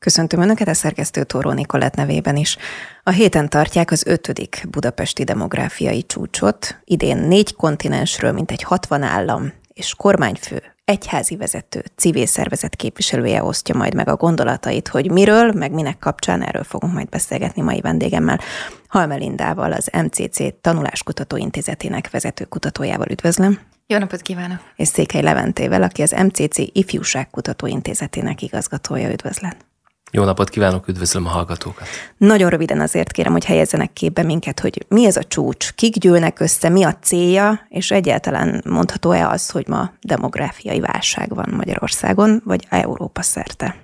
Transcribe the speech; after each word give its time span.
Köszöntöm 0.00 0.40
Önöket 0.40 0.68
a 0.68 0.74
szerkesztő 0.74 1.24
Tóró 1.24 1.50
Nikolett 1.50 1.94
nevében 1.94 2.36
is. 2.36 2.56
A 3.02 3.10
héten 3.10 3.48
tartják 3.48 3.90
az 3.90 4.06
ötödik 4.06 4.66
budapesti 4.70 5.24
demográfiai 5.24 6.02
csúcsot. 6.02 6.80
Idén 6.84 7.18
négy 7.18 7.54
kontinensről, 7.54 8.32
mint 8.32 8.50
egy 8.50 8.62
60 8.62 9.02
állam 9.02 9.52
és 9.74 9.94
kormányfő, 9.94 10.62
egyházi 10.84 11.36
vezető, 11.36 11.84
civil 11.96 12.26
szervezet 12.26 12.76
képviselője 12.76 13.42
osztja 13.42 13.74
majd 13.74 13.94
meg 13.94 14.08
a 14.08 14.16
gondolatait, 14.16 14.88
hogy 14.88 15.10
miről, 15.10 15.52
meg 15.52 15.72
minek 15.72 15.98
kapcsán 15.98 16.42
erről 16.42 16.64
fogunk 16.64 16.92
majd 16.92 17.08
beszélgetni 17.08 17.62
mai 17.62 17.80
vendégemmel. 17.80 18.40
Halmelindával, 18.88 19.72
az 19.72 19.90
MCC 20.02 20.60
Tanuláskutató 20.60 21.36
Intézetének 21.36 22.10
vezető 22.10 22.44
kutatójával 22.44 23.10
üdvözlöm. 23.10 23.58
Jó 23.86 23.98
napot 23.98 24.22
kívánok! 24.22 24.58
És 24.76 24.88
Székely 24.88 25.22
Leventével, 25.22 25.82
aki 25.82 26.02
az 26.02 26.14
MCC 26.22 26.58
Ifjúságkutató 26.72 27.66
Intézetének 27.66 28.42
igazgatója. 28.42 29.10
Üdvözlet! 29.10 29.56
Jó 30.12 30.24
napot 30.24 30.48
kívánok, 30.48 30.88
üdvözlöm 30.88 31.26
a 31.26 31.28
hallgatókat. 31.28 31.86
Nagyon 32.16 32.50
röviden 32.50 32.80
azért 32.80 33.12
kérem, 33.12 33.32
hogy 33.32 33.44
helyezzenek 33.44 33.92
képbe 33.92 34.22
minket, 34.22 34.60
hogy 34.60 34.84
mi 34.88 35.06
ez 35.06 35.16
a 35.16 35.24
csúcs, 35.24 35.72
kik 35.72 35.98
gyűlnek 35.98 36.40
össze, 36.40 36.68
mi 36.68 36.84
a 36.84 36.94
célja, 36.94 37.66
és 37.68 37.90
egyáltalán 37.90 38.62
mondható-e 38.68 39.28
az, 39.28 39.50
hogy 39.50 39.66
ma 39.68 39.92
demográfiai 40.00 40.80
válság 40.80 41.34
van 41.34 41.52
Magyarországon, 41.56 42.42
vagy 42.44 42.66
Európa 42.68 43.22
szerte? 43.22 43.76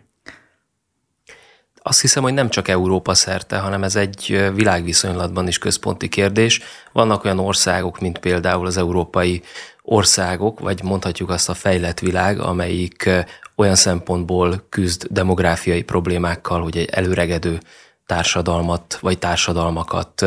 Azt 1.83 2.01
hiszem, 2.01 2.23
hogy 2.23 2.35
nem 2.35 2.49
csak 2.49 2.69
Európa 2.69 3.15
szerte, 3.15 3.59
hanem 3.59 3.83
ez 3.83 3.97
egy 3.97 4.51
világviszonylatban 4.55 5.49
is 5.49 5.59
központi 5.59 6.09
kérdés. 6.09 6.61
Vannak 6.93 7.25
olyan 7.25 7.39
országok, 7.39 8.01
mint 8.01 8.19
például 8.19 8.67
az 8.67 8.77
európai 8.77 9.43
országok, 9.83 10.61
vagy 10.61 10.83
mondhatjuk 10.83 11.31
azt 11.31 11.49
a 11.49 11.55
fejlett 11.55 11.99
világ, 11.99 12.41
amelyik 12.41 13.11
olyan 13.57 13.75
szempontból 13.75 14.67
küzd 14.69 15.07
demográfiai 15.11 15.83
problémákkal, 15.83 16.63
hogy 16.63 16.77
egy 16.77 16.89
előregedő 16.91 17.61
társadalmat 18.07 18.99
vagy 19.01 19.19
társadalmakat 19.19 20.25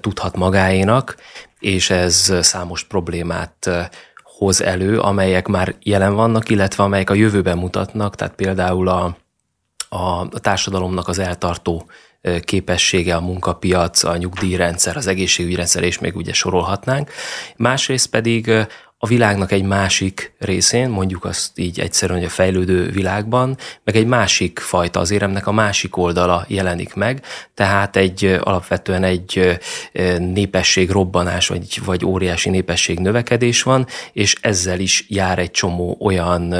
tudhat 0.00 0.36
magáénak, 0.36 1.16
és 1.58 1.90
ez 1.90 2.32
számos 2.40 2.84
problémát 2.84 3.70
hoz 4.22 4.62
elő, 4.62 4.98
amelyek 4.98 5.46
már 5.46 5.74
jelen 5.82 6.14
vannak, 6.14 6.48
illetve 6.48 6.84
amelyek 6.84 7.10
a 7.10 7.14
jövőben 7.14 7.58
mutatnak, 7.58 8.14
tehát 8.14 8.34
például 8.34 8.88
a, 8.88 9.16
a 9.88 10.28
társadalomnak 10.28 11.08
az 11.08 11.18
eltartó 11.18 11.90
képessége, 12.40 13.16
a 13.16 13.20
munkapiac, 13.20 14.02
a 14.04 14.16
nyugdíjrendszer, 14.16 14.96
az 14.96 15.06
egészségügyi 15.06 15.54
rendszer, 15.54 15.82
és 15.82 15.98
még 15.98 16.16
ugye 16.16 16.32
sorolhatnánk. 16.32 17.10
Másrészt 17.56 18.10
pedig 18.10 18.50
a 19.00 19.06
világnak 19.06 19.52
egy 19.52 19.62
másik 19.62 20.32
részén, 20.38 20.88
mondjuk 20.88 21.24
azt 21.24 21.58
így 21.58 21.80
egyszerűen, 21.80 22.18
hogy 22.18 22.28
a 22.28 22.32
fejlődő 22.32 22.90
világban, 22.90 23.56
meg 23.84 23.96
egy 23.96 24.06
másik 24.06 24.58
fajta, 24.58 25.00
az 25.00 25.10
éremnek 25.10 25.46
a 25.46 25.52
másik 25.52 25.96
oldala 25.96 26.44
jelenik 26.48 26.94
meg, 26.94 27.24
tehát 27.54 27.96
egy 27.96 28.38
alapvetően 28.40 29.02
egy 29.04 29.58
népesség 30.18 30.90
robbanás, 30.90 31.48
vagy, 31.48 31.80
vagy 31.84 32.04
óriási 32.04 32.50
népesség 32.50 32.98
növekedés 32.98 33.62
van, 33.62 33.86
és 34.12 34.36
ezzel 34.40 34.80
is 34.80 35.04
jár 35.08 35.38
egy 35.38 35.50
csomó 35.50 35.96
olyan 36.00 36.54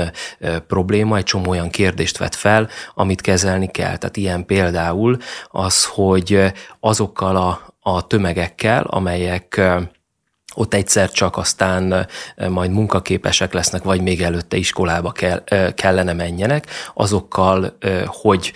probléma, 0.66 1.16
egy 1.16 1.24
csomó 1.24 1.50
olyan 1.50 1.70
kérdést 1.70 2.18
vet 2.18 2.34
fel, 2.34 2.68
amit 2.94 3.20
kezelni 3.20 3.66
kell. 3.66 3.96
Tehát 3.96 4.16
ilyen 4.16 4.46
például 4.46 5.16
az, 5.46 5.84
hogy 5.84 6.52
azokkal 6.80 7.36
a, 7.36 7.74
a 7.80 8.06
tömegekkel, 8.06 8.82
amelyek 8.82 9.60
ott 10.54 10.74
egyszer 10.74 11.10
csak 11.10 11.36
aztán 11.36 12.08
majd 12.48 12.70
munkaképesek 12.70 13.52
lesznek, 13.52 13.82
vagy 13.82 14.00
még 14.00 14.22
előtte 14.22 14.56
iskolába 14.56 15.10
kell, 15.12 15.44
kellene 15.74 16.12
menjenek, 16.12 16.66
azokkal 16.94 17.78
hogy 18.06 18.52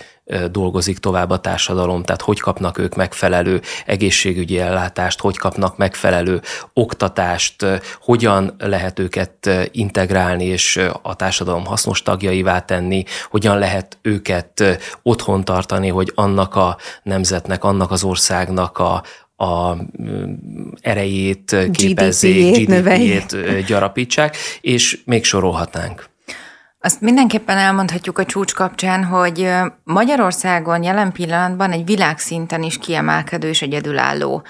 dolgozik 0.51 0.97
tovább 0.97 1.29
a 1.29 1.39
társadalom, 1.39 2.03
tehát 2.03 2.21
hogy 2.21 2.39
kapnak 2.39 2.77
ők 2.77 2.95
megfelelő 2.95 3.61
egészségügyi 3.85 4.59
ellátást, 4.59 5.19
hogy 5.19 5.37
kapnak 5.37 5.77
megfelelő 5.77 6.41
oktatást, 6.73 7.65
hogyan 8.01 8.55
lehet 8.59 8.99
őket 8.99 9.49
integrálni 9.71 10.45
és 10.45 10.81
a 11.01 11.15
társadalom 11.15 11.65
hasznos 11.65 12.01
tagjaivá 12.01 12.59
tenni, 12.59 13.03
hogyan 13.29 13.57
lehet 13.57 13.97
őket 14.01 14.63
otthon 15.01 15.45
tartani, 15.45 15.89
hogy 15.89 16.11
annak 16.15 16.55
a 16.55 16.77
nemzetnek, 17.03 17.63
annak 17.63 17.91
az 17.91 18.03
országnak 18.03 18.77
a, 18.77 19.03
a 19.35 19.75
erejét 20.81 21.55
képezzék, 21.71 22.67
GDP-jét 22.67 23.65
gyarapítsák, 23.65 24.37
és 24.61 25.01
még 25.05 25.23
sorolhatnánk. 25.23 26.11
Azt 26.85 27.01
mindenképpen 27.01 27.57
elmondhatjuk 27.57 28.17
a 28.17 28.25
csúcs 28.25 28.53
kapcsán, 28.53 29.03
hogy 29.03 29.49
Magyarországon 29.83 30.83
jelen 30.83 31.11
pillanatban 31.11 31.71
egy 31.71 31.85
világszinten 31.85 32.63
is 32.63 32.77
kiemelkedő 32.77 33.47
és 33.47 33.61
egyedülálló 33.61 34.43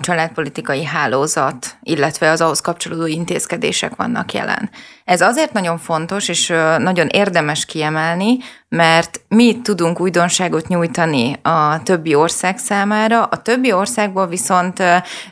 családpolitikai 0.00 0.84
hálózat, 0.84 1.78
illetve 1.82 2.30
az 2.30 2.40
ahhoz 2.40 2.60
kapcsolódó 2.60 3.06
intézkedések 3.06 3.96
vannak 3.96 4.32
jelen. 4.32 4.70
Ez 5.04 5.20
azért 5.20 5.52
nagyon 5.52 5.78
fontos, 5.78 6.28
és 6.28 6.46
nagyon 6.78 7.06
érdemes 7.06 7.64
kiemelni, 7.64 8.36
mert 8.70 9.20
mi 9.28 9.60
tudunk 9.62 10.00
újdonságot 10.00 10.68
nyújtani 10.68 11.36
a 11.42 11.82
többi 11.82 12.14
ország 12.14 12.58
számára, 12.58 13.22
a 13.22 13.42
többi 13.42 13.72
országból 13.72 14.26
viszont 14.26 14.82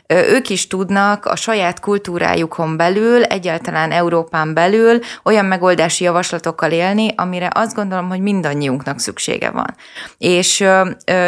ők 0.07 0.49
is 0.49 0.67
tudnak 0.67 1.25
a 1.25 1.35
saját 1.35 1.79
kultúrájukon 1.79 2.77
belül, 2.77 3.23
egyáltalán 3.23 3.91
Európán 3.91 4.53
belül 4.53 4.99
olyan 5.23 5.45
megoldási 5.45 6.03
javaslatokkal 6.03 6.71
élni, 6.71 7.13
amire 7.15 7.49
azt 7.53 7.75
gondolom, 7.75 8.09
hogy 8.09 8.21
mindannyiunknak 8.21 8.99
szüksége 8.99 9.49
van. 9.49 9.75
És 10.17 10.59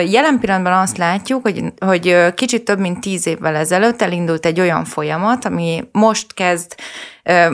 jelen 0.05 0.39
pillanatban 0.39 0.73
azt 0.73 0.97
látjuk, 0.97 1.41
hogy, 1.41 1.63
hogy 1.79 2.33
kicsit 2.33 2.65
több 2.65 2.79
mint 2.79 3.01
tíz 3.01 3.27
évvel 3.27 3.55
ezelőtt 3.55 4.01
elindult 4.01 4.45
egy 4.45 4.59
olyan 4.59 4.85
folyamat, 4.85 5.45
ami 5.45 5.83
most 5.91 6.33
kezd 6.33 6.75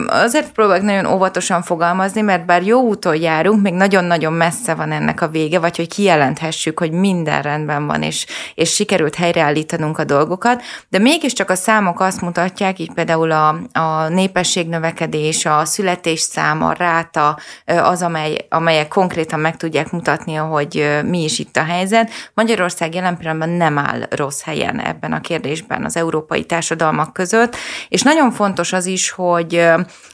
Azért 0.06 0.52
próbálok 0.52 0.82
nagyon 0.82 1.06
óvatosan 1.06 1.62
fogalmazni, 1.62 2.20
mert 2.20 2.46
bár 2.46 2.62
jó 2.62 2.80
úton 2.80 3.16
járunk, 3.16 3.62
még 3.62 3.72
nagyon-nagyon 3.72 4.32
messze 4.32 4.74
van 4.74 4.92
ennek 4.92 5.20
a 5.20 5.28
vége, 5.28 5.58
vagy 5.58 5.76
hogy 5.76 5.88
kijelenthessük, 5.88 6.78
hogy 6.78 6.90
minden 6.90 7.42
rendben 7.42 7.86
van, 7.86 8.02
és, 8.02 8.26
és 8.54 8.74
sikerült 8.74 9.14
helyreállítanunk 9.14 9.98
a 9.98 10.04
dolgokat, 10.04 10.62
de 10.88 10.98
mégiscsak 10.98 11.50
a 11.50 11.54
számok 11.54 12.00
azt 12.00 12.20
mutatják, 12.20 12.78
így 12.78 12.92
például 12.92 13.30
a, 13.30 13.48
a 13.72 14.08
népességnövekedés, 14.08 15.46
a 15.46 15.64
születésszám, 15.64 16.62
a 16.62 16.72
ráta, 16.72 17.38
az, 17.64 18.02
amely, 18.02 18.46
amelyek 18.48 18.88
konkrétan 18.88 19.40
meg 19.40 19.56
tudják 19.56 19.90
mutatni, 19.90 20.34
hogy 20.34 21.00
mi 21.04 21.22
is 21.22 21.38
itt 21.38 21.56
a 21.56 21.64
helyzet. 21.64 22.10
Magyarország 22.34 22.94
jelen 22.94 23.16
pillanatban 23.16 23.48
nem 23.48 23.78
áll 23.78 24.06
rossz 24.10 24.42
helyen 24.42 24.80
ebben 24.80 25.12
a 25.12 25.20
kérdésben 25.20 25.84
az 25.84 25.96
európai 25.96 26.44
társadalmak 26.44 27.12
között, 27.12 27.56
és 27.88 28.02
nagyon 28.02 28.30
fontos 28.30 28.72
az 28.72 28.86
is, 28.86 29.10
hogy 29.10 29.67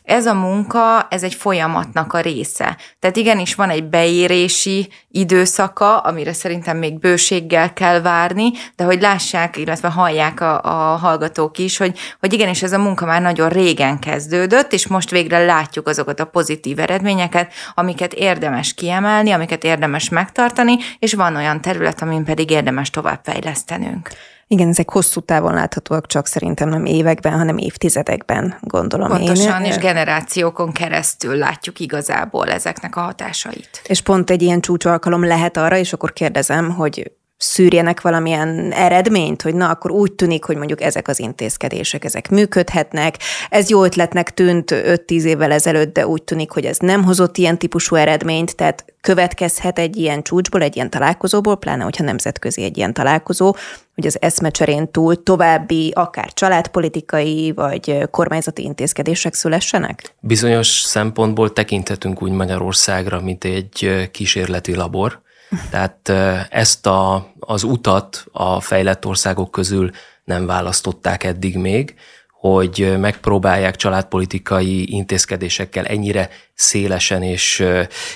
ez 0.04 0.26
a 0.26 0.34
munka, 0.34 1.06
ez 1.10 1.22
egy 1.22 1.34
folyamatnak 1.34 2.12
a 2.12 2.20
része. 2.20 2.76
Tehát 2.98 3.16
igenis 3.16 3.54
van 3.54 3.70
egy 3.70 3.84
beérési 3.84 4.88
időszaka, 5.10 5.98
amire 5.98 6.32
szerintem 6.32 6.76
még 6.76 6.98
bőséggel 6.98 7.72
kell 7.72 8.00
várni, 8.00 8.50
de 8.76 8.84
hogy 8.84 9.00
lássák, 9.00 9.56
illetve 9.56 9.88
hallják 9.88 10.40
a, 10.40 10.62
a 10.62 10.96
hallgatók 10.96 11.58
is, 11.58 11.76
hogy, 11.76 11.98
hogy 12.20 12.32
igenis 12.32 12.62
ez 12.62 12.72
a 12.72 12.78
munka 12.78 13.04
már 13.04 13.22
nagyon 13.22 13.48
régen 13.48 13.98
kezdődött, 13.98 14.72
és 14.72 14.86
most 14.86 15.10
végre 15.10 15.44
látjuk 15.44 15.88
azokat 15.88 16.20
a 16.20 16.24
pozitív 16.24 16.78
eredményeket, 16.78 17.52
amiket 17.74 18.12
érdemes 18.12 18.74
kiemelni, 18.74 19.30
amiket 19.30 19.64
érdemes 19.64 20.08
megtartani, 20.08 20.76
és 20.98 21.14
van 21.14 21.36
olyan 21.36 21.60
terület, 21.60 22.02
amin 22.02 22.24
pedig 22.24 22.50
érdemes 22.50 22.90
továbbfejlesztenünk. 22.90 24.08
Igen, 24.46 24.68
ezek 24.68 24.90
hosszú 24.90 25.20
távon 25.20 25.54
láthatóak, 25.54 26.06
csak 26.06 26.26
szerintem 26.26 26.68
nem 26.68 26.84
években, 26.84 27.32
hanem 27.32 27.58
évtizedekben, 27.58 28.56
gondolom 28.60 29.08
Pontosan, 29.08 29.62
én. 29.62 29.70
és 29.70 29.76
generációkon 29.76 30.72
keresztül 30.72 31.36
látjuk 31.36 31.80
igazából 31.80 32.48
ezeknek 32.48 32.96
a 32.96 33.00
hatásait. 33.00 33.82
És 33.86 34.00
pont 34.00 34.30
egy 34.30 34.42
ilyen 34.42 34.60
csúcsalkalom 34.60 35.24
lehet 35.24 35.56
arra, 35.56 35.76
és 35.76 35.92
akkor 35.92 36.12
kérdezem, 36.12 36.70
hogy 36.70 37.12
szűrjenek 37.44 38.00
valamilyen 38.00 38.72
eredményt, 38.72 39.42
hogy 39.42 39.54
na, 39.54 39.68
akkor 39.68 39.90
úgy 39.90 40.12
tűnik, 40.12 40.44
hogy 40.44 40.56
mondjuk 40.56 40.80
ezek 40.82 41.08
az 41.08 41.18
intézkedések, 41.18 42.04
ezek 42.04 42.30
működhetnek. 42.30 43.16
Ez 43.48 43.68
jó 43.68 43.84
ötletnek 43.84 44.34
tűnt 44.34 44.70
5-10 44.74 45.22
évvel 45.22 45.52
ezelőtt, 45.52 45.92
de 45.94 46.06
úgy 46.06 46.22
tűnik, 46.22 46.50
hogy 46.50 46.64
ez 46.64 46.78
nem 46.78 47.04
hozott 47.04 47.36
ilyen 47.36 47.58
típusú 47.58 47.96
eredményt, 47.96 48.56
tehát 48.56 48.84
következhet 49.00 49.78
egy 49.78 49.96
ilyen 49.96 50.22
csúcsból, 50.22 50.62
egy 50.62 50.76
ilyen 50.76 50.90
találkozóból, 50.90 51.56
pláne, 51.56 51.84
hogyha 51.84 52.04
nemzetközi 52.04 52.62
egy 52.62 52.76
ilyen 52.76 52.92
találkozó, 52.92 53.56
hogy 53.94 54.06
az 54.06 54.16
eszmecserén 54.20 54.90
túl 54.90 55.22
további 55.22 55.92
akár 55.94 56.32
családpolitikai 56.32 57.52
vagy 57.52 58.08
kormányzati 58.10 58.62
intézkedések 58.62 59.34
szülessenek? 59.34 60.14
Bizonyos 60.20 60.68
szempontból 60.68 61.52
tekinthetünk 61.52 62.22
úgy 62.22 62.30
Magyarországra, 62.30 63.20
mint 63.20 63.44
egy 63.44 64.08
kísérleti 64.10 64.74
labor, 64.74 65.22
tehát 65.70 66.08
ezt 66.50 66.86
a, 66.86 67.32
az 67.38 67.62
utat 67.62 68.24
a 68.32 68.60
fejlett 68.60 69.06
országok 69.06 69.50
közül 69.50 69.90
nem 70.24 70.46
választották 70.46 71.24
eddig 71.24 71.56
még, 71.56 71.94
hogy 72.40 72.94
megpróbálják 72.98 73.76
családpolitikai 73.76 74.92
intézkedésekkel 74.94 75.84
ennyire 75.86 76.28
szélesen 76.54 77.22
és, 77.22 77.64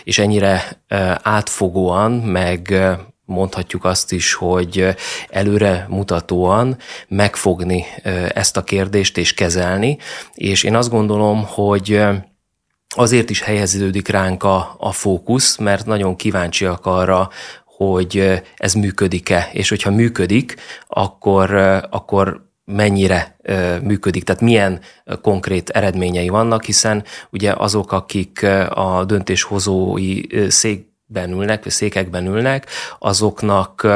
és 0.05 0.19
ennyire 0.19 0.82
átfogóan, 1.23 2.12
meg 2.12 2.75
mondhatjuk 3.25 3.85
azt 3.85 4.12
is, 4.12 4.35
hogy 4.35 4.94
előre 5.31 5.87
mutatóan 5.88 6.76
megfogni 7.08 7.85
ezt 8.29 8.56
a 8.56 8.64
kérdést 8.64 9.19
és 9.19 9.35
kezelni, 9.35 9.99
és 10.35 10.62
én 10.62 10.75
azt 10.75 10.90
gondolom, 10.90 11.44
hogy 11.46 12.00
azért 12.99 13.31
is 13.31 13.43
helyeződik 13.43 14.09
ránk 14.09 14.43
a, 14.43 14.75
a 14.79 14.93
fókusz, 14.93 15.56
mert 15.56 15.87
nagyon 15.87 16.17
kíváncsiak 16.17 16.87
arra, 16.87 17.29
hogy 17.65 18.43
ez 18.56 18.75
működik-e, 18.75 19.49
és 19.53 19.69
hogyha 19.69 19.91
működik, 19.91 20.55
akkor, 20.87 21.55
akkor 21.91 22.47
mennyire 22.65 23.37
működik, 23.83 24.25
tehát 24.25 24.41
milyen 24.41 24.81
konkrét 25.23 25.71
eredményei 25.71 26.29
vannak, 26.29 26.65
hiszen 26.65 27.05
ugye 27.31 27.53
azok, 27.53 27.93
akik 27.93 28.47
a 28.71 29.05
döntéshozói 29.05 30.21
székben 30.49 31.31
ülnek, 31.31 31.62
vagy 31.62 31.73
székekben 31.73 32.27
ülnek, 32.27 32.67
azoknak 32.99 33.87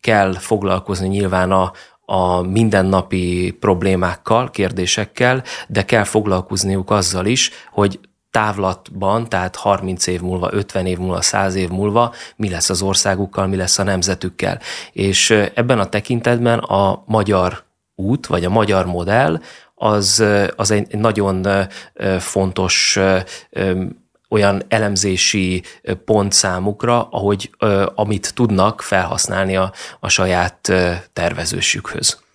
kell 0.00 0.34
foglalkozni 0.34 1.08
nyilván 1.08 1.50
a, 1.50 1.72
a 2.04 2.40
mindennapi 2.40 3.56
problémákkal, 3.60 4.50
kérdésekkel, 4.50 5.42
de 5.68 5.84
kell 5.84 6.04
foglalkozniuk 6.04 6.90
azzal 6.90 7.26
is, 7.26 7.50
hogy 7.72 8.00
távlatban, 8.30 9.28
tehát 9.28 9.56
30 9.56 10.06
év 10.06 10.20
múlva, 10.20 10.48
50 10.52 10.86
év 10.86 10.98
múlva, 10.98 11.20
100 11.20 11.54
év 11.54 11.68
múlva 11.68 12.14
mi 12.36 12.50
lesz 12.50 12.70
az 12.70 12.82
országukkal, 12.82 13.46
mi 13.46 13.56
lesz 13.56 13.78
a 13.78 13.82
nemzetükkel. 13.82 14.60
És 14.92 15.30
ebben 15.30 15.78
a 15.78 15.88
tekintetben 15.88 16.58
a 16.58 17.02
magyar 17.06 17.64
út, 17.94 18.26
vagy 18.26 18.44
a 18.44 18.50
magyar 18.50 18.86
modell 18.86 19.40
az, 19.74 20.24
az 20.56 20.70
egy 20.70 20.98
nagyon 20.98 21.46
fontos 22.18 22.98
olyan 24.28 24.62
elemzési 24.68 25.62
pont 26.04 26.32
számukra, 26.32 27.08
ahogy 27.10 27.50
amit 27.94 28.34
tudnak 28.34 28.82
felhasználni 28.82 29.56
a, 29.56 29.72
a 30.00 30.08
saját 30.08 30.72
tervezősükhöz. 31.12 32.26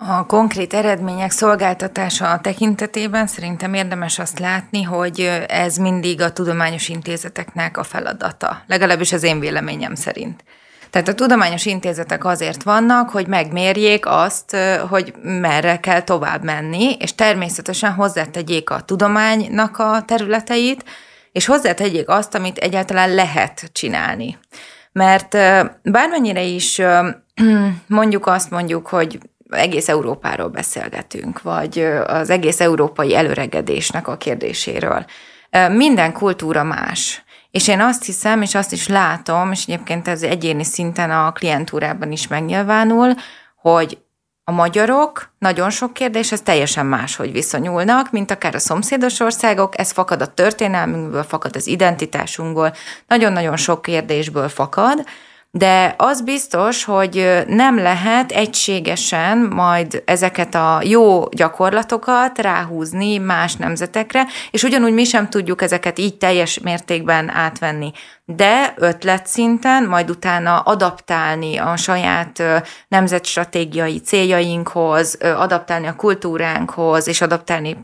A 0.00 0.26
konkrét 0.26 0.74
eredmények 0.74 1.30
szolgáltatása 1.30 2.38
tekintetében 2.42 3.26
szerintem 3.26 3.74
érdemes 3.74 4.18
azt 4.18 4.38
látni, 4.38 4.82
hogy 4.82 5.20
ez 5.48 5.76
mindig 5.76 6.20
a 6.20 6.32
tudományos 6.32 6.88
intézeteknek 6.88 7.76
a 7.76 7.82
feladata, 7.82 8.62
legalábbis 8.66 9.12
az 9.12 9.22
én 9.22 9.40
véleményem 9.40 9.94
szerint. 9.94 10.44
Tehát 10.90 11.08
a 11.08 11.14
tudományos 11.14 11.66
intézetek 11.66 12.24
azért 12.24 12.62
vannak, 12.62 13.10
hogy 13.10 13.26
megmérjék 13.26 14.06
azt, 14.06 14.56
hogy 14.88 15.14
merre 15.22 15.80
kell 15.80 16.02
tovább 16.02 16.44
menni, 16.44 16.92
és 16.98 17.14
természetesen 17.14 17.92
hozzátegyék 17.92 18.70
a 18.70 18.80
tudománynak 18.80 19.78
a 19.78 20.02
területeit, 20.06 20.84
és 21.32 21.46
hozzátegyék 21.46 22.08
azt, 22.08 22.34
amit 22.34 22.58
egyáltalán 22.58 23.14
lehet 23.14 23.70
csinálni. 23.72 24.38
Mert 24.92 25.32
bármennyire 25.82 26.42
is 26.42 26.80
mondjuk 27.86 28.26
azt 28.26 28.50
mondjuk, 28.50 28.86
hogy 28.86 29.18
egész 29.50 29.88
Európáról 29.88 30.48
beszélgetünk, 30.48 31.42
vagy 31.42 31.78
az 32.06 32.30
egész 32.30 32.60
európai 32.60 33.14
előregedésnek 33.14 34.08
a 34.08 34.16
kérdéséről. 34.16 35.04
Minden 35.70 36.12
kultúra 36.12 36.62
más. 36.62 37.22
És 37.50 37.68
én 37.68 37.80
azt 37.80 38.04
hiszem, 38.04 38.42
és 38.42 38.54
azt 38.54 38.72
is 38.72 38.88
látom, 38.88 39.52
és 39.52 39.62
egyébként 39.62 40.08
ez 40.08 40.22
egyéni 40.22 40.64
szinten 40.64 41.10
a 41.10 41.32
klientúrában 41.32 42.12
is 42.12 42.26
megnyilvánul, 42.26 43.14
hogy 43.56 43.98
a 44.44 44.52
magyarok 44.52 45.32
nagyon 45.38 45.70
sok 45.70 45.92
kérdéshez 45.92 46.42
teljesen 46.42 46.86
máshogy 46.86 47.32
viszonyulnak, 47.32 48.10
mint 48.10 48.30
akár 48.30 48.54
a 48.54 48.58
szomszédos 48.58 49.20
országok, 49.20 49.78
ez 49.78 49.90
fakad 49.90 50.22
a 50.22 50.26
történelmünkből, 50.26 51.22
fakad 51.22 51.56
az 51.56 51.66
identitásunkból, 51.66 52.72
nagyon-nagyon 53.06 53.56
sok 53.56 53.82
kérdésből 53.82 54.48
fakad, 54.48 55.04
de 55.50 55.94
az 55.98 56.22
biztos, 56.22 56.84
hogy 56.84 57.44
nem 57.46 57.78
lehet 57.78 58.32
egységesen 58.32 59.38
majd 59.38 60.02
ezeket 60.04 60.54
a 60.54 60.80
jó 60.84 61.28
gyakorlatokat 61.28 62.38
ráhúzni 62.38 63.18
más 63.18 63.56
nemzetekre, 63.56 64.26
és 64.50 64.62
ugyanúgy 64.62 64.92
mi 64.92 65.04
sem 65.04 65.28
tudjuk 65.28 65.62
ezeket 65.62 65.98
így 65.98 66.18
teljes 66.18 66.58
mértékben 66.58 67.30
átvenni. 67.30 67.92
De 68.24 68.74
ötletszinten, 68.76 69.84
majd 69.84 70.10
utána 70.10 70.58
adaptálni 70.58 71.56
a 71.56 71.76
saját 71.76 72.42
nemzetstratégiai 72.88 74.00
céljainkhoz, 74.00 75.18
adaptálni 75.20 75.86
a 75.86 75.96
kultúránkhoz, 75.96 77.08
és 77.08 77.20
adaptálni 77.20 77.76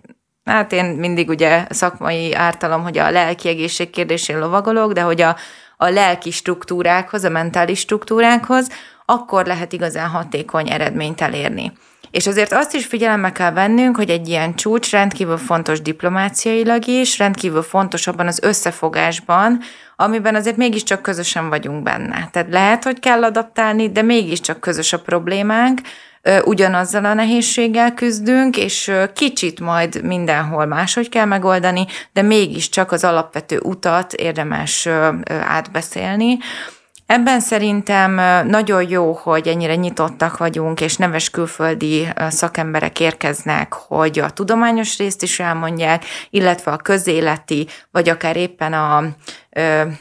Hát 0.44 0.72
én 0.72 0.84
mindig 0.84 1.28
ugye 1.28 1.66
szakmai 1.70 2.34
ártalom, 2.34 2.82
hogy 2.82 2.98
a 2.98 3.10
lelki 3.10 3.48
egészség 3.48 3.90
kérdésén 3.90 4.38
lovagolok, 4.38 4.92
de 4.92 5.00
hogy 5.00 5.20
a 5.20 5.36
a 5.76 5.88
lelki 5.88 6.30
struktúrákhoz, 6.30 7.24
a 7.24 7.28
mentális 7.28 7.78
struktúrákhoz, 7.78 8.68
akkor 9.04 9.46
lehet 9.46 9.72
igazán 9.72 10.08
hatékony 10.08 10.70
eredményt 10.70 11.20
elérni. 11.20 11.72
És 12.10 12.26
azért 12.26 12.52
azt 12.52 12.74
is 12.74 12.86
figyelembe 12.86 13.32
kell 13.32 13.52
vennünk, 13.52 13.96
hogy 13.96 14.10
egy 14.10 14.28
ilyen 14.28 14.54
csúcs 14.54 14.90
rendkívül 14.90 15.36
fontos 15.36 15.82
diplomáciailag 15.82 16.86
is, 16.86 17.18
rendkívül 17.18 17.62
fontos 17.62 18.06
abban 18.06 18.26
az 18.26 18.42
összefogásban, 18.42 19.60
amiben 19.96 20.34
azért 20.34 20.56
mégiscsak 20.56 21.02
közösen 21.02 21.48
vagyunk 21.48 21.82
benne. 21.82 22.28
Tehát 22.32 22.48
lehet, 22.50 22.84
hogy 22.84 23.00
kell 23.00 23.24
adaptálni, 23.24 23.90
de 23.92 24.02
mégiscsak 24.02 24.60
közös 24.60 24.92
a 24.92 25.00
problémánk, 25.00 25.80
ugyanazzal 26.44 27.04
a 27.04 27.14
nehézséggel 27.14 27.94
küzdünk, 27.94 28.56
és 28.56 28.92
kicsit 29.14 29.60
majd 29.60 30.02
mindenhol 30.02 30.66
máshogy 30.66 31.08
kell 31.08 31.24
megoldani, 31.24 31.86
de 32.12 32.22
mégiscsak 32.22 32.92
az 32.92 33.04
alapvető 33.04 33.60
utat 33.62 34.12
érdemes 34.12 34.88
átbeszélni. 35.28 36.38
Ebben 37.06 37.40
szerintem 37.40 38.14
nagyon 38.48 38.88
jó, 38.88 39.12
hogy 39.12 39.48
ennyire 39.48 39.74
nyitottak 39.74 40.36
vagyunk, 40.36 40.80
és 40.80 40.96
neves 40.96 41.30
külföldi 41.30 42.08
szakemberek 42.28 43.00
érkeznek, 43.00 43.72
hogy 43.72 44.18
a 44.18 44.30
tudományos 44.30 44.98
részt 44.98 45.22
is 45.22 45.40
elmondják, 45.40 46.04
illetve 46.30 46.72
a 46.72 46.76
közéleti, 46.76 47.66
vagy 47.90 48.08
akár 48.08 48.36
éppen 48.36 48.72
a 48.72 49.04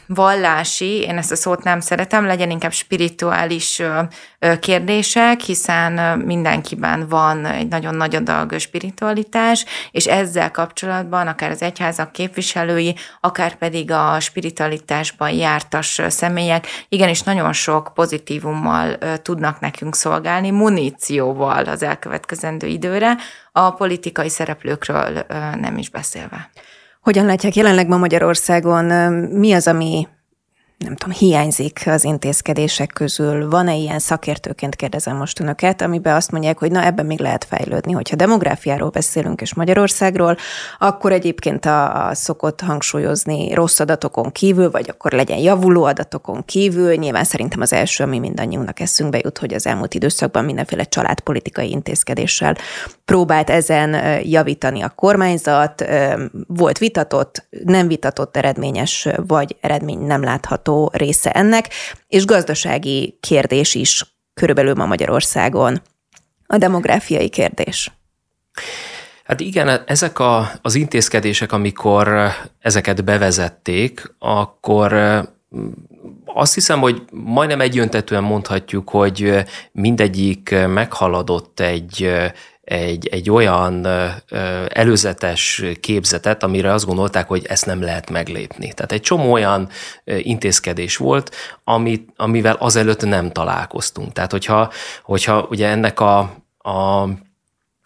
vallási, 0.06 1.00
én 1.00 1.18
ezt 1.18 1.32
a 1.32 1.36
szót 1.36 1.62
nem 1.62 1.80
szeretem, 1.80 2.26
legyen 2.26 2.50
inkább 2.50 2.72
spirituális 2.72 3.82
kérdések, 4.60 5.40
hiszen 5.40 6.18
mindenkiben 6.18 7.08
van 7.08 7.44
egy 7.46 7.68
nagyon 7.68 7.94
nagy 7.94 8.16
adag 8.16 8.58
spiritualitás, 8.58 9.64
és 9.90 10.06
ezzel 10.06 10.50
kapcsolatban 10.50 11.26
akár 11.26 11.50
az 11.50 11.62
egyházak 11.62 12.12
képviselői, 12.12 12.96
akár 13.20 13.54
pedig 13.54 13.90
a 13.90 14.20
spiritualitásban 14.20 15.30
jártas 15.30 16.00
személyek 16.08 16.66
igenis 16.88 17.22
nagyon 17.22 17.52
sok 17.52 17.90
pozitívummal 17.94 18.98
tudnak 19.22 19.60
nekünk 19.60 19.94
szolgálni, 19.94 20.50
munícióval 20.50 21.64
az 21.64 21.82
elkövetkezendő 21.82 22.66
időre, 22.66 23.16
a 23.52 23.70
politikai 23.70 24.28
szereplőkről 24.28 25.26
nem 25.60 25.78
is 25.78 25.90
beszélve. 25.90 26.50
Hogyan 27.04 27.26
látják 27.26 27.54
jelenleg 27.54 27.88
ma 27.88 27.96
Magyarországon, 27.96 28.84
mi 29.30 29.52
az, 29.52 29.66
ami 29.66 30.06
nem 30.84 30.96
tudom, 30.96 31.14
hiányzik 31.14 31.82
az 31.86 32.04
intézkedések 32.04 32.90
közül? 32.92 33.48
Van-e 33.50 33.74
ilyen 33.74 33.98
szakértőként 33.98 34.76
kérdezem 34.76 35.16
most 35.16 35.40
önöket, 35.40 35.82
amiben 35.82 36.14
azt 36.14 36.30
mondják, 36.30 36.58
hogy 36.58 36.70
na 36.70 36.84
ebben 36.84 37.06
még 37.06 37.20
lehet 37.20 37.44
fejlődni. 37.44 37.92
Hogyha 37.92 38.16
demográfiáról 38.16 38.88
beszélünk 38.90 39.40
és 39.40 39.54
Magyarországról, 39.54 40.36
akkor 40.78 41.12
egyébként 41.12 41.64
a, 41.64 42.06
a 42.08 42.14
szokott 42.14 42.60
hangsúlyozni 42.60 43.54
rossz 43.54 43.80
adatokon 43.80 44.32
kívül, 44.32 44.70
vagy 44.70 44.90
akkor 44.90 45.12
legyen 45.12 45.38
javuló 45.38 45.84
adatokon 45.84 46.44
kívül. 46.44 46.94
Nyilván 46.94 47.24
szerintem 47.24 47.60
az 47.60 47.72
első, 47.72 48.04
ami 48.04 48.18
mindannyiunknak 48.18 48.80
eszünkbe 48.80 49.18
jut, 49.22 49.38
hogy 49.38 49.54
az 49.54 49.66
elmúlt 49.66 49.94
időszakban 49.94 50.44
mindenféle 50.44 50.84
családpolitikai 50.84 51.70
intézkedéssel 51.70 52.56
próbált 53.04 53.50
ezen 53.50 54.20
javítani 54.22 54.82
a 54.82 54.92
kormányzat. 54.94 55.84
Volt 56.46 56.78
vitatott, 56.78 57.46
nem 57.64 57.88
vitatott 57.88 58.36
eredményes, 58.36 59.08
vagy 59.26 59.56
eredmény 59.60 59.98
nem 59.98 60.22
látható 60.22 60.73
látható 60.74 60.90
része 60.92 61.30
ennek, 61.30 61.68
és 62.08 62.24
gazdasági 62.24 63.18
kérdés 63.20 63.74
is 63.74 64.04
körülbelül 64.34 64.74
ma 64.74 64.86
Magyarországon. 64.86 65.82
A 66.46 66.56
demográfiai 66.56 67.28
kérdés. 67.28 67.92
Hát 69.24 69.40
igen, 69.40 69.84
ezek 69.86 70.18
a, 70.18 70.50
az 70.62 70.74
intézkedések, 70.74 71.52
amikor 71.52 72.30
ezeket 72.60 73.04
bevezették, 73.04 74.14
akkor 74.18 74.92
azt 76.24 76.54
hiszem, 76.54 76.80
hogy 76.80 77.02
majdnem 77.10 77.60
egyöntetően 77.60 78.22
mondhatjuk, 78.22 78.90
hogy 78.90 79.44
mindegyik 79.72 80.54
meghaladott 80.66 81.60
egy, 81.60 82.10
egy, 82.64 83.08
egy 83.08 83.30
olyan 83.30 83.86
előzetes 84.68 85.62
képzetet, 85.80 86.42
amire 86.42 86.72
azt 86.72 86.86
gondolták, 86.86 87.28
hogy 87.28 87.46
ezt 87.48 87.66
nem 87.66 87.82
lehet 87.82 88.10
meglépni. 88.10 88.72
Tehát 88.72 88.92
egy 88.92 89.00
csomó 89.00 89.32
olyan 89.32 89.68
intézkedés 90.04 90.96
volt, 90.96 91.34
amit, 91.64 92.08
amivel 92.16 92.56
azelőtt 92.58 93.04
nem 93.04 93.30
találkoztunk. 93.30 94.12
Tehát 94.12 94.30
hogyha, 94.30 94.72
hogyha 95.02 95.46
ugye 95.50 95.68
ennek 95.68 96.00
a, 96.00 96.18
a 96.58 97.08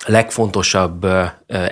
legfontosabb 0.06 1.06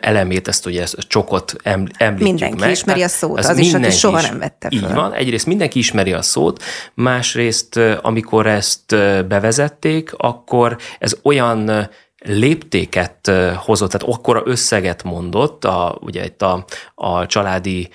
elemét, 0.01 0.49
ezt 0.49 0.67
ugye 0.67 0.83
ezt 0.83 0.95
a 0.95 1.03
csokot 1.03 1.55
említjük 1.63 2.19
Mindenki 2.19 2.61
meg. 2.61 2.71
ismeri 2.71 3.03
a 3.03 3.09
szót, 3.09 3.39
az 3.39 3.59
is, 3.59 3.75
aki 3.75 3.91
soha 3.91 4.21
nem 4.21 4.39
vette 4.39 4.69
föl. 4.69 4.79
Így 4.79 4.95
van, 4.95 5.13
egyrészt 5.13 5.47
mindenki 5.47 5.79
ismeri 5.79 6.13
a 6.13 6.23
szót, 6.23 6.63
másrészt 6.95 7.77
amikor 8.03 8.47
ezt 8.47 8.97
bevezették, 9.27 10.13
akkor 10.17 10.77
ez 10.99 11.17
olyan 11.23 11.89
léptéket 12.25 13.31
hozott, 13.57 13.91
tehát 13.91 14.17
akkora 14.17 14.43
összeget 14.45 15.03
mondott, 15.03 15.65
a, 15.65 15.99
ugye 16.01 16.25
itt 16.25 16.43
a, 16.43 16.65
a 16.95 17.27
családi 17.27 17.89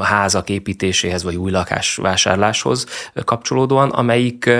házak 0.00 0.48
építéséhez, 0.48 1.22
vagy 1.22 1.36
új 1.36 1.50
lakás 1.50 1.96
vásárláshoz 1.96 2.86
kapcsolódóan, 3.24 3.90
amelyik 3.90 4.50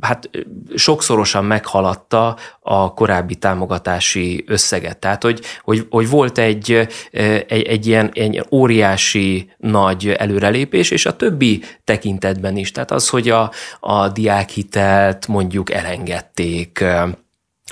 hát 0.00 0.30
sokszorosan 0.74 1.44
meghaladta 1.44 2.36
a 2.60 2.94
korábbi 2.94 3.34
támogatási 3.34 4.44
összeget. 4.46 4.98
Tehát, 4.98 5.22
hogy, 5.22 5.40
hogy, 5.62 5.86
hogy 5.90 6.08
volt 6.08 6.38
egy, 6.38 6.88
egy, 7.10 7.62
egy, 7.62 7.86
ilyen, 7.86 8.10
egy 8.14 8.44
óriási 8.50 9.52
nagy 9.56 10.08
előrelépés, 10.08 10.90
és 10.90 11.06
a 11.06 11.16
többi 11.16 11.62
tekintetben 11.84 12.56
is. 12.56 12.70
Tehát 12.70 12.90
az, 12.90 13.08
hogy 13.08 13.28
a, 13.28 13.50
a 13.80 14.08
diákhitelt 14.08 15.26
mondjuk 15.26 15.72
elengedték, 15.72 16.84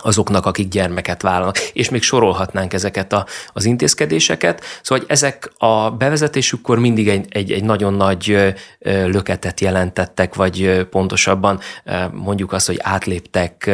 azoknak, 0.03 0.47
akik 0.47 0.69
gyermeket 0.69 1.23
vállalnak, 1.23 1.59
és 1.59 1.89
még 1.89 2.03
sorolhatnánk 2.03 2.73
ezeket 2.73 3.13
a, 3.13 3.27
az 3.53 3.65
intézkedéseket. 3.65 4.65
Szóval 4.83 5.05
ezek 5.09 5.53
a 5.59 5.91
bevezetésükkor 5.91 6.79
mindig 6.79 7.09
egy, 7.09 7.27
egy, 7.31 7.53
egy 7.53 7.65
nagyon 7.65 7.95
nagy 7.95 8.55
löketet 8.85 9.61
jelentettek, 9.61 10.35
vagy 10.35 10.87
pontosabban 10.91 11.61
mondjuk 12.13 12.53
azt, 12.53 12.67
hogy 12.67 12.79
átléptek 12.83 13.71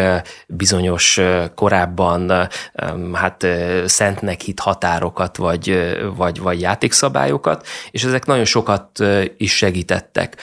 bizonyos 0.47 1.21
korábban 1.55 2.49
hát 3.13 3.47
szentnek 3.87 4.41
hit 4.41 4.61
határokat, 4.61 5.37
vagy, 5.37 5.95
vagy, 6.17 6.41
vagy 6.41 6.61
játékszabályokat, 6.61 7.67
és 7.91 8.05
ezek 8.05 8.27
nagyon 8.27 8.45
sokat 8.45 8.99
is 9.37 9.57
segítettek. 9.57 10.37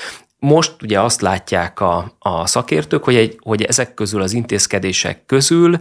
Most 0.46 0.76
ugye 0.82 1.00
azt 1.00 1.22
látják 1.22 1.80
a, 1.80 2.12
a 2.20 2.46
szakértők, 2.46 3.04
hogy, 3.04 3.16
egy, 3.16 3.40
hogy 3.42 3.64
ezek 3.64 3.94
közül 3.94 4.22
az 4.22 4.34
intézkedések 4.34 5.26
közül 5.26 5.78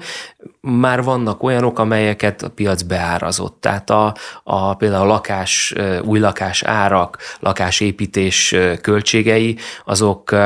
már 0.60 1.02
vannak 1.02 1.42
olyanok, 1.42 1.78
amelyeket 1.78 2.42
a 2.42 2.50
piac 2.50 2.82
beárazott. 2.82 3.60
Tehát 3.60 3.90
a, 3.90 4.14
a, 4.44 4.74
például 4.74 5.02
a 5.02 5.12
lakás, 5.12 5.74
új 6.02 6.18
lakás 6.18 6.62
árak, 6.62 7.18
lakásépítés 7.38 8.54
költségei, 8.80 9.56
azok 9.84 10.36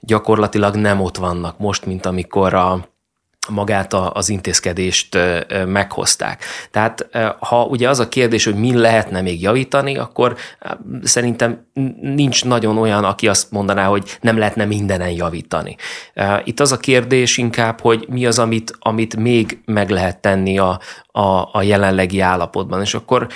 gyakorlatilag 0.00 0.74
nem 0.74 1.00
ott 1.00 1.16
vannak 1.16 1.58
most, 1.58 1.86
mint 1.86 2.06
amikor 2.06 2.54
a, 2.54 2.88
magát 3.48 3.94
az 3.94 4.28
intézkedést 4.28 5.18
meghozták. 5.66 6.44
Tehát 6.70 7.08
ha 7.38 7.64
ugye 7.64 7.88
az 7.88 7.98
a 7.98 8.08
kérdés, 8.08 8.44
hogy 8.44 8.54
mi 8.54 8.74
lehetne 8.74 9.20
még 9.20 9.42
javítani, 9.42 9.96
akkor 9.96 10.36
szerintem 11.02 11.66
nincs 12.00 12.44
nagyon 12.44 12.78
olyan, 12.78 13.04
aki 13.04 13.28
azt 13.28 13.50
mondaná, 13.50 13.86
hogy 13.86 14.18
nem 14.20 14.38
lehetne 14.38 14.64
mindenen 14.64 15.10
javítani. 15.10 15.76
Itt 16.44 16.60
az 16.60 16.72
a 16.72 16.76
kérdés 16.76 17.36
inkább, 17.36 17.80
hogy 17.80 18.06
mi 18.08 18.26
az, 18.26 18.38
amit, 18.38 18.76
amit 18.78 19.16
még 19.16 19.60
meg 19.64 19.90
lehet 19.90 20.20
tenni 20.20 20.58
a, 20.58 20.80
a, 21.06 21.48
a 21.52 21.62
jelenlegi 21.62 22.20
állapotban. 22.20 22.80
És 22.80 22.94
akkor 22.94 23.28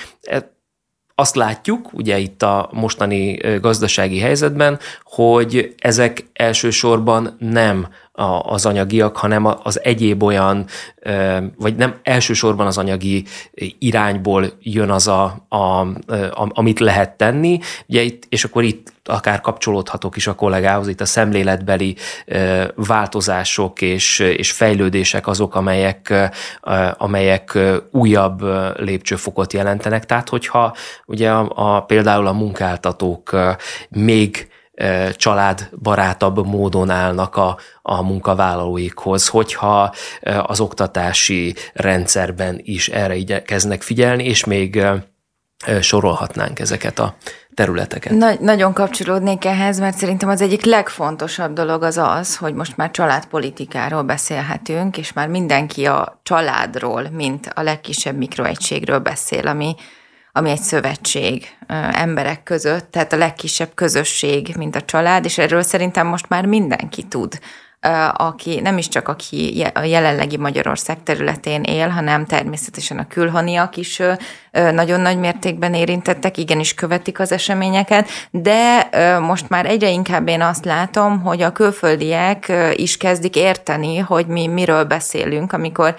azt 1.14 1.34
látjuk, 1.34 1.92
ugye 1.92 2.18
itt 2.18 2.42
a 2.42 2.68
mostani 2.72 3.40
gazdasági 3.60 4.18
helyzetben, 4.18 4.78
hogy 5.04 5.74
ezek 5.78 6.26
elsősorban 6.32 7.36
nem 7.38 7.88
az 8.42 8.66
anyagiak, 8.66 9.16
hanem 9.16 9.46
az 9.62 9.80
egyéb 9.82 10.22
olyan, 10.22 10.66
vagy 11.56 11.76
nem 11.76 11.94
elsősorban 12.02 12.66
az 12.66 12.78
anyagi 12.78 13.24
irányból 13.78 14.52
jön 14.60 14.90
az, 14.90 15.08
a, 15.08 15.46
a, 15.48 15.56
a, 15.56 16.48
amit 16.48 16.80
lehet 16.80 17.16
tenni, 17.16 17.58
ugye 17.86 18.00
itt, 18.00 18.24
és 18.28 18.44
akkor 18.44 18.62
itt 18.62 18.92
akár 19.04 19.40
kapcsolódhatok 19.40 20.16
is 20.16 20.26
a 20.26 20.34
kollégához, 20.34 20.88
itt 20.88 21.00
a 21.00 21.04
szemléletbeli 21.04 21.96
változások 22.74 23.80
és, 23.80 24.18
és 24.18 24.52
fejlődések 24.52 25.26
azok, 25.26 25.54
amelyek, 25.54 26.30
amelyek 26.92 27.58
újabb 27.90 28.42
lépcsőfokot 28.76 29.52
jelentenek. 29.52 30.06
Tehát, 30.06 30.28
hogyha 30.28 30.74
ugye 31.06 31.30
a, 31.30 31.52
a, 31.54 31.80
például 31.80 32.26
a 32.26 32.32
munkáltatók 32.32 33.36
még 33.88 34.48
családbarátabb 35.16 36.46
módon 36.46 36.90
állnak 36.90 37.36
a, 37.36 37.58
a 37.82 38.02
munkavállalóikhoz, 38.02 39.28
hogyha 39.28 39.94
az 40.42 40.60
oktatási 40.60 41.54
rendszerben 41.72 42.60
is 42.62 42.88
erre 42.88 43.14
igyekeznek 43.14 43.82
figyelni, 43.82 44.24
és 44.24 44.44
még 44.44 44.86
sorolhatnánk 45.80 46.58
ezeket 46.58 46.98
a 46.98 47.16
területeket. 47.54 48.12
Nagy, 48.12 48.40
nagyon 48.40 48.72
kapcsolódnék 48.72 49.44
ehhez, 49.44 49.78
mert 49.78 49.96
szerintem 49.96 50.28
az 50.28 50.40
egyik 50.40 50.64
legfontosabb 50.64 51.52
dolog 51.52 51.82
az 51.82 51.96
az, 51.96 52.36
hogy 52.36 52.54
most 52.54 52.76
már 52.76 52.90
családpolitikáról 52.90 54.02
beszélhetünk, 54.02 54.98
és 54.98 55.12
már 55.12 55.28
mindenki 55.28 55.86
a 55.86 56.20
családról, 56.22 57.08
mint 57.12 57.50
a 57.54 57.62
legkisebb 57.62 58.16
mikroegységről 58.16 58.98
beszél, 58.98 59.46
ami 59.46 59.74
ami 60.36 60.50
egy 60.50 60.60
szövetség 60.60 61.56
emberek 61.92 62.42
között, 62.42 62.90
tehát 62.90 63.12
a 63.12 63.16
legkisebb 63.16 63.70
közösség, 63.74 64.54
mint 64.56 64.76
a 64.76 64.82
család, 64.82 65.24
és 65.24 65.38
erről 65.38 65.62
szerintem 65.62 66.06
most 66.06 66.28
már 66.28 66.46
mindenki 66.46 67.02
tud. 67.02 67.38
Aki 68.12 68.60
nem 68.60 68.78
is 68.78 68.88
csak 68.88 69.08
aki 69.08 69.66
a 69.74 69.82
jelenlegi 69.82 70.36
Magyarország 70.36 71.02
területén 71.02 71.62
él, 71.62 71.88
hanem 71.88 72.26
természetesen 72.26 72.98
a 72.98 73.06
külhoniak 73.06 73.76
is 73.76 74.02
nagyon 74.52 75.00
nagy 75.00 75.18
mértékben 75.18 75.74
érintettek, 75.74 76.36
igenis 76.36 76.74
követik 76.74 77.20
az 77.20 77.32
eseményeket, 77.32 78.08
de 78.30 78.88
most 79.20 79.48
már 79.48 79.66
egyre 79.66 79.88
inkább 79.88 80.28
én 80.28 80.40
azt 80.40 80.64
látom, 80.64 81.20
hogy 81.20 81.42
a 81.42 81.52
külföldiek 81.52 82.52
is 82.72 82.96
kezdik 82.96 83.36
érteni, 83.36 83.98
hogy 83.98 84.26
mi 84.26 84.46
miről 84.46 84.84
beszélünk, 84.84 85.52
amikor 85.52 85.94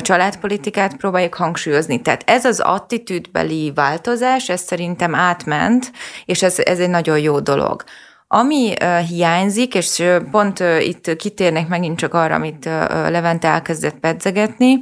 családpolitikát 0.00 0.96
próbáljuk 0.96 1.34
hangsúlyozni. 1.34 2.02
Tehát 2.02 2.22
ez 2.26 2.44
az 2.44 2.60
attitűdbeli 2.60 3.72
változás, 3.74 4.48
ez 4.48 4.60
szerintem 4.60 5.14
átment, 5.14 5.92
és 6.24 6.42
ez, 6.42 6.58
ez 6.58 6.78
egy 6.78 6.90
nagyon 6.90 7.18
jó 7.18 7.40
dolog. 7.40 7.84
Ami 8.28 8.74
hiányzik, 9.08 9.74
és 9.74 10.02
pont 10.30 10.62
itt 10.80 11.16
kitérnek 11.16 11.68
megint 11.68 11.98
csak 11.98 12.14
arra, 12.14 12.34
amit 12.34 12.66
uh, 12.66 12.72
Levente 13.10 13.48
elkezdett 13.48 13.98
pedzegetni, 13.98 14.78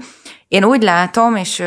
én 0.48 0.64
úgy 0.64 0.82
látom, 0.82 1.36
és 1.36 1.62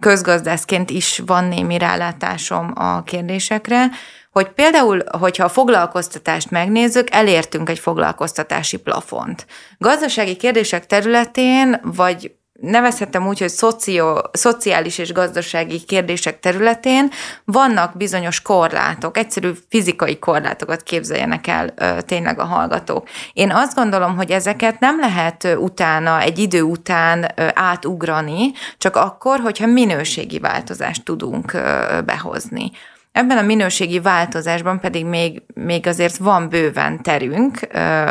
közgazdászként 0.00 0.90
is 0.90 1.22
van 1.26 1.44
némi 1.44 1.78
rálátásom 1.78 2.72
a 2.74 3.02
kérdésekre, 3.02 3.90
hogy 4.36 4.48
például, 4.48 5.02
hogyha 5.18 5.44
a 5.44 5.48
foglalkoztatást 5.48 6.50
megnézzük, 6.50 7.10
elértünk 7.10 7.68
egy 7.68 7.78
foglalkoztatási 7.78 8.76
plafont. 8.76 9.46
Gazdasági 9.78 10.36
kérdések 10.36 10.86
területén, 10.86 11.80
vagy 11.82 12.32
nevezhetem 12.60 13.26
úgy, 13.26 13.38
hogy 13.38 13.48
szocio, 13.48 14.16
szociális 14.32 14.98
és 14.98 15.12
gazdasági 15.12 15.80
kérdések 15.84 16.40
területén 16.40 17.10
vannak 17.44 17.96
bizonyos 17.96 18.42
korlátok, 18.42 19.16
egyszerű 19.16 19.50
fizikai 19.68 20.18
korlátokat 20.18 20.82
képzeljenek 20.82 21.46
el 21.46 21.72
ö, 21.76 22.02
tényleg 22.02 22.38
a 22.38 22.44
hallgatók. 22.44 23.08
Én 23.32 23.50
azt 23.50 23.74
gondolom, 23.74 24.16
hogy 24.16 24.30
ezeket 24.30 24.80
nem 24.80 25.00
lehet 25.00 25.56
utána, 25.58 26.20
egy 26.20 26.38
idő 26.38 26.62
után 26.62 27.32
ö, 27.36 27.46
átugrani, 27.54 28.52
csak 28.78 28.96
akkor, 28.96 29.40
hogyha 29.40 29.66
minőségi 29.66 30.38
változást 30.38 31.04
tudunk 31.04 31.52
ö, 31.52 32.00
behozni. 32.04 32.70
Ebben 33.16 33.38
a 33.38 33.42
minőségi 33.42 34.00
változásban 34.00 34.80
pedig 34.80 35.04
még, 35.04 35.42
még 35.54 35.86
azért 35.86 36.16
van 36.16 36.48
bőven 36.48 37.02
terünk, 37.02 37.60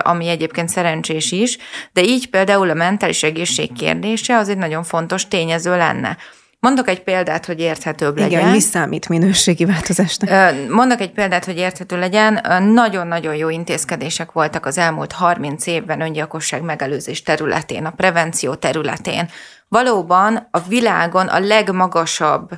ami 0.01 0.27
egyébként 0.27 0.69
szerencsés 0.69 1.31
is, 1.31 1.57
de 1.93 2.03
így 2.03 2.29
például 2.29 2.69
a 2.69 2.74
mentális 2.74 3.24
egészség 3.24 3.74
kérdése 3.74 4.38
az 4.38 4.50
egy 4.50 4.57
nagyon 4.57 4.83
fontos 4.83 5.27
tényező 5.27 5.77
lenne. 5.77 6.17
Mondok 6.59 6.88
egy 6.88 7.03
példát, 7.03 7.45
hogy 7.45 7.59
érthetőbb 7.59 8.17
legyen. 8.17 8.39
Igen, 8.39 8.51
mi 8.51 8.59
számít 8.59 9.09
minőségi 9.09 9.65
változásnak? 9.65 10.53
Mondok 10.69 11.01
egy 11.01 11.12
példát, 11.12 11.45
hogy 11.45 11.57
érthető 11.57 12.00
legyen. 12.00 12.63
Nagyon-nagyon 12.74 13.35
jó 13.35 13.50
intézkedések 13.50 14.31
voltak 14.31 14.65
az 14.65 14.77
elmúlt 14.77 15.12
30 15.12 15.67
évben 15.67 16.01
öngyilkosság 16.01 16.62
megelőzés 16.62 17.24
területén, 17.24 17.85
a 17.85 17.91
prevenció 17.91 18.53
területén. 18.53 19.29
Valóban 19.67 20.47
a 20.51 20.59
világon 20.59 21.27
a 21.27 21.39
legmagasabb 21.39 22.50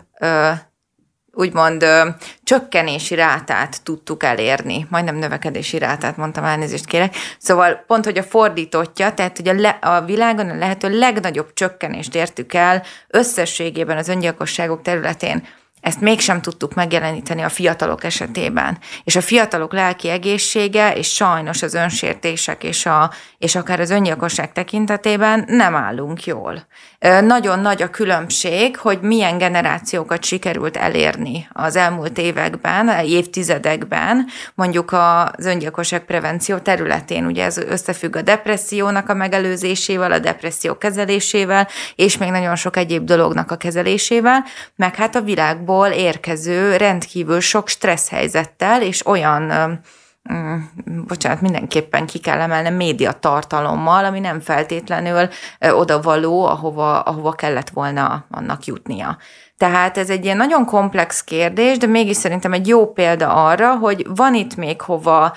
úgymond 1.38 1.84
ö, 1.84 2.08
csökkenési 2.44 3.16
rátát 3.16 3.84
tudtuk 3.84 4.24
elérni. 4.24 4.88
Majdnem 4.90 5.16
növekedési 5.16 5.78
rátát 5.78 6.18
mondtam, 6.18 6.44
elnézést 6.44 6.86
kérek. 6.86 7.16
Szóval 7.38 7.84
pont, 7.88 8.06
hogy 8.06 8.18
a 8.18 8.24
fordítottja, 8.24 9.14
tehát 9.14 9.38
hogy 9.38 9.48
a, 9.48 9.54
le, 9.54 9.70
a 9.70 10.02
világon 10.02 10.50
a 10.50 10.56
lehető 10.56 11.00
legnagyobb 11.00 11.54
csökkenést 11.54 12.16
értük 12.16 12.54
el 12.54 12.84
összességében 13.08 13.98
az 13.98 14.08
öngyilkosságok 14.08 14.82
területén. 14.82 15.48
Ezt 15.88 16.02
mégsem 16.02 16.42
tudtuk 16.42 16.74
megjeleníteni 16.74 17.42
a 17.42 17.50
fiatalok 17.50 18.04
esetében. 18.04 18.78
És 19.04 19.16
a 19.16 19.22
fiatalok 19.22 19.74
lelki 19.74 20.10
egészsége, 20.10 20.94
és 20.94 21.14
sajnos 21.14 21.62
az 21.62 21.74
önsértések 21.74 22.64
és, 22.64 22.86
a, 22.86 23.12
és 23.38 23.56
akár 23.56 23.80
az 23.80 23.90
öngyilkosság 23.90 24.52
tekintetében 24.52 25.44
nem 25.48 25.76
állunk 25.76 26.26
jól. 26.26 26.68
Nagyon 27.22 27.60
nagy 27.60 27.82
a 27.82 27.90
különbség, 27.90 28.78
hogy 28.78 29.02
milyen 29.02 29.38
generációkat 29.38 30.24
sikerült 30.24 30.78
elérni 30.78 31.48
az 31.54 31.76
elmúlt 31.76 32.18
években, 32.18 32.90
évtizedekben, 33.06 34.28
mondjuk 34.56 34.92
az 34.92 35.46
öngyilkosság 35.46 36.06
prevenció 36.06 36.58
területén. 36.58 37.26
Ugye 37.26 37.44
ez 37.44 37.58
összefügg 37.58 38.16
a 38.16 38.22
depressziónak 38.22 39.10
a 39.10 39.14
megelőzésével, 39.14 40.12
a 40.12 40.20
depresszió 40.20 40.78
kezelésével, 40.78 41.68
és 41.96 42.18
még 42.18 42.30
nagyon 42.30 42.56
sok 42.56 42.78
egyéb 42.78 43.04
dolognak 43.04 43.52
a 43.52 43.56
kezelésével, 43.56 44.46
meg 44.76 44.96
hát 44.96 45.16
a 45.16 45.22
világból 45.22 45.77
érkező 45.92 46.78
rendkívül 46.78 47.40
sok 47.40 47.68
stressz 47.68 48.10
helyzettel, 48.10 48.82
és 48.82 49.06
olyan 49.06 49.80
Mm, 50.34 50.58
bocsánat, 51.08 51.42
mindenképpen 51.42 52.06
ki 52.06 52.20
kell 52.20 52.40
emelni 52.40 52.70
média 52.70 53.12
tartalommal, 53.12 54.06
ami 54.06 54.20
nem 54.20 54.40
feltétlenül 54.40 55.30
odavaló, 55.60 56.46
ahova, 56.46 57.00
ahova 57.00 57.32
kellett 57.32 57.70
volna 57.70 58.26
annak 58.32 58.66
jutnia. 58.66 59.18
Tehát 59.58 59.98
ez 59.98 60.10
egy 60.10 60.24
ilyen 60.24 60.38
nagyon 60.38 60.66
komplex 60.66 61.24
kérdés, 61.24 61.78
de 61.78 61.88
mégis 61.88 62.18
szerintem 62.18 62.54
egy 62.54 62.68
jó 62.68 62.92
példa 62.92 63.46
arra, 63.46 63.76
hogy 63.76 64.06
van 64.16 64.34
itt 64.34 64.56
még 64.56 64.82
hova 64.82 65.36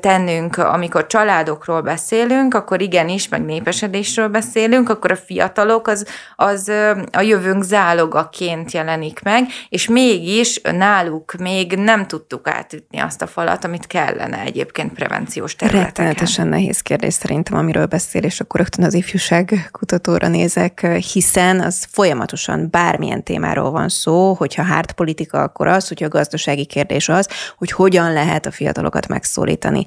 tennünk, 0.00 0.56
amikor 0.56 1.06
családokról 1.06 1.80
beszélünk, 1.80 2.54
akkor 2.54 2.80
igenis, 2.80 3.28
meg 3.28 3.44
népesedésről 3.44 4.28
beszélünk, 4.28 4.88
akkor 4.88 5.10
a 5.10 5.16
fiatalok 5.16 5.88
az, 5.88 6.06
az 6.36 6.72
a 7.12 7.20
jövőnk 7.20 7.62
zálogaként 7.62 8.72
jelenik 8.72 9.22
meg, 9.22 9.46
és 9.68 9.88
mégis 9.88 10.60
náluk 10.60 11.32
még 11.32 11.76
nem 11.76 12.06
tudtuk 12.06 12.48
átütni 12.48 12.98
azt 12.98 13.22
a 13.22 13.26
falat, 13.26 13.64
amit 13.64 13.86
kellene 13.86 14.31
egyébként 14.38 14.92
prevenciós 14.92 15.56
területeken. 15.56 15.86
Rettenetesen 15.86 16.48
nehéz 16.48 16.80
kérdés 16.80 17.14
szerintem, 17.14 17.58
amiről 17.58 17.86
beszél, 17.86 18.22
és 18.22 18.40
akkor 18.40 18.60
rögtön 18.60 18.84
az 18.84 18.94
ifjúság 18.94 19.68
kutatóra 19.70 20.28
nézek, 20.28 20.86
hiszen 21.12 21.60
az 21.60 21.86
folyamatosan 21.90 22.68
bármilyen 22.70 23.22
témáról 23.22 23.70
van 23.70 23.88
szó, 23.88 24.32
hogyha 24.32 24.64
hard 24.64 24.92
politika, 24.92 25.42
akkor 25.42 25.66
az, 25.66 25.88
hogyha 25.88 26.06
a 26.06 26.08
gazdasági 26.08 26.64
kérdés 26.64 27.08
az, 27.08 27.28
hogy 27.58 27.72
hogyan 27.72 28.12
lehet 28.12 28.46
a 28.46 28.50
fiatalokat 28.50 29.08
megszólítani. 29.08 29.84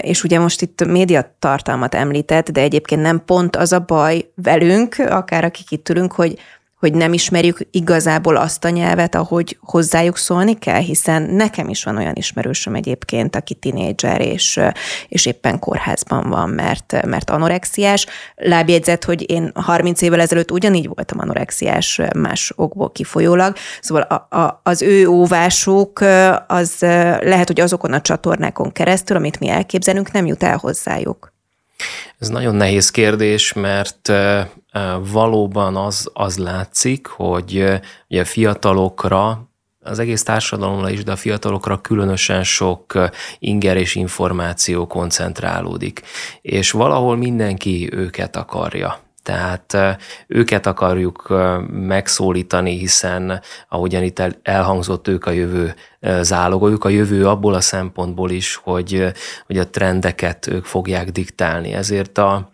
És 0.00 0.24
ugye 0.24 0.38
most 0.38 0.62
itt 0.62 0.86
médiatartalmat 0.86 1.94
említett, 1.94 2.50
de 2.50 2.60
egyébként 2.60 3.02
nem 3.02 3.22
pont 3.24 3.56
az 3.56 3.72
a 3.72 3.80
baj 3.80 4.30
velünk, 4.34 4.96
akár 4.98 5.44
akik 5.44 5.70
itt 5.70 5.88
ülünk, 5.88 6.12
hogy 6.12 6.38
hogy 6.78 6.92
nem 6.94 7.12
ismerjük 7.12 7.58
igazából 7.70 8.36
azt 8.36 8.64
a 8.64 8.68
nyelvet, 8.68 9.14
ahogy 9.14 9.58
hozzájuk 9.60 10.16
szólni 10.16 10.58
kell, 10.58 10.80
hiszen 10.80 11.22
nekem 11.22 11.68
is 11.68 11.84
van 11.84 11.96
olyan 11.96 12.14
ismerősöm 12.14 12.74
egyébként, 12.74 13.36
aki 13.36 13.54
tinédzser, 13.54 14.20
és, 14.20 14.60
és 15.08 15.26
éppen 15.26 15.58
kórházban 15.58 16.28
van, 16.30 16.48
mert, 16.48 17.06
mert 17.06 17.30
anorexiás. 17.30 18.06
Lábjegyzet, 18.36 19.04
hogy 19.04 19.30
én 19.30 19.50
30 19.54 20.02
évvel 20.02 20.20
ezelőtt 20.20 20.50
ugyanígy 20.50 20.88
voltam 20.94 21.18
anorexiás 21.18 22.00
más 22.16 22.52
okból 22.56 22.92
kifolyólag, 22.92 23.56
szóval 23.80 24.02
a, 24.02 24.36
a, 24.36 24.60
az 24.62 24.82
ő 24.82 25.08
óvásuk 25.08 26.00
az 26.46 26.76
lehet, 27.20 27.46
hogy 27.46 27.60
azokon 27.60 27.92
a 27.92 28.00
csatornákon 28.00 28.72
keresztül, 28.72 29.16
amit 29.16 29.40
mi 29.40 29.48
elképzelünk, 29.48 30.12
nem 30.12 30.26
jut 30.26 30.42
el 30.42 30.56
hozzájuk. 30.56 31.32
Ez 32.18 32.28
nagyon 32.28 32.54
nehéz 32.54 32.90
kérdés, 32.90 33.52
mert 33.52 34.12
valóban 35.12 35.76
az, 35.76 36.10
az 36.12 36.38
látszik, 36.38 37.06
hogy 37.06 37.64
ugye 38.08 38.20
a 38.20 38.24
fiatalokra, 38.24 39.48
az 39.80 39.98
egész 39.98 40.22
társadalomra 40.22 40.90
is, 40.90 41.04
de 41.04 41.12
a 41.12 41.16
fiatalokra 41.16 41.80
különösen 41.80 42.44
sok 42.44 43.08
inger 43.38 43.76
és 43.76 43.94
információ 43.94 44.86
koncentrálódik. 44.86 46.02
És 46.40 46.70
valahol 46.70 47.16
mindenki 47.16 47.88
őket 47.92 48.36
akarja. 48.36 49.02
Tehát 49.22 49.76
őket 50.26 50.66
akarjuk 50.66 51.34
megszólítani, 51.70 52.78
hiszen 52.78 53.40
ahogyan 53.68 54.02
itt 54.02 54.22
elhangzott, 54.42 55.08
ők 55.08 55.26
a 55.26 55.30
jövő 55.30 55.74
zálogoljuk, 56.20 56.84
a 56.84 56.88
jövő 56.88 57.26
abból 57.26 57.54
a 57.54 57.60
szempontból 57.60 58.30
is, 58.30 58.54
hogy, 58.54 59.12
hogy 59.46 59.58
a 59.58 59.70
trendeket 59.70 60.46
ők 60.46 60.64
fogják 60.64 61.10
diktálni. 61.10 61.72
Ezért 61.72 62.18
a, 62.18 62.52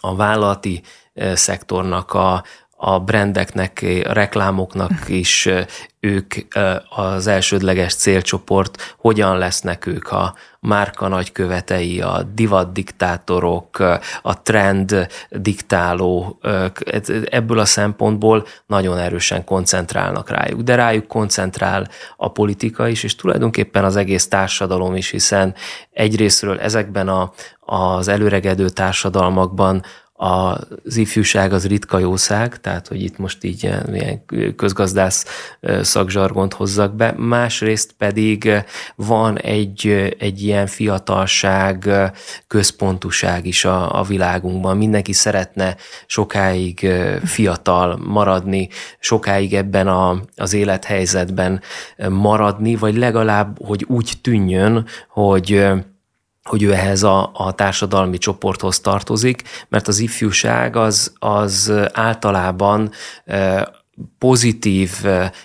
a 0.00 0.16
vállalati 0.16 0.82
szektornak, 1.34 2.12
a, 2.12 2.44
a 2.80 2.98
brandeknek, 3.00 3.84
a 4.04 4.12
reklámoknak 4.12 4.92
is 5.06 5.48
ők 6.00 6.34
az 6.88 7.26
elsődleges 7.26 7.94
célcsoport, 7.94 8.96
hogyan 8.98 9.38
lesznek 9.38 9.86
ők 9.86 10.10
a 10.10 10.34
márka 10.60 11.08
nagykövetei, 11.08 12.00
a 12.00 12.22
divat 12.34 12.72
diktátorok, 12.72 13.78
a 14.22 14.42
trend 14.42 15.06
diktáló, 15.30 16.38
ebből 17.24 17.58
a 17.58 17.64
szempontból 17.64 18.46
nagyon 18.66 18.98
erősen 18.98 19.44
koncentrálnak 19.44 20.30
rájuk. 20.30 20.60
De 20.60 20.74
rájuk 20.74 21.06
koncentrál 21.06 21.88
a 22.16 22.32
politika 22.32 22.88
is, 22.88 23.02
és 23.02 23.14
tulajdonképpen 23.14 23.84
az 23.84 23.96
egész 23.96 24.28
társadalom 24.28 24.94
is, 24.94 25.10
hiszen 25.10 25.54
egyrésztről 25.92 26.60
ezekben 26.60 27.08
a, 27.08 27.32
az 27.60 28.08
előregedő 28.08 28.68
társadalmakban 28.68 29.82
az 30.20 30.96
ifjúság 30.96 31.52
az 31.52 31.66
ritka 31.66 31.98
jószág, 31.98 32.60
tehát 32.60 32.88
hogy 32.88 33.02
itt 33.02 33.18
most 33.18 33.44
így 33.44 33.62
ilyen 33.62 34.24
közgazdász 34.56 35.24
szakzsargont 35.80 36.52
hozzak 36.52 36.94
be, 36.94 37.14
másrészt 37.16 37.92
pedig 37.98 38.50
van 38.96 39.38
egy, 39.38 40.14
egy 40.18 40.42
ilyen 40.42 40.66
fiatalság, 40.66 41.90
központuság 42.46 43.46
is 43.46 43.64
a, 43.64 43.98
a 43.98 44.02
világunkban. 44.02 44.76
Mindenki 44.76 45.12
szeretne 45.12 45.76
sokáig 46.06 46.86
fiatal 47.24 47.96
maradni, 47.96 48.68
sokáig 48.98 49.54
ebben 49.54 49.86
a, 49.88 50.22
az 50.36 50.52
élethelyzetben 50.52 51.60
maradni, 52.08 52.76
vagy 52.76 52.96
legalább, 52.96 53.58
hogy 53.64 53.84
úgy 53.88 54.12
tűnjön, 54.22 54.86
hogy 55.08 55.66
hogy 56.48 56.62
ő 56.62 56.72
ehhez 56.72 57.02
a, 57.02 57.30
a 57.34 57.52
társadalmi 57.52 58.18
csoporthoz 58.18 58.80
tartozik, 58.80 59.42
mert 59.68 59.88
az 59.88 59.98
ifjúság 59.98 60.76
az, 60.76 61.12
az 61.18 61.72
általában 61.92 62.90
pozitív 64.18 64.90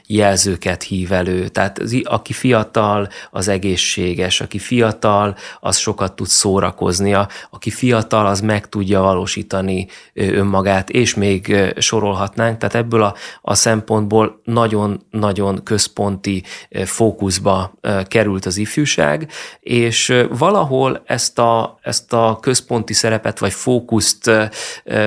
jelzőket 0.07 0.83
hív 0.83 1.11
elő. 1.11 1.47
Tehát 1.47 1.79
az, 1.79 2.01
aki 2.03 2.33
fiatal, 2.33 3.09
az 3.31 3.47
egészséges, 3.47 4.41
aki 4.41 4.59
fiatal, 4.59 5.35
az 5.59 5.77
sokat 5.77 6.15
tud 6.15 6.27
szórakozni, 6.27 7.15
aki 7.49 7.69
fiatal, 7.69 8.25
az 8.25 8.41
meg 8.41 8.69
tudja 8.69 9.01
valósítani 9.01 9.87
önmagát, 10.13 10.89
és 10.89 11.13
még 11.13 11.55
sorolhatnánk. 11.77 12.57
Tehát 12.57 12.75
ebből 12.75 13.03
a, 13.03 13.15
a 13.41 13.55
szempontból 13.55 14.41
nagyon-nagyon 14.43 15.63
központi 15.63 16.43
fókuszba 16.85 17.73
került 18.07 18.45
az 18.45 18.57
ifjúság, 18.57 19.31
és 19.59 20.25
valahol 20.29 21.01
ezt 21.05 21.39
a, 21.39 21.79
ezt 21.81 22.13
a 22.13 22.37
központi 22.41 22.93
szerepet 22.93 23.39
vagy 23.39 23.53
fókuszt 23.53 24.31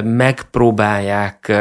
megpróbálják, 0.02 1.52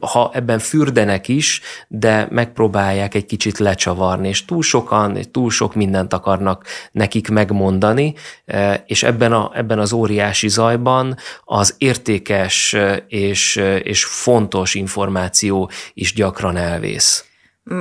ha 0.00 0.30
ebben 0.34 0.57
ebben 0.58 0.70
fürdenek 0.70 1.28
is, 1.28 1.60
de 1.88 2.26
megpróbálják 2.30 3.14
egy 3.14 3.26
kicsit 3.26 3.58
lecsavarni, 3.58 4.28
és 4.28 4.44
túl 4.44 4.62
sokan, 4.62 5.18
túl 5.32 5.50
sok 5.50 5.74
mindent 5.74 6.12
akarnak 6.12 6.64
nekik 6.92 7.28
megmondani, 7.28 8.14
e, 8.46 8.84
és 8.86 9.02
ebben, 9.02 9.32
a, 9.32 9.50
ebben 9.54 9.78
az 9.78 9.92
óriási 9.92 10.48
zajban 10.48 11.16
az 11.44 11.74
értékes 11.78 12.76
és, 13.08 13.56
és 13.82 14.04
fontos 14.04 14.74
információ 14.74 15.70
is 15.94 16.14
gyakran 16.14 16.56
elvész. 16.56 17.22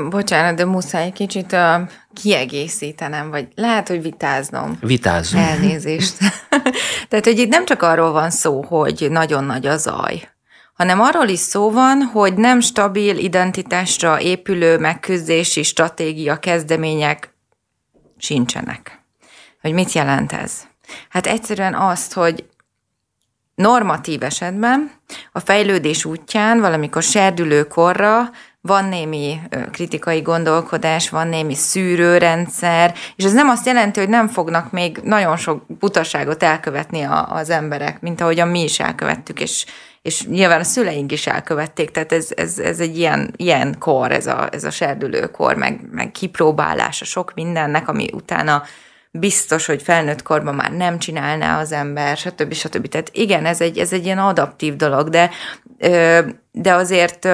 Bocsánat, 0.10 0.56
de 0.56 0.66
muszáj 0.66 1.06
egy 1.06 1.14
kicsit 1.14 1.52
uh, 1.52 1.90
kiegészítenem, 2.14 3.30
vagy 3.30 3.48
lehet, 3.56 3.88
hogy 3.88 4.02
vitáznom. 4.02 4.78
Vitázzunk. 4.82 5.44
Elnézést. 5.44 6.18
Tehát, 7.10 7.26
hogy 7.26 7.40
itt 7.40 7.50
nem 7.50 7.66
csak 7.66 7.82
arról 7.82 8.12
van 8.12 8.30
szó, 8.30 8.64
hogy 8.64 9.08
nagyon 9.10 9.44
nagy 9.44 9.68
a 9.68 9.78
zaj, 9.78 10.30
hanem 10.78 11.02
arról 11.02 11.28
is 11.28 11.40
szó 11.40 11.72
van, 11.72 12.02
hogy 12.02 12.34
nem 12.34 12.60
stabil 12.60 13.18
identitásra 13.18 14.22
épülő 14.22 14.78
megküzdési 14.78 15.64
stratégia 15.64 16.40
kezdemények 16.40 17.34
sincsenek. 18.18 19.02
Hogy 19.62 19.74
mit 19.74 19.92
jelent 19.92 20.32
ez? 20.32 20.62
Hát 21.10 21.28
egyszerűen 21.28 21.76
azt, 21.76 22.14
hogy 22.14 22.46
normatív 23.56 24.24
esetben 24.24 24.92
a 25.32 25.40
fejlődés 25.40 26.06
útján 26.06 26.60
valamikor 26.60 27.04
serdülőkorra 27.04 28.30
van 28.62 28.86
némi 28.86 29.40
kritikai 29.72 30.22
gondolkodás, 30.22 31.10
van 31.10 31.28
némi 31.28 31.56
szűrőrendszer, 31.56 32.94
és 33.16 33.24
ez 33.24 33.34
nem 33.34 33.50
azt 33.50 33.66
jelenti, 33.66 34.00
hogy 34.00 34.10
nem 34.10 34.28
fognak 34.28 34.72
még 34.72 35.00
nagyon 35.04 35.38
sok 35.38 35.66
butaságot 35.80 36.44
elkövetni 36.44 37.02
a, 37.02 37.34
az 37.34 37.50
emberek, 37.50 38.02
mint 38.02 38.22
ahogyan 38.22 38.48
mi 38.48 38.64
is 38.64 38.80
elkövettük, 38.80 39.40
és 39.40 39.66
és 40.08 40.26
nyilván 40.26 40.60
a 40.60 40.64
szüleink 40.64 41.12
is 41.12 41.28
elkövették, 41.28 41.92
tehát 41.92 42.12
ez, 42.12 42.28
ez, 42.36 42.60
ez 42.60 42.80
egy 42.80 42.98
ilyen, 42.98 43.34
ilyen 43.36 43.76
kor, 43.80 44.12
ez 44.12 44.28
a, 44.28 44.48
ez 44.52 44.64
a 44.64 44.70
serdülőkor, 44.70 45.56
meg, 45.56 45.80
meg 45.92 46.12
kipróbálása 46.12 47.06
sok 47.06 47.32
mindennek, 47.36 47.88
ami 47.88 48.10
utána 48.14 48.64
biztos, 49.12 49.66
hogy 49.66 49.82
felnőtt 49.82 50.24
korban 50.24 50.56
már 50.56 50.72
nem 50.72 51.00
csinálná 51.00 51.60
az 51.60 51.72
ember, 51.72 52.18
stb. 52.18 52.54
stb. 52.54 52.88
Tehát 52.88 53.10
igen, 53.14 53.46
ez 53.46 53.62
egy, 53.62 53.78
ez 53.78 53.94
egy 53.94 54.06
ilyen 54.06 54.18
adaptív 54.18 54.76
dolog, 54.76 55.10
de, 55.10 55.30
de 56.52 56.74
azért 56.74 57.28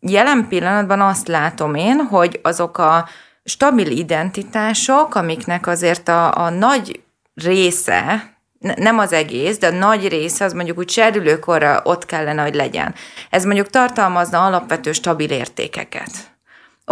jelen 0.00 0.46
pillanatban 0.48 1.00
azt 1.00 1.28
látom 1.28 1.74
én, 1.74 1.96
hogy 1.96 2.40
azok 2.42 2.78
a 2.78 3.08
stabil 3.44 3.90
identitások, 3.90 5.14
amiknek 5.14 5.66
azért 5.66 6.08
a, 6.08 6.44
a 6.44 6.50
nagy 6.50 7.00
része, 7.34 8.31
nem 8.76 8.98
az 8.98 9.12
egész, 9.12 9.58
de 9.58 9.66
a 9.66 9.70
nagy 9.70 10.08
része 10.08 10.44
az 10.44 10.52
mondjuk 10.52 10.78
úgy 10.78 10.90
serdülőkorra 10.90 11.80
ott 11.84 12.06
kellene, 12.06 12.42
hogy 12.42 12.54
legyen. 12.54 12.94
Ez 13.30 13.44
mondjuk 13.44 13.70
tartalmazna 13.70 14.44
alapvető 14.44 14.92
stabil 14.92 15.30
értékeket 15.30 16.31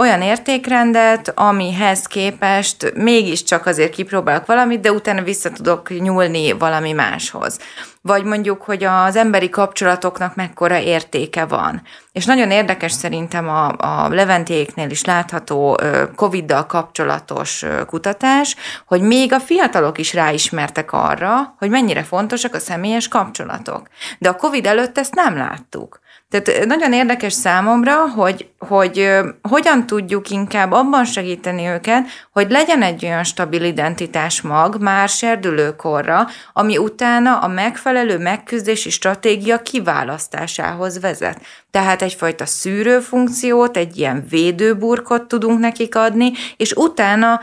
olyan 0.01 0.23
értékrendet, 0.23 1.33
amihez 1.35 2.07
képest 2.07 2.93
mégiscsak 2.95 3.67
azért 3.67 3.95
kipróbálok 3.95 4.47
valamit, 4.47 4.81
de 4.81 4.93
utána 4.93 5.23
vissza 5.23 5.51
tudok 5.51 6.01
nyúlni 6.01 6.53
valami 6.53 6.93
máshoz. 6.93 7.59
Vagy 8.03 8.25
mondjuk, 8.25 8.63
hogy 8.63 8.85
az 8.85 9.17
emberi 9.17 9.49
kapcsolatoknak 9.49 10.35
mekkora 10.35 10.79
értéke 10.79 11.45
van. 11.45 11.83
És 12.13 12.25
nagyon 12.25 12.51
érdekes 12.51 12.93
szerintem 12.93 13.49
a, 13.49 13.69
a 13.79 14.09
Leventéknél 14.09 14.91
is 14.91 15.05
látható 15.05 15.79
Covid-dal 16.17 16.67
kapcsolatos 16.67 17.65
kutatás, 17.87 18.57
hogy 18.87 19.01
még 19.01 19.33
a 19.33 19.41
fiatalok 19.41 19.99
is 19.99 20.15
ráismertek 20.15 20.93
arra, 20.93 21.55
hogy 21.59 21.71
mennyire 21.71 22.03
fontosak 22.03 22.55
a 22.55 22.59
személyes 22.59 23.09
kapcsolatok. 23.09 23.89
De 24.19 24.29
a 24.29 24.37
Covid 24.37 24.67
előtt 24.67 24.99
ezt 24.99 25.15
nem 25.15 25.37
láttuk. 25.37 26.01
Tehát 26.31 26.67
nagyon 26.67 26.93
érdekes 26.93 27.33
számomra, 27.33 28.09
hogy, 28.09 28.49
hogy 28.59 29.11
hogyan 29.43 29.87
tudjuk 29.87 30.31
inkább 30.31 30.73
abban 30.73 31.05
segíteni 31.05 31.67
őket, 31.67 32.07
hogy 32.33 32.51
legyen 32.51 32.83
egy 32.83 33.05
olyan 33.05 33.25
stabil 33.25 33.63
identitás 33.63 34.41
mag 34.41 34.83
már 34.83 35.09
serdülőkorra, 35.09 36.27
ami 36.53 36.79
utána 36.79 37.39
a 37.39 37.49
megfelelő 37.49 38.19
megküzdési 38.19 38.91
stratégia 38.91 39.63
kiválasztásához 39.63 41.01
vezet. 41.01 41.41
Tehát 41.71 42.03
egyfajta 42.03 42.47
szűrőfunkciót, 42.47 43.77
egy 43.77 43.97
ilyen 43.97 44.27
védőburkot 44.29 45.23
tudunk 45.23 45.59
nekik 45.59 45.97
adni, 45.97 46.33
és 46.57 46.73
utána 46.73 47.41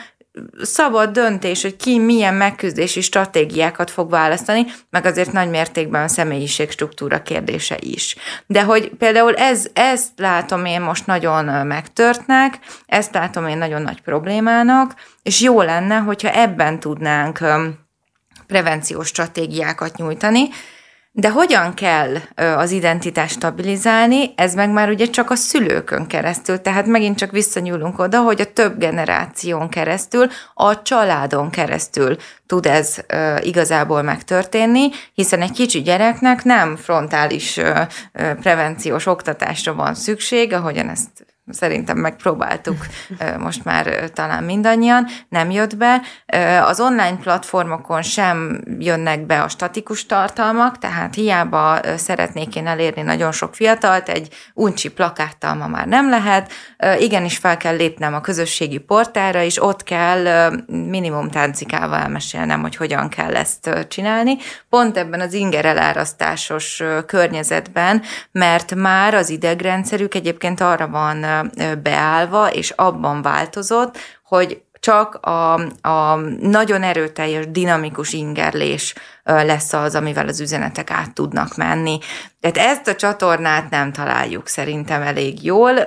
szabad 0.61 1.09
döntés, 1.09 1.61
hogy 1.61 1.75
ki 1.75 1.99
milyen 1.99 2.33
megküzdési 2.33 3.01
stratégiákat 3.01 3.91
fog 3.91 4.09
választani, 4.09 4.65
meg 4.89 5.05
azért 5.05 5.31
nagy 5.31 5.49
mértékben 5.49 6.03
a 6.03 6.07
személyiség 6.07 6.71
struktúra 6.71 7.21
kérdése 7.21 7.77
is. 7.79 8.15
De 8.45 8.63
hogy 8.63 8.89
például 8.97 9.33
ez, 9.33 9.67
ezt 9.73 10.11
látom 10.15 10.65
én 10.65 10.81
most 10.81 11.05
nagyon 11.05 11.67
megtörtnek, 11.67 12.59
ezt 12.85 13.13
látom 13.13 13.47
én 13.47 13.57
nagyon 13.57 13.81
nagy 13.81 14.01
problémának, 14.01 14.95
és 15.23 15.41
jó 15.41 15.61
lenne, 15.61 15.95
hogyha 15.95 16.29
ebben 16.29 16.79
tudnánk 16.79 17.39
prevenciós 18.47 19.07
stratégiákat 19.07 19.97
nyújtani, 19.97 20.49
de 21.19 21.29
hogyan 21.29 21.73
kell 21.73 22.15
az 22.35 22.71
identitást 22.71 23.33
stabilizálni, 23.33 24.33
ez 24.35 24.53
meg 24.53 24.69
már 24.69 24.89
ugye 24.89 25.05
csak 25.05 25.29
a 25.29 25.35
szülőkön 25.35 26.07
keresztül, 26.07 26.61
tehát 26.61 26.85
megint 26.85 27.17
csak 27.17 27.31
visszanyúlunk 27.31 27.99
oda, 27.99 28.21
hogy 28.21 28.41
a 28.41 28.53
több 28.53 28.77
generáción 28.77 29.69
keresztül, 29.69 30.27
a 30.53 30.81
családon 30.81 31.49
keresztül 31.49 32.17
tud 32.45 32.65
ez 32.65 32.97
igazából 33.41 34.01
megtörténni, 34.01 34.89
hiszen 35.13 35.41
egy 35.41 35.51
kicsi 35.51 35.81
gyereknek 35.81 36.43
nem 36.43 36.75
frontális 36.75 37.59
prevenciós 38.13 39.05
oktatásra 39.05 39.73
van 39.73 39.95
szükség, 39.95 40.53
ahogyan 40.53 40.89
ezt 40.89 41.36
szerintem 41.49 41.97
megpróbáltuk 41.97 42.85
most 43.37 43.63
már 43.63 44.09
talán 44.13 44.43
mindannyian, 44.43 45.05
nem 45.29 45.51
jött 45.51 45.77
be. 45.77 46.01
Az 46.63 46.79
online 46.79 47.17
platformokon 47.21 48.01
sem 48.01 48.61
jönnek 48.79 49.25
be 49.25 49.41
a 49.41 49.47
statikus 49.47 50.05
tartalmak, 50.05 50.77
tehát 50.77 51.15
hiába 51.15 51.79
szeretnék 51.97 52.55
én 52.55 52.67
elérni 52.67 53.01
nagyon 53.01 53.31
sok 53.31 53.55
fiatalt, 53.55 54.09
egy 54.09 54.33
uncsi 54.53 54.89
plakáttal 54.89 55.55
ma 55.55 55.67
már 55.67 55.87
nem 55.87 56.09
lehet. 56.09 56.51
Igenis 56.99 57.37
fel 57.37 57.57
kell 57.57 57.75
lépnem 57.75 58.13
a 58.13 58.21
közösségi 58.21 58.77
portára, 58.77 59.41
és 59.41 59.63
ott 59.63 59.83
kell 59.83 60.51
minimum 60.65 61.29
táncikával 61.29 61.99
elmesélnem, 61.99 62.61
hogy 62.61 62.75
hogyan 62.75 63.09
kell 63.09 63.35
ezt 63.35 63.85
csinálni. 63.87 64.37
Pont 64.69 64.97
ebben 64.97 65.21
az 65.21 65.33
inger 65.33 65.65
elárasztásos 65.65 66.83
környezetben, 67.05 68.01
mert 68.31 68.75
már 68.75 69.13
az 69.13 69.29
idegrendszerük 69.29 70.15
egyébként 70.15 70.61
arra 70.61 70.87
van 70.87 71.36
beállva, 71.83 72.51
és 72.51 72.69
abban 72.69 73.21
változott, 73.21 73.97
hogy 74.23 74.61
csak 74.79 75.15
a, 75.15 75.53
a 75.81 76.15
nagyon 76.39 76.83
erőteljes, 76.83 77.45
dinamikus 77.51 78.13
ingerlés 78.13 78.95
lesz 79.23 79.73
az, 79.73 79.95
amivel 79.95 80.27
az 80.27 80.39
üzenetek 80.39 80.91
át 80.91 81.13
tudnak 81.13 81.55
menni. 81.55 81.99
Tehát 82.39 82.57
ezt 82.57 82.87
a 82.87 82.95
csatornát 82.95 83.69
nem 83.69 83.91
találjuk 83.91 84.47
szerintem 84.47 85.01
elég 85.01 85.43
jól, 85.43 85.79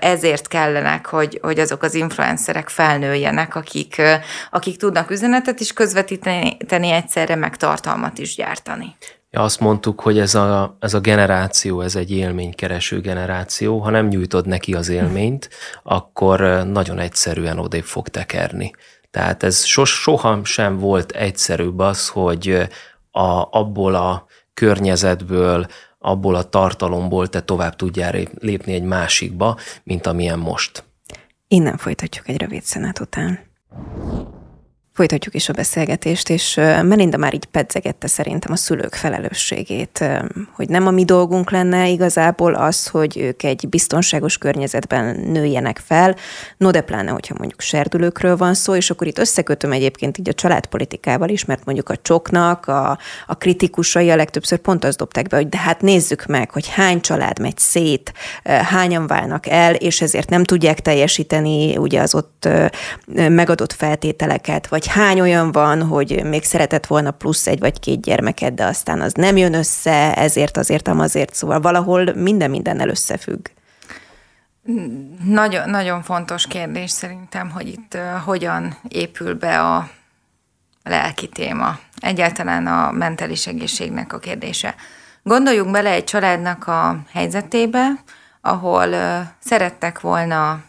ezért 0.00 0.48
kellenek, 0.48 1.06
hogy, 1.06 1.38
hogy 1.42 1.58
azok 1.58 1.82
az 1.82 1.94
influencerek 1.94 2.68
felnőjenek, 2.68 3.54
akik, 3.54 4.02
akik 4.50 4.76
tudnak 4.76 5.10
üzenetet 5.10 5.60
is 5.60 5.72
közvetíteni 5.72 6.90
egyszerre, 6.90 7.34
meg 7.34 7.56
tartalmat 7.56 8.18
is 8.18 8.34
gyártani. 8.34 8.96
Azt 9.34 9.60
mondtuk, 9.60 10.00
hogy 10.00 10.18
ez 10.18 10.34
a, 10.34 10.76
ez 10.80 10.94
a 10.94 11.00
generáció, 11.00 11.80
ez 11.80 11.96
egy 11.96 12.10
élménykereső 12.10 13.00
generáció. 13.00 13.78
Ha 13.78 13.90
nem 13.90 14.06
nyújtod 14.06 14.46
neki 14.46 14.74
az 14.74 14.88
élményt, 14.88 15.48
akkor 15.82 16.40
nagyon 16.66 16.98
egyszerűen 16.98 17.58
odébb 17.58 17.84
fog 17.84 18.08
tekerni. 18.08 18.70
Tehát 19.10 19.42
ez 19.42 19.64
so, 19.64 19.84
soha 19.84 20.44
sem 20.44 20.78
volt 20.78 21.10
egyszerűbb 21.10 21.78
az, 21.78 22.08
hogy 22.08 22.68
a, 23.10 23.48
abból 23.50 23.94
a 23.94 24.26
környezetből, 24.54 25.66
abból 25.98 26.34
a 26.34 26.48
tartalomból 26.48 27.28
te 27.28 27.40
tovább 27.40 27.76
tudjál 27.76 28.14
lépni 28.38 28.72
egy 28.72 28.82
másikba, 28.82 29.58
mint 29.82 30.06
amilyen 30.06 30.38
most. 30.38 30.84
Innen 31.48 31.76
folytatjuk 31.76 32.28
egy 32.28 32.40
rövid 32.40 32.62
szenet 32.62 33.00
után. 33.00 33.38
Folytatjuk 34.96 35.34
is 35.34 35.48
a 35.48 35.52
beszélgetést, 35.52 36.30
és 36.30 36.54
Melinda 36.82 37.16
már 37.16 37.34
így 37.34 37.44
pedzegette 37.44 38.06
szerintem 38.06 38.52
a 38.52 38.56
szülők 38.56 38.94
felelősségét, 38.94 40.04
hogy 40.52 40.68
nem 40.68 40.86
a 40.86 40.90
mi 40.90 41.04
dolgunk 41.04 41.50
lenne 41.50 41.88
igazából 41.88 42.54
az, 42.54 42.86
hogy 42.86 43.18
ők 43.18 43.42
egy 43.42 43.68
biztonságos 43.68 44.38
környezetben 44.38 45.20
nőjenek 45.20 45.80
fel, 45.84 46.16
no 46.56 46.70
de 46.70 46.80
pláne, 46.80 47.10
hogyha 47.10 47.34
mondjuk 47.38 47.60
serdülőkről 47.60 48.36
van 48.36 48.54
szó, 48.54 48.74
és 48.74 48.90
akkor 48.90 49.06
itt 49.06 49.18
összekötöm 49.18 49.72
egyébként 49.72 50.18
így 50.18 50.28
a 50.28 50.32
családpolitikával 50.32 51.28
is, 51.28 51.44
mert 51.44 51.64
mondjuk 51.64 51.88
a 51.88 51.96
csoknak, 51.96 52.66
a, 52.66 52.98
a 53.26 53.34
kritikusai 53.34 54.10
a 54.10 54.16
legtöbbször 54.16 54.58
pont 54.58 54.84
azt 54.84 54.98
dobták 54.98 55.26
be, 55.26 55.36
hogy 55.36 55.48
de 55.48 55.58
hát 55.58 55.80
nézzük 55.80 56.26
meg, 56.26 56.50
hogy 56.50 56.68
hány 56.68 57.00
család 57.00 57.38
megy 57.38 57.58
szét, 57.58 58.12
hányan 58.44 59.06
válnak 59.06 59.46
el, 59.46 59.74
és 59.74 60.00
ezért 60.00 60.30
nem 60.30 60.44
tudják 60.44 60.80
teljesíteni 60.80 61.76
ugye 61.76 62.00
az 62.00 62.14
ott 62.14 62.48
megadott 63.14 63.72
feltételeket, 63.72 64.66
vagy 64.66 64.82
hogy 64.84 64.92
hány 64.92 65.20
olyan 65.20 65.52
van, 65.52 65.82
hogy 65.82 66.24
még 66.24 66.44
szeretett 66.44 66.86
volna 66.86 67.10
plusz 67.10 67.46
egy 67.46 67.58
vagy 67.58 67.80
két 67.80 68.00
gyermeket, 68.00 68.54
de 68.54 68.64
aztán 68.64 69.00
az 69.00 69.12
nem 69.12 69.36
jön 69.36 69.54
össze, 69.54 70.14
ezért, 70.14 70.56
azért, 70.56 70.88
azért, 70.88 71.34
szóval 71.34 71.60
valahol 71.60 72.14
minden 72.14 72.50
mindennel 72.50 72.88
összefügg. 72.88 73.46
Nagyon, 75.24 75.70
nagyon 75.70 76.02
fontos 76.02 76.46
kérdés 76.46 76.90
szerintem, 76.90 77.50
hogy 77.50 77.68
itt 77.68 77.98
hogyan 78.24 78.76
épül 78.88 79.34
be 79.34 79.60
a 79.60 79.88
lelki 80.82 81.28
téma, 81.28 81.78
egyáltalán 82.00 82.66
a 82.66 82.90
mentális 82.90 83.46
egészségnek 83.46 84.12
a 84.12 84.18
kérdése. 84.18 84.74
Gondoljunk 85.22 85.70
bele 85.70 85.90
egy 85.90 86.04
családnak 86.04 86.66
a 86.66 86.96
helyzetébe, 87.12 87.86
ahol 88.40 88.88
szerettek 89.38 90.00
volna 90.00 90.62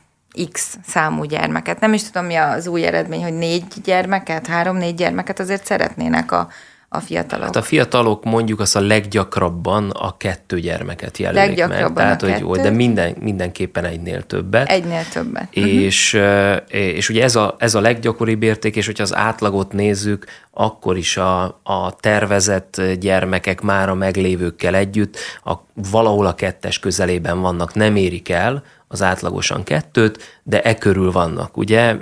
X 0.52 0.78
számú 0.88 1.24
gyermeket. 1.24 1.80
Nem 1.80 1.94
is 1.94 2.04
tudom, 2.04 2.26
mi 2.26 2.36
az 2.36 2.68
új 2.68 2.86
eredmény, 2.86 3.24
hogy 3.24 3.38
négy 3.38 3.64
gyermeket, 3.84 4.48
három-négy 4.48 4.96
gyermeket 4.96 5.40
azért 5.40 5.66
szeretnének 5.66 6.32
a, 6.32 6.48
a 6.90 7.00
fiatalok. 7.00 7.46
Hát 7.46 7.56
a 7.56 7.62
fiatalok 7.62 8.24
mondjuk 8.24 8.60
azt 8.60 8.76
a 8.76 8.80
leggyakrabban 8.82 9.90
a 9.90 10.18
kettő 10.18 10.60
gyermeket 10.60 11.18
jelölik 11.18 11.68
meg. 11.68 11.94
Tehát, 11.94 12.22
hogy 12.22 12.40
jó, 12.40 12.56
de 12.56 12.70
minden, 12.70 13.16
mindenképpen 13.20 13.86
egynél 13.86 14.24
többet. 14.24 14.70
Egynél 14.70 15.04
többet. 15.14 15.48
És, 15.54 16.14
uh-huh. 16.14 16.58
és 16.68 17.10
ugye 17.10 17.24
ez 17.24 17.36
a, 17.36 17.56
ez 17.60 17.76
a 17.76 17.80
leggyakoribb 17.82 18.44
érték, 18.44 18.76
és 18.76 18.86
hogyha 18.86 19.04
az 19.04 19.16
átlagot 19.16 19.74
nézzük, 19.74 20.26
akkor 20.52 20.98
is 20.98 21.18
a, 21.18 21.44
a 21.64 21.96
tervezett 22.00 22.82
gyermekek 23.00 23.62
már 23.62 23.90
a 23.90 23.94
meglévőkkel 23.94 24.76
együtt 24.76 25.18
a, 25.44 25.54
valahol 25.92 26.26
a 26.26 26.36
kettes 26.36 26.80
közelében 26.80 27.42
vannak, 27.42 27.74
nem 27.74 27.96
érik 27.96 28.30
el, 28.30 28.64
az 28.88 29.02
átlagosan 29.02 29.64
kettőt, 29.64 30.40
de 30.44 30.62
e 30.62 30.76
körül 30.76 31.12
vannak, 31.12 31.58
ugye? 31.58 31.96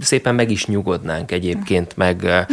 Szépen 0.00 0.34
meg 0.34 0.50
is 0.50 0.66
nyugodnánk 0.66 1.32
egyébként, 1.32 1.96
meg, 1.96 2.46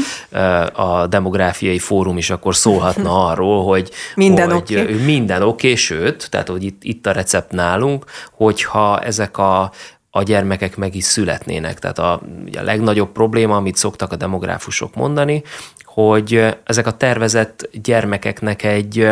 a 0.73 1.07
demográfiai 1.07 1.79
fórum 1.79 2.17
is 2.17 2.29
akkor 2.29 2.55
szólhatna 2.55 3.25
arról, 3.29 3.65
hogy 3.65 3.91
minden 4.15 4.51
hogy 4.51 4.77
oké. 4.77 4.93
minden 4.93 5.41
okay, 5.41 5.75
sőt, 5.75 6.29
tehát 6.29 6.47
hogy 6.47 6.63
itt, 6.63 6.83
itt 6.83 7.07
a 7.07 7.11
recept 7.11 7.51
nálunk, 7.51 8.05
hogyha 8.31 8.99
ezek 8.99 9.37
a 9.37 9.71
a 10.13 10.23
gyermekek 10.23 10.77
meg 10.77 10.95
is 10.95 11.03
születnének. 11.03 11.79
Tehát 11.79 11.99
a, 11.99 12.11
a 12.57 12.61
legnagyobb 12.61 13.11
probléma, 13.11 13.55
amit 13.55 13.75
szoktak 13.75 14.11
a 14.11 14.15
demográfusok 14.15 14.95
mondani, 14.95 15.43
hogy 15.83 16.55
ezek 16.63 16.87
a 16.87 16.97
tervezett 16.97 17.69
gyermekeknek 17.81 18.63
egy 18.63 19.09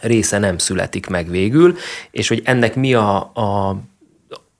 része 0.00 0.38
nem 0.38 0.58
születik 0.58 1.06
meg 1.06 1.30
végül, 1.30 1.76
és 2.10 2.28
hogy 2.28 2.42
ennek 2.44 2.74
mi 2.74 2.94
a, 2.94 3.16
a 3.16 3.76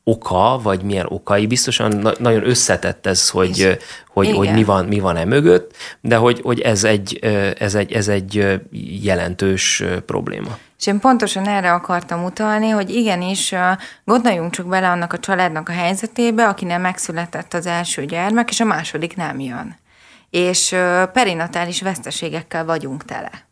oka, 0.08 0.60
vagy 0.62 0.82
milyen 0.82 1.06
okai, 1.08 1.46
biztosan 1.46 1.96
na- 1.96 2.14
nagyon 2.18 2.48
összetett 2.48 3.06
ez, 3.06 3.28
hogy, 3.28 3.78
hogy, 4.08 4.30
hogy 4.30 4.52
mi 4.52 4.64
van, 4.64 4.84
mi 4.84 4.98
van 4.98 5.16
e 5.16 5.24
mögött, 5.24 5.76
de 6.00 6.16
hogy, 6.16 6.40
hogy 6.40 6.60
ez, 6.60 6.84
egy, 6.84 7.18
ez, 7.58 7.74
egy, 7.74 7.92
ez 7.92 8.08
egy 8.08 8.60
jelentős 9.02 9.82
probléma. 10.06 10.58
És 10.78 10.86
én 10.86 10.98
pontosan 10.98 11.48
erre 11.48 11.72
akartam 11.72 12.24
utalni, 12.24 12.68
hogy 12.68 12.90
igenis 12.90 13.54
gondoljunk 14.04 14.50
csak 14.52 14.66
bele 14.66 14.88
annak 14.88 15.12
a 15.12 15.18
családnak 15.18 15.68
a 15.68 15.72
helyzetébe, 15.72 16.48
akinek 16.48 16.80
megszületett 16.80 17.54
az 17.54 17.66
első 17.66 18.04
gyermek, 18.04 18.50
és 18.50 18.60
a 18.60 18.64
második 18.64 19.16
nem 19.16 19.40
jön. 19.40 19.76
És 20.30 20.76
perinatális 21.12 21.82
veszteségekkel 21.82 22.64
vagyunk 22.64 23.04
tele. 23.04 23.47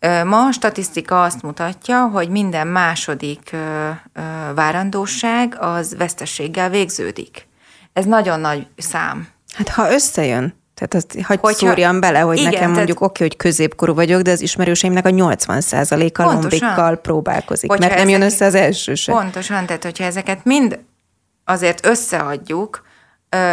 Ma 0.00 0.46
a 0.46 0.52
statisztika 0.52 1.22
azt 1.22 1.42
mutatja, 1.42 2.08
hogy 2.12 2.28
minden 2.28 2.66
második 2.66 3.56
várandóság 4.54 5.56
az 5.58 5.96
vesztességgel 5.96 6.70
végződik. 6.70 7.48
Ez 7.92 8.04
nagyon 8.04 8.40
nagy 8.40 8.66
szám. 8.76 9.28
Hát 9.54 9.68
ha 9.68 9.92
összejön, 9.92 10.58
tehát 10.74 10.94
azt 10.94 11.26
hagyd 11.26 11.40
Hogyha, 11.40 11.66
szúrjam 11.66 12.00
bele, 12.00 12.20
hogy 12.20 12.38
igen, 12.38 12.52
nekem 12.52 12.72
mondjuk 12.72 13.00
oké, 13.00 13.12
okay, 13.12 13.26
hogy 13.26 13.36
középkorú 13.36 13.94
vagyok, 13.94 14.20
de 14.20 14.30
az 14.30 14.40
ismerőseimnek 14.40 15.06
a 15.06 15.10
80%-a 15.10 16.22
lombikkal 16.22 16.96
próbálkozik, 16.96 17.70
mert 17.70 17.94
nem 17.94 18.08
jön 18.08 18.22
össze 18.22 18.44
az 18.44 18.54
első 18.54 18.94
se. 18.94 19.12
Pontosan, 19.12 19.66
tehát 19.66 19.84
hogyha 19.84 20.04
ezeket 20.04 20.44
mind 20.44 20.78
azért 21.44 21.86
összeadjuk, 21.86 22.86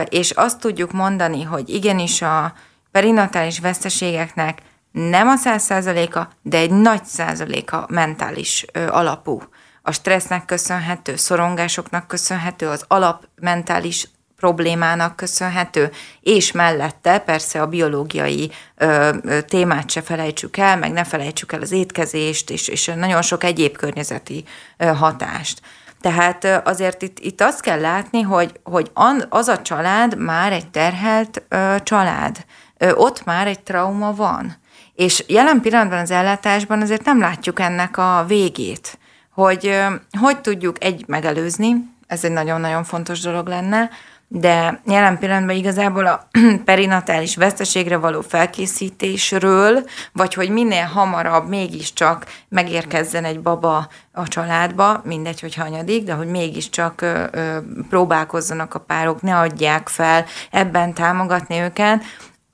és 0.09 0.31
azt 0.31 0.59
tudjuk 0.59 0.91
mondani, 0.91 1.43
hogy 1.43 1.69
igenis 1.69 2.21
a 2.21 2.53
perinatális 2.91 3.59
veszteségeknek 3.59 4.61
nem 4.97 5.27
a 5.27 5.35
száz 5.35 5.63
százaléka, 5.63 6.29
de 6.41 6.57
egy 6.57 6.71
nagy 6.71 7.05
százaléka 7.05 7.85
mentális 7.89 8.65
ö, 8.71 8.87
alapú. 8.87 9.41
A 9.81 9.91
stressznek 9.91 10.45
köszönhető, 10.45 11.15
szorongásoknak 11.15 12.07
köszönhető, 12.07 12.67
az 12.67 12.85
alapmentális 12.87 14.07
problémának 14.35 15.15
köszönhető, 15.15 15.91
és 16.21 16.51
mellette 16.51 17.19
persze 17.19 17.61
a 17.61 17.67
biológiai 17.67 18.51
ö, 18.75 19.15
ö, 19.21 19.41
témát 19.41 19.89
se 19.89 20.01
felejtsük 20.01 20.57
el, 20.57 20.77
meg 20.77 20.91
ne 20.91 21.03
felejtsük 21.03 21.51
el 21.51 21.61
az 21.61 21.71
étkezést, 21.71 22.49
és, 22.49 22.67
és 22.67 22.91
nagyon 22.95 23.21
sok 23.21 23.43
egyéb 23.43 23.77
környezeti 23.77 24.43
ö, 24.77 24.85
hatást. 24.85 25.61
Tehát 26.01 26.67
azért 26.67 27.01
itt, 27.01 27.19
itt 27.19 27.41
azt 27.41 27.61
kell 27.61 27.79
látni, 27.79 28.21
hogy, 28.21 28.59
hogy 28.63 28.91
az 29.29 29.47
a 29.47 29.61
család 29.61 30.17
már 30.17 30.51
egy 30.51 30.69
terhelt 30.69 31.43
ö, 31.47 31.75
család. 31.83 32.45
Ö, 32.77 32.91
ott 32.91 33.23
már 33.23 33.47
egy 33.47 33.63
trauma 33.63 34.13
van. 34.13 34.65
És 34.97 35.23
jelen 35.27 35.61
pillanatban 35.61 35.99
az 35.99 36.11
ellátásban 36.11 36.81
azért 36.81 37.05
nem 37.05 37.19
látjuk 37.19 37.59
ennek 37.59 37.97
a 37.97 38.23
végét, 38.27 38.99
hogy 39.33 39.79
hogy 40.19 40.41
tudjuk 40.41 40.83
egy 40.83 41.03
megelőzni, 41.07 41.75
ez 42.07 42.23
egy 42.23 42.31
nagyon-nagyon 42.31 42.83
fontos 42.83 43.19
dolog 43.19 43.47
lenne, 43.47 43.89
de 44.27 44.81
jelen 44.85 45.17
pillanatban 45.17 45.55
igazából 45.55 46.05
a 46.05 46.27
perinatális 46.65 47.35
veszteségre 47.35 47.97
való 47.97 48.21
felkészítésről, 48.21 49.83
vagy 50.13 50.33
hogy 50.33 50.49
minél 50.49 50.85
hamarabb 50.85 51.47
mégiscsak 51.47 52.25
megérkezzen 52.49 53.23
egy 53.23 53.41
baba 53.41 53.87
a 54.11 54.27
családba, 54.27 55.01
mindegy, 55.05 55.39
hogy 55.39 55.55
hanyadik, 55.55 56.03
de 56.03 56.13
hogy 56.13 56.27
mégiscsak 56.27 57.01
ö, 57.01 57.23
ö, 57.31 57.57
próbálkozzanak 57.89 58.73
a 58.73 58.79
párok, 58.79 59.21
ne 59.21 59.37
adják 59.37 59.87
fel, 59.87 60.25
ebben 60.51 60.93
támogatni 60.93 61.59
őket, 61.59 62.03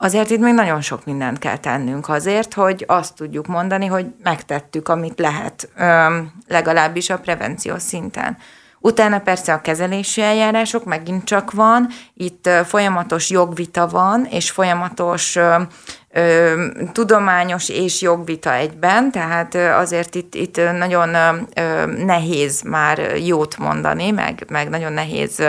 Azért 0.04 0.30
itt 0.30 0.40
még 0.40 0.54
nagyon 0.54 0.80
sok 0.80 1.04
mindent 1.04 1.38
kell 1.38 1.56
tennünk 1.56 2.08
azért, 2.08 2.54
hogy 2.54 2.84
azt 2.88 3.14
tudjuk 3.14 3.46
mondani, 3.46 3.86
hogy 3.86 4.06
megtettük, 4.22 4.88
amit 4.88 5.18
lehet, 5.18 5.68
legalábbis 6.48 7.10
a 7.10 7.18
prevenció 7.18 7.78
szinten. 7.78 8.36
Utána 8.80 9.18
persze 9.18 9.52
a 9.52 9.60
kezelési 9.60 10.20
eljárások 10.20 10.84
megint 10.84 11.24
csak 11.24 11.52
van, 11.52 11.88
itt 12.14 12.48
folyamatos 12.64 13.30
jogvita 13.30 13.86
van, 13.86 14.26
és 14.30 14.50
folyamatos 14.50 15.38
tudományos 16.92 17.68
és 17.68 18.00
jogvita 18.00 18.54
egyben, 18.54 19.10
tehát 19.10 19.54
azért 19.54 20.14
itt, 20.14 20.34
itt 20.34 20.56
nagyon 20.56 21.16
nehéz 22.04 22.62
már 22.62 22.98
jót 23.16 23.58
mondani, 23.58 24.10
meg, 24.10 24.44
meg 24.48 24.68
nagyon 24.68 24.92
nehéz 24.92 25.42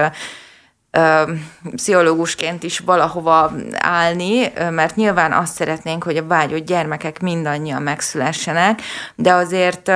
pszichológusként 1.76 2.64
is 2.64 2.80
valahova 2.80 3.52
állni, 3.72 4.52
mert 4.70 4.96
nyilván 4.96 5.34
azt 5.34 5.56
szeretnénk, 5.56 6.04
hogy 6.04 6.18
a 6.18 6.28
vágyott 6.28 6.66
gyermekek 6.66 7.20
mindannyian 7.20 7.82
megszülessenek, 7.82 8.82
de 9.16 9.34
azért 9.34 9.92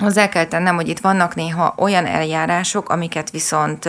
hozzá 0.00 0.28
kell 0.28 0.44
tennem, 0.44 0.74
hogy 0.74 0.88
itt 0.88 0.98
vannak 0.98 1.34
néha 1.34 1.74
olyan 1.78 2.06
eljárások, 2.06 2.88
amiket 2.88 3.30
viszont 3.30 3.88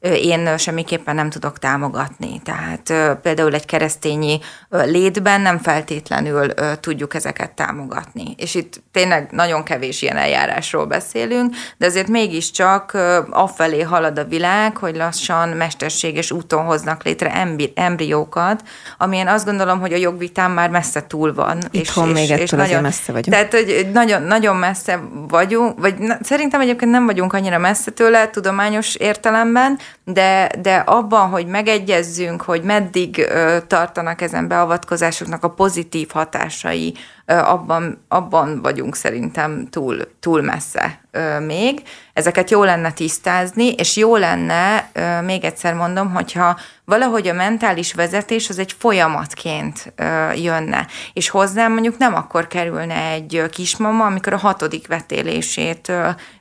én 0.00 0.58
semmiképpen 0.58 1.14
nem 1.14 1.30
tudok 1.30 1.58
támogatni. 1.58 2.40
Tehát 2.44 3.18
például 3.22 3.54
egy 3.54 3.64
keresztényi 3.64 4.38
létben 4.68 5.40
nem 5.40 5.58
feltétlenül 5.58 6.54
tudjuk 6.80 7.14
ezeket 7.14 7.50
támogatni. 7.50 8.34
És 8.36 8.54
itt 8.54 8.82
tényleg 8.92 9.28
nagyon 9.30 9.62
kevés 9.62 10.02
ilyen 10.02 10.16
eljárásról 10.16 10.86
beszélünk, 10.86 11.54
de 11.76 11.86
azért 11.86 12.08
mégiscsak 12.08 12.98
afelé 13.30 13.80
halad 13.80 14.18
a 14.18 14.24
világ, 14.24 14.76
hogy 14.76 14.96
lassan 14.96 15.48
mesterséges 15.48 16.30
úton 16.30 16.64
hoznak 16.64 17.04
létre 17.04 17.48
embriókat, 17.74 18.62
amilyen 18.98 19.28
azt 19.28 19.44
gondolom, 19.44 19.80
hogy 19.80 19.92
a 19.92 19.96
jogvitám 19.96 20.52
már 20.52 20.70
messze 20.70 21.06
túl 21.06 21.34
van. 21.34 21.58
Itthon 21.70 22.08
és, 22.08 22.14
még 22.14 22.24
és, 22.24 22.30
ettől 22.30 22.42
és 22.44 22.50
nagyon, 22.50 22.82
messze 22.82 23.12
vagyunk. 23.12 23.36
Tehát, 23.36 23.52
hogy 23.52 23.90
nagyon, 23.92 24.22
nagyon 24.22 24.56
messze 24.56 25.00
vagyunk, 25.28 25.80
vagy 25.80 25.98
na, 25.98 26.16
szerintem 26.22 26.60
egyébként 26.60 26.90
nem 26.90 27.06
vagyunk 27.06 27.32
annyira 27.32 27.58
messze 27.58 27.90
tőle 27.90 28.30
tudományos 28.30 28.94
értelemben, 28.94 29.78
de, 30.04 30.50
de 30.60 30.76
abban, 30.76 31.28
hogy 31.28 31.46
megegyezzünk, 31.46 32.42
hogy 32.42 32.62
meddig 32.62 33.26
tartanak 33.66 34.20
ezen 34.20 34.48
beavatkozásoknak 34.48 35.44
a 35.44 35.50
pozitív 35.50 36.08
hatásai, 36.10 36.94
abban, 37.26 38.04
abban 38.08 38.62
vagyunk 38.62 38.96
szerintem 38.96 39.68
túl, 39.70 39.96
túl 40.20 40.42
messze 40.42 41.00
még. 41.46 41.82
Ezeket 42.12 42.50
jó 42.50 42.64
lenne 42.64 42.92
tisztázni, 42.92 43.72
és 43.72 43.96
jó 43.96 44.16
lenne, 44.16 44.90
még 45.24 45.44
egyszer 45.44 45.74
mondom, 45.74 46.10
hogyha 46.14 46.58
valahogy 46.84 47.28
a 47.28 47.32
mentális 47.32 47.92
vezetés 47.92 48.48
az 48.48 48.58
egy 48.58 48.74
folyamatként 48.78 49.92
jönne, 50.34 50.86
és 51.12 51.28
hozzám 51.28 51.72
mondjuk 51.72 51.98
nem 51.98 52.14
akkor 52.14 52.46
kerülne 52.46 53.10
egy 53.10 53.42
kismama, 53.50 54.04
amikor 54.04 54.32
a 54.32 54.38
hatodik 54.38 54.86
vetélését 54.86 55.92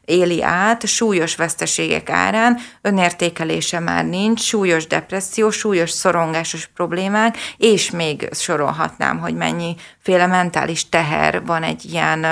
éli 0.06 0.44
át, 0.44 0.88
súlyos 0.88 1.36
veszteségek 1.36 2.10
árán, 2.10 2.58
önértékelése 2.82 3.80
már 3.80 4.06
nincs, 4.06 4.42
súlyos 4.42 4.88
depresszió, 4.88 5.50
súlyos 5.50 5.92
szorongásos 5.92 6.66
problémák, 6.66 7.38
és 7.58 7.92
még 7.92 8.30
sorolhatnám, 8.32 9.20
hogy 9.20 9.36
mennyi 9.36 9.76
féle 10.00 10.26
mentális 10.80 10.90
teher 10.90 11.46
van 11.46 11.64
egy 11.64 11.86
ilyen 11.86 12.26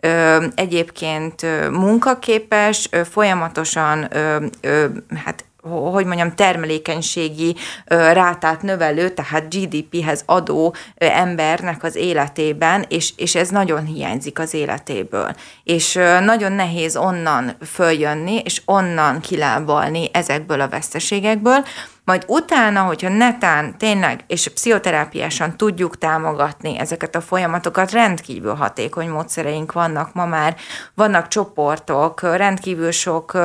ö, 0.00 0.44
egyébként 0.54 1.42
munkaképes, 1.70 2.88
ö, 2.90 3.04
folyamatosan 3.04 4.06
ö, 4.10 4.46
ö, 4.60 4.86
hát 5.24 5.44
hogy 5.92 6.04
mondjam, 6.04 6.34
termelékenységi 6.34 7.56
rátát 7.86 8.62
növelő, 8.62 9.08
tehát 9.08 9.54
GDP-hez 9.54 10.22
adó 10.26 10.74
embernek 10.96 11.82
az 11.82 11.96
életében, 11.96 12.84
és, 12.88 13.12
és 13.16 13.34
ez 13.34 13.48
nagyon 13.48 13.84
hiányzik 13.84 14.38
az 14.38 14.54
életéből. 14.54 15.34
És 15.64 15.94
nagyon 16.24 16.52
nehéz 16.52 16.96
onnan 16.96 17.56
följönni, 17.66 18.40
és 18.44 18.62
onnan 18.64 19.20
kilábalni 19.20 20.08
ezekből 20.12 20.60
a 20.60 20.68
veszteségekből, 20.68 21.64
majd 22.10 22.24
utána, 22.26 22.82
hogyha 22.82 23.08
netán 23.08 23.78
tényleg, 23.78 24.24
és 24.26 24.48
pszichoterápiásan 24.48 25.56
tudjuk 25.56 25.98
támogatni 25.98 26.78
ezeket 26.78 27.14
a 27.16 27.20
folyamatokat, 27.20 27.90
rendkívül 27.90 28.54
hatékony 28.54 29.08
módszereink 29.08 29.72
vannak 29.72 30.12
ma 30.14 30.26
már, 30.26 30.56
vannak 30.94 31.28
csoportok, 31.28 32.20
rendkívül 32.20 32.90
sok 32.90 33.38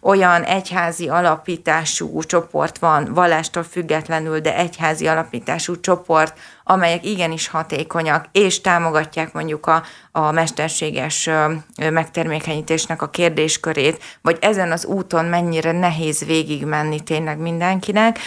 olyan 0.00 0.42
egyházi 0.42 1.08
alapítású 1.08 2.22
csoport 2.22 2.78
van, 2.78 3.14
vallástól 3.14 3.62
függetlenül, 3.62 4.40
de 4.40 4.56
egyházi 4.56 5.06
alapítású 5.06 5.80
csoport, 5.80 6.38
amelyek 6.70 7.04
igenis 7.04 7.48
hatékonyak, 7.48 8.24
és 8.32 8.60
támogatják 8.60 9.32
mondjuk 9.32 9.66
a, 9.66 9.82
a 10.12 10.30
mesterséges 10.30 11.30
megtermékenyítésnek 11.76 13.02
a 13.02 13.08
kérdéskörét, 13.08 14.02
vagy 14.22 14.38
ezen 14.40 14.72
az 14.72 14.84
úton 14.84 15.24
mennyire 15.24 15.72
nehéz 15.72 16.24
végigmenni 16.24 17.00
tényleg 17.00 17.38
mindenkinek. 17.38 18.18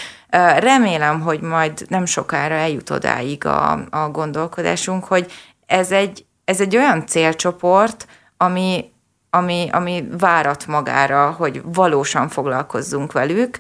Remélem, 0.57 1.21
hogy 1.21 1.41
majd 1.41 1.85
nem 1.87 2.05
sokára 2.05 2.53
eljut 2.53 2.89
odáig 2.89 3.45
a, 3.45 3.71
a 3.89 4.09
gondolkodásunk, 4.11 5.05
hogy 5.05 5.31
ez 5.65 5.91
egy, 5.91 6.25
ez 6.45 6.61
egy 6.61 6.75
olyan 6.75 7.05
célcsoport, 7.07 8.07
ami, 8.37 8.91
ami, 9.29 9.69
ami 9.71 10.07
várat 10.17 10.67
magára, 10.67 11.31
hogy 11.31 11.61
valósan 11.65 12.29
foglalkozzunk 12.29 13.11
velük, 13.11 13.59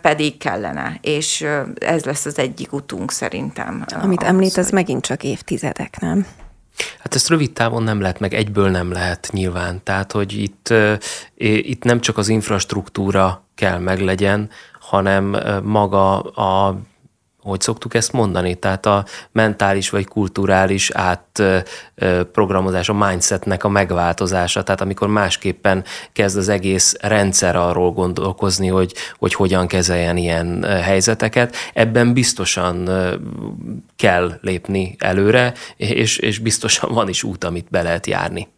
pedig 0.00 0.38
kellene, 0.38 0.98
és 1.00 1.46
ez 1.78 2.04
lesz 2.04 2.24
az 2.24 2.38
egyik 2.38 2.72
utunk 2.72 3.10
szerintem. 3.10 3.84
Amit 3.94 4.18
ahhoz, 4.18 4.32
említ, 4.32 4.56
az 4.56 4.70
megint 4.70 5.04
csak 5.04 5.22
évtizedek, 5.22 6.00
nem? 6.00 6.26
Hát 6.98 7.14
ezt 7.14 7.28
rövid 7.28 7.52
távon 7.52 7.82
nem 7.82 8.00
lehet, 8.00 8.20
meg 8.20 8.34
egyből 8.34 8.70
nem 8.70 8.92
lehet 8.92 9.28
nyilván. 9.32 9.80
Tehát, 9.82 10.12
hogy 10.12 10.32
itt, 10.32 10.74
itt 11.36 11.82
nem 11.82 12.00
csak 12.00 12.18
az 12.18 12.28
infrastruktúra 12.28 13.44
kell 13.54 13.78
meglegyen, 13.78 14.50
hanem 14.80 15.36
maga 15.62 16.20
a 16.20 16.78
hogy 17.48 17.60
szoktuk 17.60 17.94
ezt 17.94 18.12
mondani, 18.12 18.54
tehát 18.54 18.86
a 18.86 19.04
mentális 19.32 19.90
vagy 19.90 20.06
kulturális 20.06 20.90
átprogramozás, 20.90 22.88
a 22.88 22.92
mindsetnek 22.92 23.64
a 23.64 23.68
megváltozása, 23.68 24.62
tehát 24.62 24.80
amikor 24.80 25.08
másképpen 25.08 25.84
kezd 26.12 26.36
az 26.36 26.48
egész 26.48 26.94
rendszer 27.00 27.56
arról 27.56 27.92
gondolkozni, 27.92 28.68
hogy, 28.68 28.94
hogy 29.18 29.34
hogyan 29.34 29.66
kezeljen 29.66 30.16
ilyen 30.16 30.62
helyzeteket, 30.64 31.56
ebben 31.74 32.12
biztosan 32.12 32.90
kell 33.96 34.38
lépni 34.40 34.96
előre, 34.98 35.54
és, 35.76 36.16
és 36.16 36.38
biztosan 36.38 36.92
van 36.92 37.08
is 37.08 37.22
út, 37.22 37.44
amit 37.44 37.66
be 37.70 37.82
lehet 37.82 38.06
járni. 38.06 38.48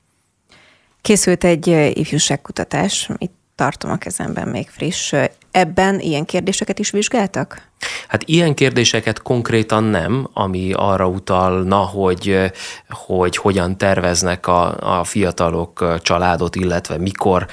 Készült 1.03 1.44
egy 1.44 1.66
ifjúságkutatás, 1.94 3.09
itt 3.18 3.35
tartom 3.55 3.90
a 3.90 3.96
kezemben 3.96 4.48
még 4.48 4.68
friss. 4.68 5.14
Ebben 5.50 6.00
ilyen 6.00 6.24
kérdéseket 6.24 6.78
is 6.78 6.90
vizsgáltak? 6.90 7.68
Hát 8.08 8.22
ilyen 8.26 8.54
kérdéseket 8.54 9.22
konkrétan 9.22 9.84
nem, 9.84 10.28
ami 10.32 10.72
arra 10.72 11.08
utalna, 11.08 11.76
hogy, 11.76 12.52
hogy 12.88 13.36
hogyan 13.36 13.78
terveznek 13.78 14.46
a, 14.46 14.98
a 14.98 15.04
fiatalok 15.04 16.00
családot, 16.02 16.56
illetve 16.56 16.98
mikor 16.98 17.46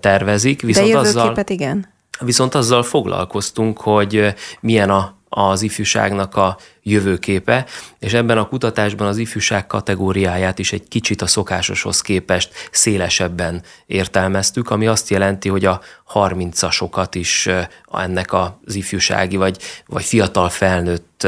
tervezik. 0.00 0.62
Viszont 0.62 0.92
De 0.92 0.98
azzal, 0.98 1.34
igen? 1.46 1.94
Viszont 2.20 2.54
azzal 2.54 2.82
foglalkoztunk, 2.82 3.80
hogy 3.80 4.34
milyen 4.60 4.90
a 4.90 5.15
az 5.28 5.62
ifjúságnak 5.62 6.36
a 6.36 6.56
jövőképe, 6.82 7.66
és 7.98 8.12
ebben 8.12 8.38
a 8.38 8.48
kutatásban 8.48 9.06
az 9.06 9.18
ifjúság 9.18 9.66
kategóriáját 9.66 10.58
is 10.58 10.72
egy 10.72 10.88
kicsit 10.88 11.22
a 11.22 11.26
szokásoshoz 11.26 12.00
képest 12.00 12.68
szélesebben 12.70 13.62
értelmeztük, 13.86 14.70
ami 14.70 14.86
azt 14.86 15.10
jelenti, 15.10 15.48
hogy 15.48 15.64
a 15.64 15.80
30-asokat 16.12 17.08
is 17.12 17.48
ennek 17.92 18.32
az 18.32 18.74
ifjúsági 18.74 19.36
vagy, 19.36 19.58
vagy 19.86 20.04
fiatal 20.04 20.48
felnőtt 20.48 21.26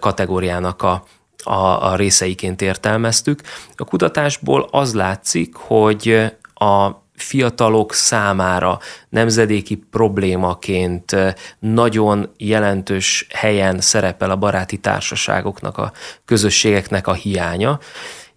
kategóriának 0.00 0.82
a, 0.82 1.04
a, 1.44 1.90
a 1.90 1.96
részeiként 1.96 2.62
értelmeztük. 2.62 3.40
A 3.76 3.84
kutatásból 3.84 4.68
az 4.70 4.94
látszik, 4.94 5.54
hogy 5.54 6.32
a 6.54 7.06
fiatalok 7.20 7.94
számára 7.94 8.78
nemzedéki 9.08 9.76
problémaként 9.90 11.16
nagyon 11.58 12.30
jelentős 12.36 13.26
helyen 13.30 13.80
szerepel 13.80 14.30
a 14.30 14.36
baráti 14.36 14.76
társaságoknak, 14.76 15.78
a 15.78 15.92
közösségeknek 16.24 17.06
a 17.06 17.12
hiánya, 17.12 17.78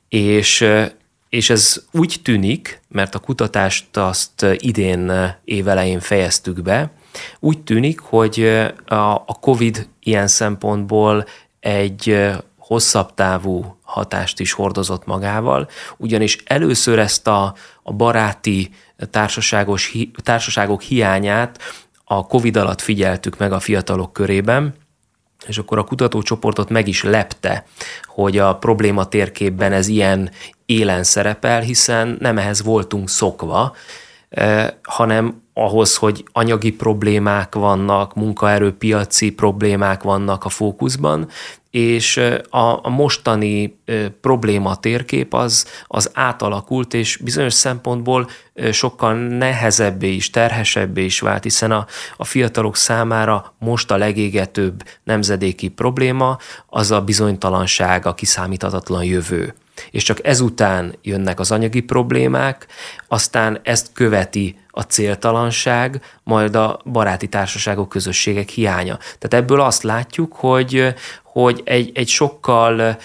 és 0.09 0.65
és 1.29 1.49
ez 1.49 1.83
úgy 1.91 2.19
tűnik, 2.23 2.81
mert 2.87 3.15
a 3.15 3.19
kutatást 3.19 3.97
azt 3.97 4.45
idén 4.57 5.35
évelején 5.43 5.99
fejeztük 5.99 6.61
be, 6.61 6.91
úgy 7.39 7.63
tűnik, 7.63 7.99
hogy 7.99 8.43
a 9.25 9.39
COVID 9.39 9.87
ilyen 9.99 10.27
szempontból 10.27 11.25
egy 11.59 12.29
hosszabb 12.71 13.13
távú 13.13 13.77
hatást 13.83 14.39
is 14.39 14.51
hordozott 14.51 15.05
magával, 15.05 15.69
ugyanis 15.97 16.37
először 16.45 16.99
ezt 16.99 17.27
a, 17.27 17.55
a 17.83 17.93
baráti 17.93 18.69
társaságos, 19.09 19.97
társaságok 20.23 20.81
hiányát 20.81 21.59
a 22.03 22.27
COVID 22.27 22.57
alatt 22.57 22.81
figyeltük 22.81 23.37
meg 23.37 23.51
a 23.51 23.59
fiatalok 23.59 24.13
körében, 24.13 24.73
és 25.47 25.57
akkor 25.57 25.77
a 25.77 25.83
kutatócsoportot 25.83 26.69
meg 26.69 26.87
is 26.87 27.03
lepte, 27.03 27.65
hogy 28.03 28.37
a 28.37 28.55
probléma 28.55 29.05
térképben 29.05 29.71
ez 29.71 29.87
ilyen 29.87 30.31
élen 30.65 31.03
szerepel, 31.03 31.61
hiszen 31.61 32.17
nem 32.19 32.37
ehhez 32.37 32.63
voltunk 32.63 33.09
szokva, 33.09 33.75
eh, 34.29 34.67
hanem 34.83 35.41
ahhoz, 35.61 35.95
hogy 35.95 36.25
anyagi 36.31 36.71
problémák 36.71 37.55
vannak, 37.55 38.15
munkaerőpiaci 38.15 39.31
problémák 39.31 40.03
vannak 40.03 40.45
a 40.45 40.49
fókuszban, 40.49 41.27
és 41.71 42.17
a, 42.49 42.85
a 42.85 42.89
mostani 42.89 43.79
probléma 44.21 44.75
térkép 44.75 45.33
az, 45.33 45.65
az 45.87 46.11
átalakult, 46.13 46.93
és 46.93 47.17
bizonyos 47.17 47.53
szempontból 47.53 48.29
sokkal 48.71 49.13
nehezebbé 49.13 50.13
is, 50.13 50.29
terhesebbé 50.29 51.03
is 51.03 51.19
vált, 51.19 51.43
hiszen 51.43 51.71
a, 51.71 51.85
a 52.17 52.25
fiatalok 52.25 52.75
számára 52.75 53.53
most 53.59 53.91
a 53.91 53.97
legégetőbb 53.97 54.83
nemzedéki 55.03 55.67
probléma 55.67 56.37
az 56.67 56.91
a 56.91 57.01
bizonytalanság, 57.01 58.05
a 58.05 58.13
kiszámíthatatlan 58.13 59.03
jövő. 59.03 59.53
És 59.91 60.03
csak 60.03 60.25
ezután 60.27 60.95
jönnek 61.01 61.39
az 61.39 61.51
anyagi 61.51 61.81
problémák, 61.81 62.67
aztán 63.07 63.59
ezt 63.63 63.89
követi 63.93 64.55
a 64.71 64.81
céltalanság, 64.81 66.01
majd 66.23 66.55
a 66.55 66.79
baráti 66.85 67.27
társaságok, 67.27 67.89
közösségek 67.89 68.49
hiánya. 68.49 68.97
Tehát 68.97 69.33
ebből 69.33 69.61
azt 69.61 69.83
látjuk, 69.83 70.33
hogy, 70.35 70.93
hogy 71.23 71.61
egy, 71.63 71.91
egy 71.93 72.07
sokkal 72.07 72.97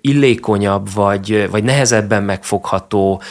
illékonyabb, 0.00 0.92
vagy, 0.92 1.50
vagy 1.50 1.64
nehezebben 1.64 2.22
megfogható 2.22 3.22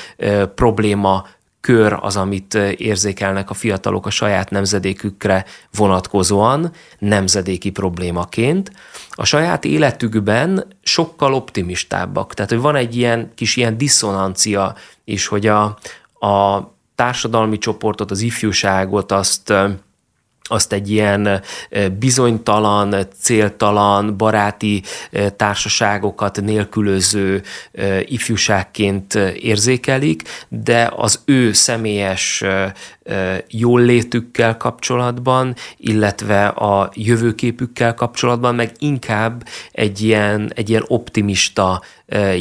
probléma 0.56 1.26
kör 1.62 1.98
az, 2.02 2.16
amit 2.16 2.54
érzékelnek 2.78 3.50
a 3.50 3.54
fiatalok 3.54 4.06
a 4.06 4.10
saját 4.10 4.50
nemzedékükre 4.50 5.46
vonatkozóan, 5.76 6.72
nemzedéki 7.00 7.70
problémaként. 7.70 8.72
A 9.12 9.26
saját 9.26 9.66
életükben 9.66 10.66
sokkal 10.82 11.34
optimistábbak. 11.34 12.34
Tehát, 12.34 12.52
hogy 12.52 12.60
van 12.60 12.76
egy 12.76 12.96
ilyen 12.96 13.32
kis 13.36 13.56
ilyen 13.56 13.78
diszonancia 13.78 14.76
is, 15.04 15.28
hogy 15.28 15.48
a, 15.48 15.64
a 16.20 16.68
társadalmi 17.00 17.58
csoportot, 17.58 18.12
az 18.12 18.22
ifjúságot 18.22 19.12
azt 19.12 19.54
azt 20.52 20.74
egy 20.74 20.92
ilyen 20.92 21.42
bizonytalan, 22.00 22.96
céltalan, 23.20 24.18
baráti 24.18 24.84
társaságokat 25.36 26.42
nélkülöző 26.42 27.44
ifjúságként 28.02 29.14
érzékelik, 29.36 30.24
de 30.48 30.92
az 30.96 31.22
ő 31.26 31.54
személyes 31.54 32.44
jól 33.50 33.82
létükkel 33.82 34.58
kapcsolatban, 34.58 35.56
illetve 35.78 36.48
a 36.48 36.92
jövőképükkel 36.94 37.94
kapcsolatban 37.94 38.56
meg 38.56 38.72
inkább 38.78 39.48
egy 39.72 40.02
ilyen, 40.02 40.52
egy 40.56 40.70
ilyen 40.70 40.84
optimista 40.88 41.82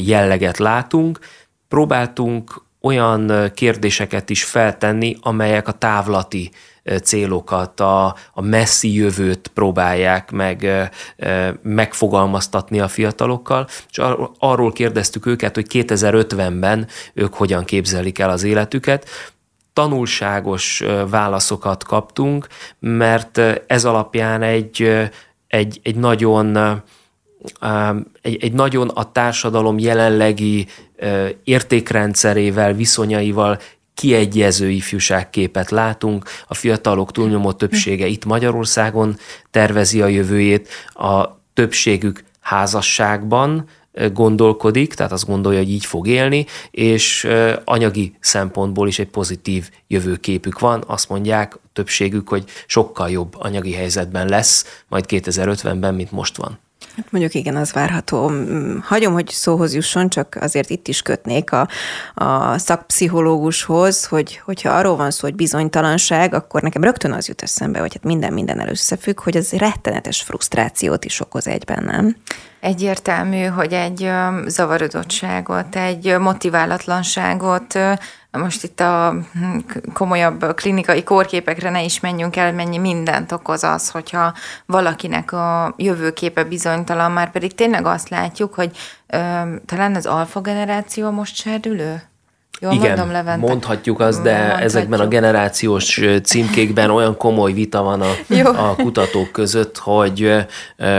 jelleget 0.05 0.57
látunk. 0.57 1.19
Próbáltunk 1.67 2.67
olyan 2.81 3.51
kérdéseket 3.53 4.29
is 4.29 4.43
feltenni, 4.43 5.15
amelyek 5.21 5.67
a 5.67 5.71
távlati 5.71 6.51
célokat, 7.03 7.79
a, 7.79 8.15
a 8.33 8.41
messzi 8.41 8.93
jövőt 8.93 9.47
próbálják 9.53 10.31
meg 10.31 10.89
megfogalmaztatni 11.61 12.79
a 12.79 12.87
fiatalokkal, 12.87 13.67
és 13.89 14.01
arról 14.39 14.71
kérdeztük 14.71 15.25
őket, 15.25 15.55
hogy 15.55 15.65
2050-ben 15.69 16.87
ők 17.13 17.33
hogyan 17.33 17.65
képzelik 17.65 18.19
el 18.19 18.29
az 18.29 18.43
életüket, 18.43 19.09
tanulságos 19.73 20.83
válaszokat 21.09 21.83
kaptunk, 21.83 22.47
mert 22.79 23.37
ez 23.67 23.85
alapján 23.85 24.41
egy, 24.41 25.07
egy, 25.47 25.79
egy 25.83 25.95
nagyon 25.95 26.57
egy, 28.21 28.37
egy 28.43 28.53
nagyon 28.53 28.87
a 28.87 29.11
társadalom 29.11 29.79
jelenlegi 29.79 30.67
értékrendszerével, 31.43 32.73
viszonyaival 32.73 33.59
kiegyező 33.93 34.69
ifjúságképet 34.69 35.69
látunk, 35.69 36.25
a 36.47 36.53
fiatalok 36.53 37.11
túlnyomó 37.11 37.51
többsége 37.51 38.05
itt 38.05 38.25
Magyarországon 38.25 39.17
tervezi 39.51 40.01
a 40.01 40.07
jövőjét, 40.07 40.67
a 40.87 41.39
többségük 41.53 42.23
házasságban 42.39 43.65
gondolkodik, 44.13 44.93
tehát 44.93 45.11
azt 45.11 45.25
gondolja, 45.25 45.59
hogy 45.59 45.69
így 45.69 45.85
fog 45.85 46.07
élni, 46.07 46.45
és 46.71 47.27
anyagi 47.63 48.15
szempontból 48.19 48.87
is 48.87 48.99
egy 48.99 49.07
pozitív 49.07 49.69
jövőképük 49.87 50.59
van. 50.59 50.83
Azt 50.87 51.09
mondják 51.09 51.59
többségük, 51.73 52.29
hogy 52.29 52.43
sokkal 52.65 53.09
jobb 53.09 53.35
anyagi 53.37 53.73
helyzetben 53.73 54.27
lesz 54.27 54.81
majd 54.87 55.05
2050-ben, 55.07 55.95
mint 55.95 56.11
most 56.11 56.37
van. 56.37 56.59
Hát 56.99 57.11
mondjuk 57.11 57.33
igen, 57.33 57.55
az 57.55 57.71
várható. 57.71 58.31
Hagyom, 58.81 59.13
hogy 59.13 59.29
szóhoz 59.29 59.73
jusson, 59.73 60.09
csak 60.09 60.37
azért 60.41 60.69
itt 60.69 60.87
is 60.87 61.01
kötnék 61.01 61.51
a, 61.51 61.67
a 62.13 62.57
szakpszichológushoz, 62.57 64.05
hogy 64.05 64.41
hogyha 64.45 64.69
arról 64.69 64.95
van 64.95 65.11
szó, 65.11 65.19
hogy 65.27 65.35
bizonytalanság, 65.35 66.33
akkor 66.33 66.61
nekem 66.61 66.83
rögtön 66.83 67.11
az 67.11 67.27
jut 67.27 67.41
eszembe, 67.41 67.79
hogy 67.79 67.93
hát 67.93 68.03
minden 68.03 68.33
minden 68.33 68.69
összefügg, 68.69 69.19
hogy 69.19 69.37
az 69.37 69.51
rettenetes 69.51 70.21
frusztrációt 70.21 71.05
is 71.05 71.19
okoz 71.19 71.47
egyben, 71.47 71.83
nem? 71.83 72.15
Egyértelmű, 72.59 73.43
hogy 73.43 73.73
egy 73.73 74.11
zavarodottságot, 74.45 75.75
egy 75.75 76.17
motiválatlanságot 76.17 77.79
most 78.31 78.63
itt 78.63 78.79
a 78.79 79.15
hm, 79.33 79.57
komolyabb 79.93 80.55
klinikai 80.55 81.03
kórképekre 81.03 81.69
ne 81.69 81.83
is 81.83 81.99
menjünk 81.99 82.35
el, 82.35 82.53
mennyi 82.53 82.77
mindent 82.77 83.31
okoz 83.31 83.63
az, 83.63 83.89
hogyha 83.89 84.33
valakinek 84.65 85.31
a 85.31 85.73
jövőképe 85.77 86.43
bizonytalan, 86.43 87.11
már 87.11 87.31
pedig 87.31 87.55
tényleg 87.55 87.85
azt 87.85 88.09
látjuk, 88.09 88.53
hogy 88.53 88.77
ö, 89.07 89.17
talán 89.65 89.95
az 89.95 90.05
alfa 90.05 90.41
generáció 90.41 91.09
most 91.09 91.35
serdülő? 91.35 92.01
Jól 92.61 92.73
Igen, 92.73 92.87
mondom, 92.87 93.11
Levente? 93.11 93.47
mondhatjuk 93.47 93.99
azt, 93.99 94.21
de 94.21 94.31
mondhatjuk. 94.31 94.61
ezekben 94.61 94.99
a 94.99 95.07
generációs 95.07 96.01
címkékben 96.23 96.89
olyan 96.89 97.17
komoly 97.17 97.53
vita 97.53 97.83
van 97.83 98.01
a, 98.01 98.11
a 98.69 98.75
kutatók 98.75 99.31
között, 99.31 99.77
hogy, 99.77 100.35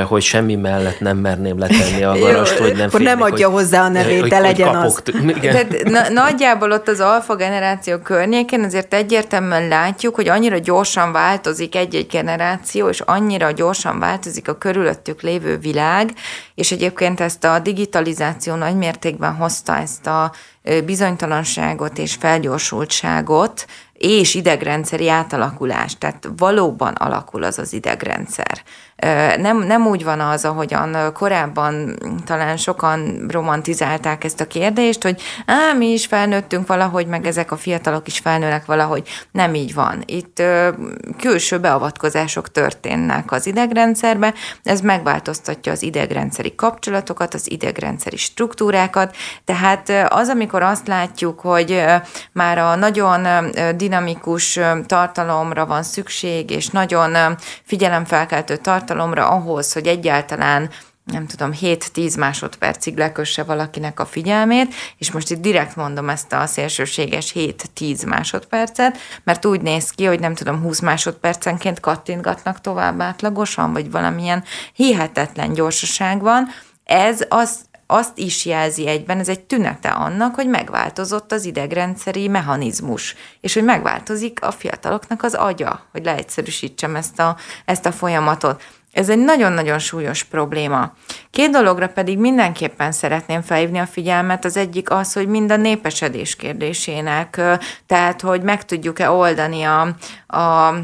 hogy 0.06 0.22
semmi 0.22 0.54
mellett 0.54 1.00
nem 1.00 1.16
merném 1.16 1.58
letenni 1.58 2.02
a 2.02 2.18
garast, 2.18 2.58
hogy 2.58 2.76
nem 2.76 2.86
Akkor 2.86 3.00
nem 3.00 3.22
adja 3.22 3.48
hogy, 3.48 3.60
hozzá 3.60 3.84
a 3.84 3.88
nevét, 3.88 4.28
de 4.28 4.38
legyen 4.38 4.76
az. 4.76 5.02
Igen. 5.26 5.66
na, 5.84 6.08
nagyjából 6.08 6.72
ott 6.72 6.88
az 6.88 7.00
alfa 7.00 7.36
generáció 7.36 7.98
környékén 7.98 8.64
azért 8.64 8.94
egyértelműen 8.94 9.68
látjuk, 9.68 10.14
hogy 10.14 10.28
annyira 10.28 10.58
gyorsan 10.58 11.12
változik 11.12 11.74
egy-egy 11.76 12.06
generáció, 12.06 12.88
és 12.88 13.00
annyira 13.00 13.50
gyorsan 13.50 13.98
változik 13.98 14.48
a 14.48 14.54
körülöttük 14.54 15.22
lévő 15.22 15.58
világ, 15.58 16.12
és 16.54 16.72
egyébként 16.72 17.20
ezt 17.20 17.44
a 17.44 17.58
digitalizáció 17.58 18.54
nagy 18.54 18.76
mértékben 18.76 19.34
hozta 19.34 19.76
ezt 19.76 20.06
a 20.06 20.32
bizonytalanságot 20.84 21.98
és 21.98 22.14
felgyorsultságot, 22.14 23.66
és 23.92 24.34
idegrendszeri 24.34 25.08
átalakulást. 25.08 25.98
Tehát 25.98 26.28
valóban 26.36 26.92
alakul 26.92 27.42
az 27.42 27.58
az 27.58 27.72
idegrendszer. 27.72 28.62
Nem, 29.36 29.58
nem 29.58 29.86
úgy 29.86 30.04
van 30.04 30.20
az, 30.20 30.44
ahogyan 30.44 31.12
korábban 31.12 31.98
talán 32.26 32.56
sokan 32.56 33.26
romantizálták 33.28 34.24
ezt 34.24 34.40
a 34.40 34.46
kérdést, 34.46 35.02
hogy 35.02 35.22
á, 35.46 35.72
mi 35.78 35.86
is 35.86 36.06
felnőttünk 36.06 36.66
valahogy, 36.66 37.06
meg 37.06 37.26
ezek 37.26 37.52
a 37.52 37.56
fiatalok 37.56 38.06
is 38.06 38.18
felnőnek 38.18 38.64
valahogy. 38.64 39.08
Nem 39.32 39.54
így 39.54 39.74
van. 39.74 40.02
Itt 40.06 40.42
külső 41.18 41.58
beavatkozások 41.58 42.50
történnek 42.50 43.32
az 43.32 43.46
idegrendszerbe, 43.46 44.34
ez 44.62 44.80
megváltoztatja 44.80 45.72
az 45.72 45.82
idegrendszeri 45.82 46.54
kapcsolatokat, 46.54 47.34
az 47.34 47.50
idegrendszeri 47.50 48.16
struktúrákat, 48.16 49.16
tehát 49.44 49.92
az, 50.08 50.28
amikor 50.28 50.62
azt 50.62 50.86
látjuk, 50.86 51.40
hogy 51.40 51.84
már 52.32 52.58
a 52.58 52.74
nagyon 52.74 53.50
dinamikus 53.76 54.58
tartalomra 54.86 55.66
van 55.66 55.82
szükség, 55.82 56.50
és 56.50 56.68
nagyon 56.68 57.36
figyelemfelkeltő 57.64 58.56
tartalom, 58.56 58.88
tartalomra 58.90 59.28
ahhoz, 59.28 59.72
hogy 59.72 59.86
egyáltalán 59.86 60.70
nem 61.04 61.26
tudom, 61.26 61.50
7-10 61.60 62.18
másodpercig 62.18 62.96
lekösse 62.96 63.42
valakinek 63.42 64.00
a 64.00 64.06
figyelmét, 64.06 64.74
és 64.98 65.12
most 65.12 65.30
itt 65.30 65.40
direkt 65.40 65.76
mondom 65.76 66.08
ezt 66.08 66.32
a 66.32 66.46
szélsőséges 66.46 67.32
7-10 67.34 68.06
másodpercet, 68.06 68.98
mert 69.24 69.44
úgy 69.44 69.60
néz 69.60 69.90
ki, 69.90 70.04
hogy 70.04 70.20
nem 70.20 70.34
tudom, 70.34 70.60
20 70.62 70.80
másodpercenként 70.80 71.80
kattintgatnak 71.80 72.60
tovább 72.60 73.00
átlagosan, 73.00 73.72
vagy 73.72 73.90
valamilyen 73.90 74.44
hihetetlen 74.72 75.52
gyorsaság 75.52 76.20
van. 76.20 76.48
Ez 76.84 77.24
az 77.28 77.58
azt 77.90 78.18
is 78.18 78.44
jelzi 78.44 78.86
egyben, 78.86 79.18
ez 79.18 79.28
egy 79.28 79.40
tünete 79.40 79.88
annak, 79.88 80.34
hogy 80.34 80.48
megváltozott 80.48 81.32
az 81.32 81.44
idegrendszeri 81.44 82.28
mechanizmus, 82.28 83.14
és 83.40 83.54
hogy 83.54 83.64
megváltozik 83.64 84.42
a 84.42 84.50
fiataloknak 84.50 85.22
az 85.22 85.34
agya, 85.34 85.86
hogy 85.92 86.04
leegyszerűsítsem 86.04 86.96
ezt 86.96 87.18
a, 87.18 87.36
ezt 87.64 87.86
a 87.86 87.92
folyamatot. 87.92 88.62
Ez 88.92 89.08
egy 89.08 89.18
nagyon-nagyon 89.18 89.78
súlyos 89.78 90.22
probléma. 90.22 90.92
Két 91.30 91.50
dologra 91.50 91.88
pedig 91.88 92.18
mindenképpen 92.18 92.92
szeretném 92.92 93.42
felhívni 93.42 93.78
a 93.78 93.86
figyelmet. 93.86 94.44
Az 94.44 94.56
egyik 94.56 94.90
az, 94.90 95.12
hogy 95.12 95.28
mind 95.28 95.50
a 95.50 95.56
népesedés 95.56 96.36
kérdésének, 96.36 97.40
tehát 97.86 98.20
hogy 98.20 98.42
meg 98.42 98.64
tudjuk-e 98.64 99.10
oldani 99.10 99.62
a, 99.62 99.80
a 100.36 100.74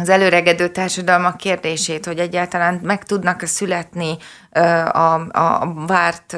az 0.00 0.08
előregedő 0.08 0.68
társadalmak 0.68 1.36
kérdését, 1.36 2.06
hogy 2.06 2.18
egyáltalán 2.18 2.80
meg 2.82 3.04
tudnak-e 3.04 3.46
születni 3.46 4.16
a, 4.92 5.14
a 5.30 5.72
várt 5.86 6.36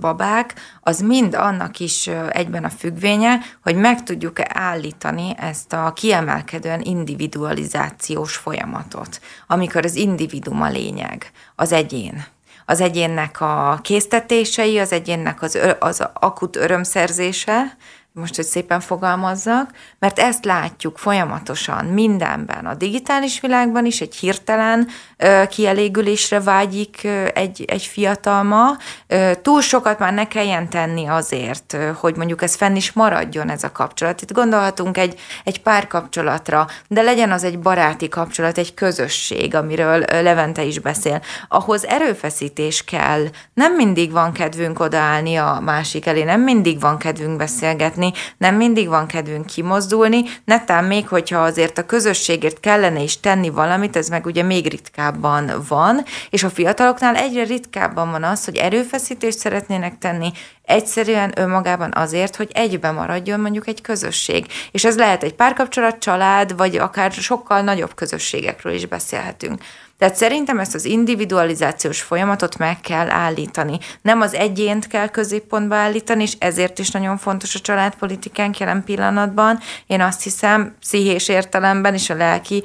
babák, 0.00 0.54
az 0.80 1.00
mind 1.00 1.34
annak 1.34 1.78
is 1.78 2.10
egyben 2.30 2.64
a 2.64 2.70
függvénye, 2.70 3.38
hogy 3.62 3.76
meg 3.76 4.02
tudjuk-e 4.02 4.50
állítani 4.54 5.34
ezt 5.38 5.72
a 5.72 5.92
kiemelkedően 5.92 6.80
individualizációs 6.80 8.36
folyamatot, 8.36 9.20
amikor 9.46 9.84
az 9.84 9.94
individum 9.94 10.62
a 10.62 10.70
lényeg, 10.70 11.30
az 11.54 11.72
egyén. 11.72 12.24
Az 12.68 12.80
egyénnek 12.80 13.40
a 13.40 13.78
késztetései, 13.82 14.78
az 14.78 14.92
egyénnek 14.92 15.42
az, 15.42 15.58
az 15.78 16.08
akut 16.12 16.56
örömszerzése, 16.56 17.76
most, 18.16 18.36
hogy 18.36 18.44
szépen 18.44 18.80
fogalmazzak, 18.80 19.70
mert 19.98 20.18
ezt 20.18 20.44
látjuk 20.44 20.98
folyamatosan 20.98 21.84
mindenben, 21.84 22.66
a 22.66 22.74
digitális 22.74 23.40
világban 23.40 23.84
is 23.84 24.00
egy 24.00 24.14
hirtelen 24.14 24.88
ö, 25.16 25.42
kielégülésre 25.50 26.40
vágyik 26.40 27.00
ö, 27.04 27.26
egy, 27.34 27.64
egy 27.66 27.82
fiatal 27.82 28.42
ma. 28.42 28.76
Ö, 29.06 29.30
túl 29.42 29.60
sokat 29.60 29.98
már 29.98 30.12
ne 30.12 30.28
kelljen 30.28 30.68
tenni 30.68 31.06
azért, 31.06 31.72
ö, 31.72 31.90
hogy 31.94 32.16
mondjuk 32.16 32.42
ez 32.42 32.54
fenn 32.54 32.76
is 32.76 32.92
maradjon 32.92 33.50
ez 33.50 33.62
a 33.62 33.72
kapcsolat. 33.72 34.22
Itt 34.22 34.32
gondolhatunk 34.32 34.98
egy, 34.98 35.20
egy 35.44 35.62
párkapcsolatra, 35.62 36.66
de 36.88 37.02
legyen 37.02 37.32
az 37.32 37.44
egy 37.44 37.58
baráti 37.58 38.08
kapcsolat, 38.08 38.58
egy 38.58 38.74
közösség, 38.74 39.54
amiről 39.54 39.98
Levente 39.98 40.62
is 40.62 40.78
beszél. 40.78 41.22
Ahhoz 41.48 41.86
erőfeszítés 41.86 42.84
kell. 42.84 43.24
Nem 43.54 43.74
mindig 43.74 44.12
van 44.12 44.32
kedvünk 44.32 44.80
odaállni 44.80 45.36
a 45.36 45.60
másik 45.64 46.06
elé, 46.06 46.22
nem 46.22 46.40
mindig 46.40 46.80
van 46.80 46.98
kedvünk 46.98 47.36
beszélgetni, 47.36 48.05
tenni, 48.10 48.34
nem 48.38 48.54
mindig 48.54 48.88
van 48.88 49.06
kedvünk 49.06 49.46
kimozdulni, 49.46 50.22
netán 50.44 50.84
még, 50.84 51.08
hogyha 51.08 51.38
azért 51.38 51.78
a 51.78 51.86
közösségért 51.86 52.60
kellene 52.60 53.00
is 53.00 53.20
tenni 53.20 53.50
valamit, 53.50 53.96
ez 53.96 54.08
meg 54.08 54.26
ugye 54.26 54.42
még 54.42 54.68
ritkábban 54.68 55.50
van, 55.68 56.04
és 56.30 56.42
a 56.42 56.50
fiataloknál 56.50 57.16
egyre 57.16 57.44
ritkábban 57.44 58.10
van 58.10 58.24
az, 58.24 58.44
hogy 58.44 58.56
erőfeszítést 58.56 59.38
szeretnének 59.38 59.98
tenni, 59.98 60.32
egyszerűen 60.62 61.32
önmagában 61.36 61.92
azért, 61.94 62.36
hogy 62.36 62.50
egybe 62.54 62.90
maradjon 62.90 63.40
mondjuk 63.40 63.66
egy 63.66 63.80
közösség. 63.80 64.46
És 64.70 64.84
ez 64.84 64.96
lehet 64.96 65.22
egy 65.22 65.34
párkapcsolat, 65.34 65.98
család, 65.98 66.56
vagy 66.56 66.76
akár 66.76 67.12
sokkal 67.12 67.60
nagyobb 67.60 67.94
közösségekről 67.94 68.72
is 68.72 68.86
beszélhetünk. 68.86 69.62
Tehát 69.98 70.16
szerintem 70.16 70.58
ezt 70.58 70.74
az 70.74 70.84
individualizációs 70.84 72.02
folyamatot 72.02 72.58
meg 72.58 72.80
kell 72.80 73.10
állítani. 73.10 73.78
Nem 74.02 74.20
az 74.20 74.34
egyént 74.34 74.86
kell 74.86 75.08
középpontba 75.08 75.74
állítani, 75.74 76.22
és 76.22 76.36
ezért 76.38 76.78
is 76.78 76.90
nagyon 76.90 77.16
fontos 77.16 77.54
a 77.54 77.58
családpolitikánk 77.58 78.58
jelen 78.58 78.84
pillanatban. 78.84 79.58
Én 79.86 80.00
azt 80.00 80.22
hiszem, 80.22 80.74
pszichés 80.80 81.28
értelemben 81.28 81.94
is 81.94 82.10
a 82.10 82.14
lelki 82.14 82.62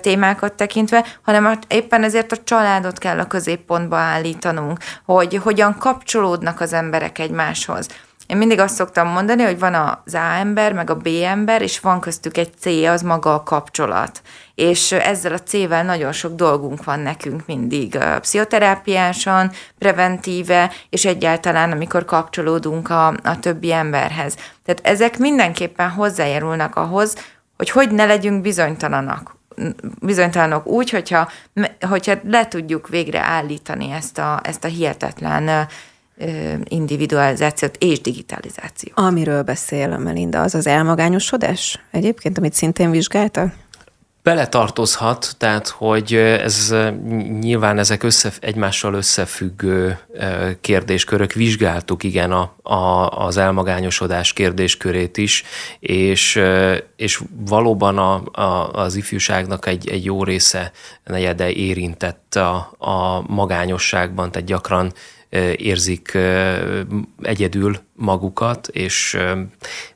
témákat 0.00 0.52
tekintve, 0.52 1.04
hanem 1.22 1.58
éppen 1.68 2.02
ezért 2.02 2.32
a 2.32 2.42
családot 2.44 2.98
kell 2.98 3.18
a 3.18 3.26
középpontba 3.26 3.96
állítanunk, 3.96 4.78
hogy 5.04 5.36
hogyan 5.36 5.76
kapcsolódnak 5.78 6.60
az 6.60 6.72
emberek 6.72 7.18
egymáshoz. 7.18 7.86
Én 8.26 8.36
mindig 8.36 8.58
azt 8.58 8.74
szoktam 8.74 9.08
mondani, 9.08 9.42
hogy 9.42 9.58
van 9.58 9.74
az 9.74 10.14
A 10.14 10.34
ember, 10.38 10.72
meg 10.72 10.90
a 10.90 10.96
B 10.96 11.06
ember, 11.06 11.62
és 11.62 11.80
van 11.80 12.00
köztük 12.00 12.36
egy 12.36 12.52
C, 12.58 12.66
az 12.66 13.02
maga 13.02 13.34
a 13.34 13.42
kapcsolat. 13.42 14.22
És 14.62 14.92
ezzel 14.92 15.32
a 15.32 15.42
C-vel 15.42 15.84
nagyon 15.84 16.12
sok 16.12 16.34
dolgunk 16.34 16.84
van 16.84 17.00
nekünk 17.00 17.46
mindig 17.46 17.98
pszichoterápiásan, 18.20 19.50
preventíve, 19.78 20.70
és 20.90 21.04
egyáltalán, 21.04 21.72
amikor 21.72 22.04
kapcsolódunk 22.04 22.90
a, 22.90 23.06
a 23.06 23.38
többi 23.40 23.72
emberhez. 23.72 24.34
Tehát 24.64 24.80
ezek 24.82 25.18
mindenképpen 25.18 25.90
hozzájárulnak 25.90 26.76
ahhoz, 26.76 27.14
hogy 27.56 27.70
hogy 27.70 27.90
ne 27.90 28.04
legyünk 28.04 28.42
bizonytalanak 28.42 29.36
bizonytalanok 30.00 30.66
úgy, 30.66 30.90
hogyha, 30.90 31.28
hogyha 31.80 32.14
le 32.24 32.48
tudjuk 32.48 32.88
végre 32.88 33.20
állítani 33.20 33.90
ezt 33.90 34.18
a, 34.18 34.40
ezt 34.42 34.64
a 34.64 34.68
hihetetlen 34.68 35.68
individualizációt 36.64 37.76
és 37.78 38.00
digitalizációt. 38.00 38.98
Amiről 38.98 39.42
beszél 39.42 39.98
Melinda, 39.98 40.40
az 40.40 40.54
az 40.54 40.66
elmagányosodás 40.66 41.84
egyébként, 41.90 42.38
amit 42.38 42.54
szintén 42.54 42.90
vizsgálta? 42.90 43.52
Beletartozhat, 44.22 45.34
tehát 45.38 45.68
hogy 45.68 46.14
ez 46.14 46.74
nyilván 47.40 47.78
ezek 47.78 48.02
össze, 48.02 48.32
egymással 48.40 48.94
összefüggő 48.94 49.98
kérdéskörök. 50.60 51.32
Vizsgáltuk 51.32 52.02
igen 52.02 52.32
a, 52.32 52.54
a, 52.62 53.08
az 53.08 53.36
elmagányosodás 53.36 54.32
kérdéskörét 54.32 55.16
is, 55.16 55.44
és, 55.80 56.40
és 56.96 57.20
valóban 57.46 57.98
a, 57.98 58.22
a, 58.32 58.72
az 58.72 58.94
ifjúságnak 58.94 59.66
egy, 59.66 59.88
egy 59.88 60.04
jó 60.04 60.24
része 60.24 60.72
negyede 61.04 61.50
érintett 61.50 62.34
a, 62.34 62.74
a 62.78 63.24
magányosságban, 63.26 64.30
tehát 64.30 64.48
gyakran 64.48 64.92
érzik 65.56 66.18
egyedül 67.22 67.76
magukat, 67.94 68.68
és 68.68 69.18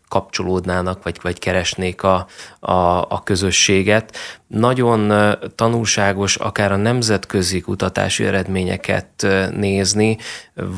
kapcsolódnának, 0.08 1.02
vagy, 1.02 1.18
vagy 1.22 1.38
keresnék 1.38 2.02
a, 2.02 2.26
a, 2.60 2.72
a 3.08 3.22
közösséget. 3.24 4.16
Nagyon 4.46 5.12
tanulságos 5.54 6.36
akár 6.36 6.72
a 6.72 6.76
nemzetközi 6.76 7.60
kutatási 7.60 8.24
eredményeket 8.24 9.26
nézni. 9.50 10.18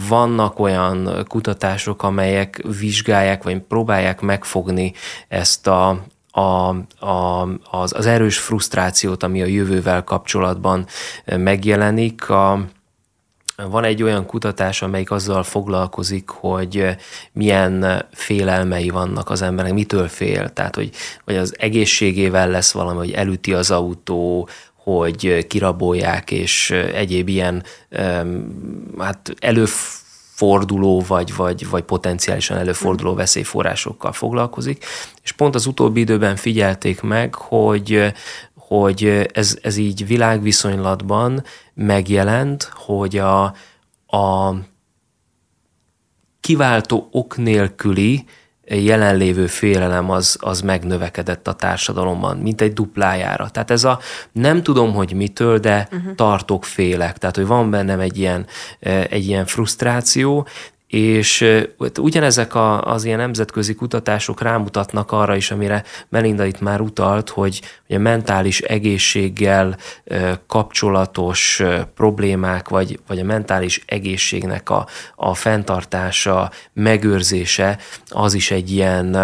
Vannak 0.08 0.58
olyan 0.58 1.24
kutatások, 1.28 2.02
amelyek 2.02 2.62
vizsgálják, 2.78 3.42
vagy 3.42 3.60
próbálják 3.60 4.20
megfogni 4.20 4.92
ezt 5.28 5.66
a, 5.66 6.04
a, 6.30 6.68
a, 7.06 7.48
az, 7.70 7.92
az 7.96 8.06
erős 8.06 8.38
frusztrációt, 8.38 9.22
ami 9.22 9.42
a 9.42 9.46
jövővel 9.46 10.04
kapcsolatban 10.04 10.86
megjelenik. 11.36 12.30
A, 12.30 12.66
van 13.66 13.84
egy 13.84 14.02
olyan 14.02 14.26
kutatás, 14.26 14.82
amelyik 14.82 15.10
azzal 15.10 15.42
foglalkozik, 15.42 16.28
hogy 16.28 16.84
milyen 17.32 18.06
félelmei 18.12 18.88
vannak 18.88 19.30
az 19.30 19.42
embernek, 19.42 19.72
mitől 19.72 20.08
fél. 20.08 20.48
Tehát, 20.48 20.74
hogy, 20.74 20.90
hogy 21.24 21.36
az 21.36 21.54
egészségével 21.58 22.48
lesz 22.48 22.72
valami, 22.72 22.96
hogy 22.98 23.12
elüti 23.12 23.52
az 23.52 23.70
autó, 23.70 24.48
hogy 24.74 25.46
kirabolják, 25.46 26.30
és 26.30 26.70
egyéb 26.70 27.28
ilyen 27.28 27.62
hát 28.98 29.34
előforduló, 29.38 31.04
vagy, 31.06 31.36
vagy, 31.36 31.68
vagy 31.68 31.82
potenciálisan 31.82 32.56
előforduló 32.56 33.14
veszélyforrásokkal 33.14 34.12
foglalkozik. 34.12 34.84
És 35.22 35.32
pont 35.32 35.54
az 35.54 35.66
utóbbi 35.66 36.00
időben 36.00 36.36
figyelték 36.36 37.00
meg, 37.00 37.34
hogy, 37.34 38.12
hogy 38.68 39.28
ez, 39.32 39.58
ez 39.62 39.76
így 39.76 40.06
világviszonylatban 40.06 41.44
megjelent, 41.74 42.62
hogy 42.74 43.16
a, 43.18 43.42
a 44.06 44.54
kiváltó 46.40 47.08
ok 47.10 47.36
nélküli 47.36 48.24
jelenlévő 48.64 49.46
félelem 49.46 50.10
az, 50.10 50.36
az 50.40 50.60
megnövekedett 50.60 51.48
a 51.48 51.52
társadalomban, 51.52 52.36
mint 52.36 52.60
egy 52.60 52.72
duplájára. 52.72 53.48
Tehát 53.48 53.70
ez 53.70 53.84
a 53.84 53.98
nem 54.32 54.62
tudom, 54.62 54.94
hogy 54.94 55.12
mitől, 55.12 55.58
de 55.58 55.88
uh-huh. 55.92 56.14
tartok 56.14 56.64
félek. 56.64 57.18
Tehát, 57.18 57.36
hogy 57.36 57.46
van 57.46 57.70
bennem 57.70 58.00
egy 58.00 58.18
ilyen, 58.18 58.46
egy 59.08 59.26
ilyen 59.26 59.46
frusztráció, 59.46 60.46
és 60.88 61.64
ugyanezek 61.98 62.54
a, 62.54 62.82
az 62.82 63.04
ilyen 63.04 63.18
nemzetközi 63.18 63.74
kutatások 63.74 64.42
rámutatnak 64.42 65.12
arra 65.12 65.36
is, 65.36 65.50
amire 65.50 65.84
Melinda 66.08 66.44
itt 66.44 66.60
már 66.60 66.80
utalt, 66.80 67.28
hogy, 67.28 67.60
hogy 67.86 67.96
a 67.96 67.98
mentális 67.98 68.60
egészséggel 68.60 69.76
kapcsolatos 70.46 71.62
problémák, 71.94 72.68
vagy, 72.68 73.00
vagy 73.06 73.18
a 73.18 73.24
mentális 73.24 73.82
egészségnek 73.86 74.70
a, 74.70 74.86
a 75.16 75.34
fenntartása, 75.34 76.50
megőrzése, 76.72 77.78
az 78.08 78.34
is 78.34 78.50
egy 78.50 78.70
ilyen 78.70 79.16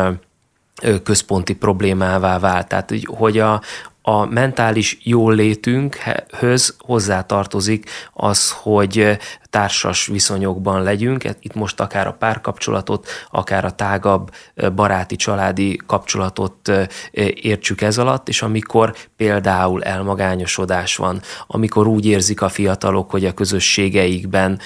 központi 1.03 1.55
problémává 1.55 2.39
vált. 2.39 2.69
Tehát, 2.69 2.93
hogy 3.07 3.39
a, 3.39 3.61
a 4.03 4.25
mentális 4.25 4.99
jólétünkhöz 5.03 6.77
hozzátartozik 6.79 7.91
az, 8.13 8.51
hogy 8.51 9.19
társas 9.55 10.07
viszonyokban 10.07 10.83
legyünk, 10.83 11.25
itt 11.41 11.55
most 11.55 11.81
akár 11.81 12.07
a 12.07 12.13
párkapcsolatot, 12.13 13.09
akár 13.31 13.65
a 13.65 13.71
tágabb 13.71 14.31
baráti, 14.75 15.17
családi 15.17 15.81
kapcsolatot 15.87 16.71
értsük 17.35 17.81
ez 17.81 17.99
alatt, 17.99 18.29
és 18.29 18.43
amikor 18.43 18.95
például 19.17 19.83
elmagányosodás 19.83 20.97
van, 20.97 21.21
amikor 21.47 21.87
úgy 21.87 22.07
érzik 22.07 22.43
a 22.43 22.49
fiatalok, 22.49 23.11
hogy 23.11 23.25
a 23.25 23.33
közösségeikben 23.33 24.59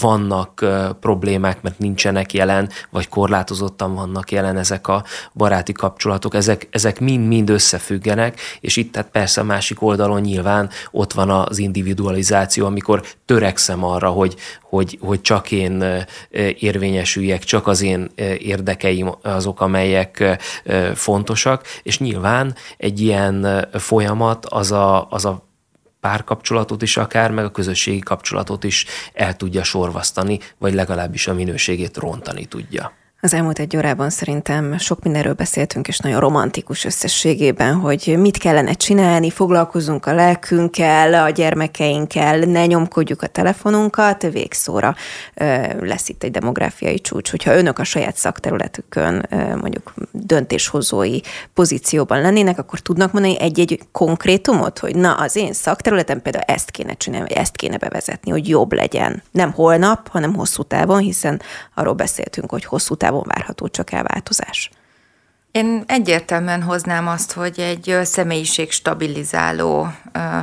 vannak 0.00 0.64
problémák, 1.00 1.62
mert 1.62 1.78
nincsenek 1.78 2.32
jelen, 2.32 2.68
vagy 2.90 3.08
korlátozottan 3.08 3.94
vannak 3.94 4.30
jelen 4.30 4.56
ezek 4.56 4.88
a 4.88 5.04
baráti 5.34 5.72
kapcsolatok, 5.72 6.34
ezek, 6.34 6.68
ezek 6.70 7.00
mind-mind 7.00 7.50
összefüggenek, 7.50 8.40
és 8.60 8.76
itt 8.76 8.92
tehát 8.92 9.10
persze 9.10 9.40
a 9.40 9.44
másik 9.44 9.82
oldalon 9.82 10.20
nyilván 10.20 10.70
ott 10.90 11.12
van 11.12 11.30
az 11.30 11.58
individualizáció, 11.58 12.66
amikor 12.66 13.02
törekszem 13.24 13.84
arra, 13.84 14.06
arra, 14.08 14.16
hogy, 14.16 14.36
hogy, 14.62 14.98
hogy 15.00 15.20
csak 15.20 15.50
én 15.50 15.84
érvényesüljek, 16.58 17.44
csak 17.44 17.66
az 17.66 17.82
én 17.82 18.10
érdekeim 18.38 19.14
azok, 19.22 19.60
amelyek 19.60 20.38
fontosak, 20.94 21.66
és 21.82 21.98
nyilván 21.98 22.54
egy 22.76 23.00
ilyen 23.00 23.68
folyamat 23.72 24.46
az 24.46 24.72
a, 24.72 25.06
az 25.10 25.24
a 25.24 25.46
párkapcsolatot 26.00 26.82
is 26.82 26.96
akár, 26.96 27.30
meg 27.30 27.44
a 27.44 27.50
közösségi 27.50 27.98
kapcsolatot 27.98 28.64
is 28.64 28.86
el 29.12 29.36
tudja 29.36 29.62
sorvasztani, 29.62 30.38
vagy 30.58 30.74
legalábbis 30.74 31.26
a 31.26 31.34
minőségét 31.34 31.96
rontani 31.96 32.44
tudja. 32.44 32.92
Az 33.20 33.34
elmúlt 33.34 33.58
egy 33.58 33.76
órában 33.76 34.10
szerintem 34.10 34.78
sok 34.78 35.02
mindenről 35.02 35.32
beszéltünk, 35.32 35.88
és 35.88 35.98
nagyon 35.98 36.20
romantikus 36.20 36.84
összességében, 36.84 37.74
hogy 37.74 38.14
mit 38.18 38.36
kellene 38.36 38.72
csinálni, 38.72 39.30
foglalkozunk 39.30 40.06
a 40.06 40.14
lelkünkkel, 40.14 41.14
a 41.14 41.30
gyermekeinkkel, 41.30 42.38
ne 42.38 42.66
nyomkodjuk 42.66 43.22
a 43.22 43.26
telefonunkat, 43.26 44.22
végszóra 44.22 44.94
lesz 45.80 46.08
itt 46.08 46.22
egy 46.22 46.30
demográfiai 46.30 47.00
csúcs. 47.00 47.30
Hogyha 47.30 47.56
önök 47.56 47.78
a 47.78 47.84
saját 47.84 48.16
szakterületükön 48.16 49.28
mondjuk 49.60 49.94
döntéshozói 50.10 51.20
pozícióban 51.54 52.20
lennének, 52.20 52.58
akkor 52.58 52.78
tudnak 52.78 53.12
mondani 53.12 53.40
egy-egy 53.40 53.80
konkrétumot, 53.92 54.78
hogy 54.78 54.96
na, 54.96 55.14
az 55.14 55.36
én 55.36 55.52
szakterületem 55.52 56.22
például 56.22 56.44
ezt 56.44 56.70
kéne 56.70 56.94
csinálni, 56.94 57.26
vagy 57.28 57.36
ezt 57.36 57.56
kéne 57.56 57.76
bevezetni, 57.76 58.30
hogy 58.30 58.48
jobb 58.48 58.72
legyen. 58.72 59.22
Nem 59.30 59.52
holnap, 59.52 60.08
hanem 60.08 60.34
hosszú 60.34 60.62
távon, 60.62 60.98
hiszen 60.98 61.40
arról 61.74 61.94
beszéltünk, 61.94 62.50
hogy 62.50 62.64
hosszú 62.64 62.94
távon 62.94 63.06
távon 63.08 63.24
várható 63.26 63.68
csak 63.68 63.92
elváltozás? 63.92 64.70
Én 65.50 65.84
egyértelműen 65.86 66.62
hoznám 66.62 67.08
azt, 67.08 67.32
hogy 67.32 67.60
egy 67.60 67.98
személyiség 68.02 68.70
stabilizáló 68.70 69.88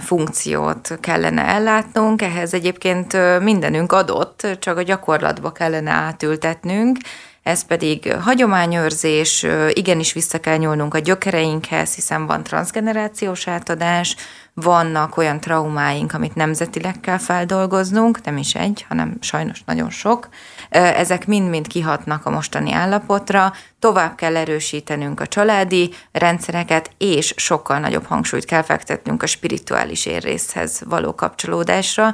funkciót 0.02 0.98
kellene 1.00 1.46
ellátnunk, 1.46 2.22
ehhez 2.22 2.54
egyébként 2.54 3.40
mindenünk 3.40 3.92
adott, 3.92 4.48
csak 4.60 4.78
a 4.78 4.82
gyakorlatba 4.82 5.52
kellene 5.52 5.92
átültetnünk, 5.92 6.98
ez 7.44 7.66
pedig 7.66 8.14
hagyományőrzés, 8.14 9.46
igenis 9.74 10.14
vissza 10.14 10.40
kell 10.40 10.58
nyúlnunk 10.58 10.94
a 10.94 11.00
gyökereinkhez, 11.00 11.96
hiszen 11.96 12.26
van 12.26 12.44
transgenerációs 12.44 13.48
átadás, 13.48 14.16
vannak 14.56 15.18
olyan 15.18 15.40
traumáink, 15.40 16.14
amit 16.14 16.36
nemzetileg 16.36 17.00
kell 17.00 17.18
feldolgoznunk, 17.18 18.24
nem 18.24 18.38
is 18.38 18.56
egy, 18.56 18.86
hanem 18.88 19.18
sajnos 19.20 19.64
nagyon 19.66 19.90
sok. 19.90 20.30
Ezek 20.70 21.28
mind-mind 21.28 21.68
kihatnak 21.68 22.26
a 22.26 22.30
mostani 22.30 22.72
állapotra, 22.72 23.54
tovább 23.80 24.16
kell 24.16 24.38
erősítenünk 24.38 25.20
a 25.20 25.28
családi 25.28 25.94
rendszereket, 26.12 26.92
és 26.98 27.34
sokkal 27.38 27.80
nagyobb 27.80 28.06
hangsúlyt 28.06 28.46
kell 28.46 28.62
fektetnünk 28.62 29.24
a 29.24 29.28
spirituális 29.28 30.06
érrészhez 30.06 30.82
való 30.86 31.16
kapcsolódásra, 31.16 32.14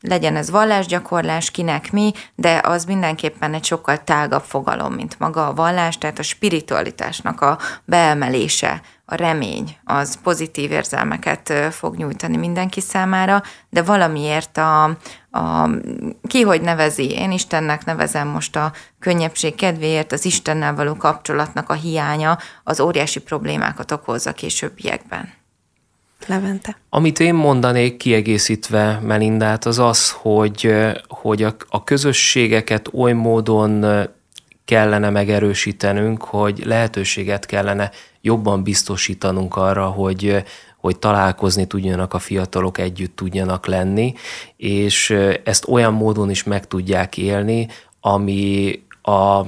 legyen 0.00 0.36
ez 0.36 0.50
vallásgyakorlás, 0.50 1.50
kinek 1.50 1.92
mi, 1.92 2.12
de 2.34 2.60
az 2.64 2.84
mindenképpen 2.84 3.54
egy 3.54 3.64
sokkal 3.64 4.04
tágabb 4.04 4.42
fogalom, 4.42 4.92
mint 4.92 5.18
maga 5.18 5.46
a 5.46 5.54
vallás, 5.54 5.98
tehát 5.98 6.18
a 6.18 6.22
spiritualitásnak 6.22 7.40
a 7.40 7.58
beemelése, 7.84 8.80
a 9.10 9.14
remény, 9.14 9.76
az 9.84 10.18
pozitív 10.22 10.70
érzelmeket 10.70 11.52
fog 11.70 11.96
nyújtani 11.96 12.36
mindenki 12.36 12.80
számára, 12.80 13.42
de 13.70 13.82
valamiért 13.82 14.56
a, 14.56 14.84
a 15.30 15.70
ki 16.28 16.40
hogy 16.40 16.60
nevezi, 16.60 17.10
én 17.10 17.30
Istennek 17.30 17.84
nevezem 17.84 18.28
most 18.28 18.56
a 18.56 18.72
könnyebbség 18.98 19.54
kedvéért, 19.54 20.12
az 20.12 20.24
Istennel 20.24 20.74
való 20.74 20.94
kapcsolatnak 20.94 21.70
a 21.70 21.72
hiánya 21.72 22.38
az 22.64 22.80
óriási 22.80 23.20
problémákat 23.20 23.90
okozza 23.90 24.32
későbbiekben. 24.32 25.32
Levente. 26.26 26.76
Amit 26.88 27.20
én 27.20 27.34
mondanék 27.34 27.96
kiegészítve 27.96 28.98
Melindát, 29.02 29.64
az 29.64 29.78
az, 29.78 30.10
hogy, 30.10 30.74
hogy 31.08 31.42
a, 31.42 31.56
a 31.68 31.84
közösségeket 31.84 32.88
oly 32.92 33.12
módon 33.12 33.86
kellene 34.64 35.10
megerősítenünk, 35.10 36.24
hogy 36.24 36.62
lehetőséget 36.64 37.46
kellene 37.46 37.90
jobban 38.20 38.62
biztosítanunk 38.62 39.56
arra, 39.56 39.86
hogy, 39.86 40.44
hogy 40.76 40.98
találkozni 40.98 41.66
tudjanak 41.66 42.14
a 42.14 42.18
fiatalok, 42.18 42.78
együtt 42.78 43.16
tudjanak 43.16 43.66
lenni, 43.66 44.14
és 44.56 45.10
ezt 45.44 45.68
olyan 45.68 45.92
módon 45.92 46.30
is 46.30 46.44
meg 46.44 46.66
tudják 46.66 47.16
élni, 47.16 47.68
ami 48.00 48.82
a 49.02 49.46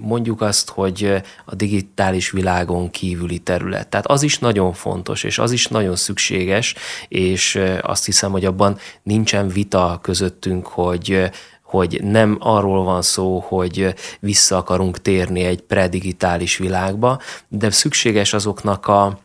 mondjuk 0.00 0.40
azt, 0.40 0.70
hogy 0.70 1.22
a 1.44 1.54
digitális 1.54 2.30
világon 2.30 2.90
kívüli 2.90 3.38
terület. 3.38 3.88
Tehát 3.88 4.06
az 4.06 4.22
is 4.22 4.38
nagyon 4.38 4.72
fontos, 4.72 5.24
és 5.24 5.38
az 5.38 5.52
is 5.52 5.66
nagyon 5.66 5.96
szükséges, 5.96 6.74
és 7.08 7.60
azt 7.82 8.04
hiszem, 8.04 8.30
hogy 8.30 8.44
abban 8.44 8.78
nincsen 9.02 9.48
vita 9.48 9.98
közöttünk, 10.02 10.66
hogy 10.66 11.30
hogy 11.72 12.00
nem 12.02 12.36
arról 12.40 12.84
van 12.84 13.02
szó, 13.02 13.44
hogy 13.48 13.94
vissza 14.20 14.56
akarunk 14.56 15.02
térni 15.02 15.44
egy 15.44 15.60
predigitális 15.60 16.56
világba, 16.56 17.20
de 17.48 17.70
szükséges 17.70 18.32
azoknak 18.32 18.86
a 18.86 19.18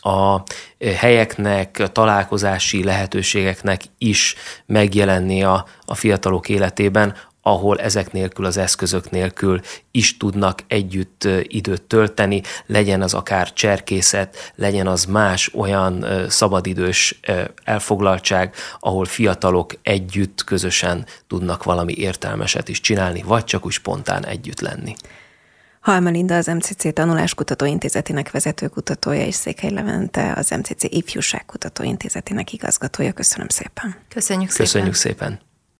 a 0.00 0.42
helyeknek, 0.96 1.78
a 1.78 1.88
találkozási 1.88 2.84
lehetőségeknek 2.84 3.82
is 3.98 4.34
megjelenni 4.66 5.42
a, 5.42 5.66
a 5.84 5.94
fiatalok 5.94 6.48
életében, 6.48 7.14
ahol 7.46 7.78
ezek 7.78 8.12
nélkül, 8.12 8.44
az 8.44 8.56
eszközök 8.56 9.10
nélkül 9.10 9.60
is 9.90 10.16
tudnak 10.16 10.62
együtt 10.66 11.28
időt 11.42 11.82
tölteni, 11.82 12.42
legyen 12.66 13.02
az 13.02 13.14
akár 13.14 13.52
cserkészet, 13.52 14.52
legyen 14.54 14.86
az 14.86 15.04
más 15.04 15.54
olyan 15.54 16.06
szabadidős 16.28 17.20
elfoglaltság, 17.64 18.54
ahol 18.80 19.04
fiatalok 19.04 19.74
együtt, 19.82 20.44
közösen 20.44 21.06
tudnak 21.26 21.64
valami 21.64 21.94
értelmeset 21.96 22.68
is 22.68 22.80
csinálni, 22.80 23.22
vagy 23.22 23.44
csak 23.44 23.66
úgy 23.66 23.72
spontán 23.72 24.26
együtt 24.26 24.60
lenni. 24.60 24.94
Halma 25.80 26.10
Linda 26.10 26.36
az 26.36 26.46
MCC 26.46 26.94
Tanuláskutató 26.94 27.64
Intézetének 27.64 28.30
vezetőkutatója 28.30 29.26
és 29.26 29.34
Székely 29.34 29.70
Levente 29.70 30.32
az 30.36 30.50
MCC 30.50 30.82
Ifjúságkutató 30.82 31.82
Intézetének 31.82 32.52
igazgatója. 32.52 33.12
Köszönöm 33.12 33.48
szépen. 33.48 33.96
Köszönjük 34.08 34.50
szépen. 34.50 34.66
Köszönjük 34.66 34.94
szépen. 34.94 35.45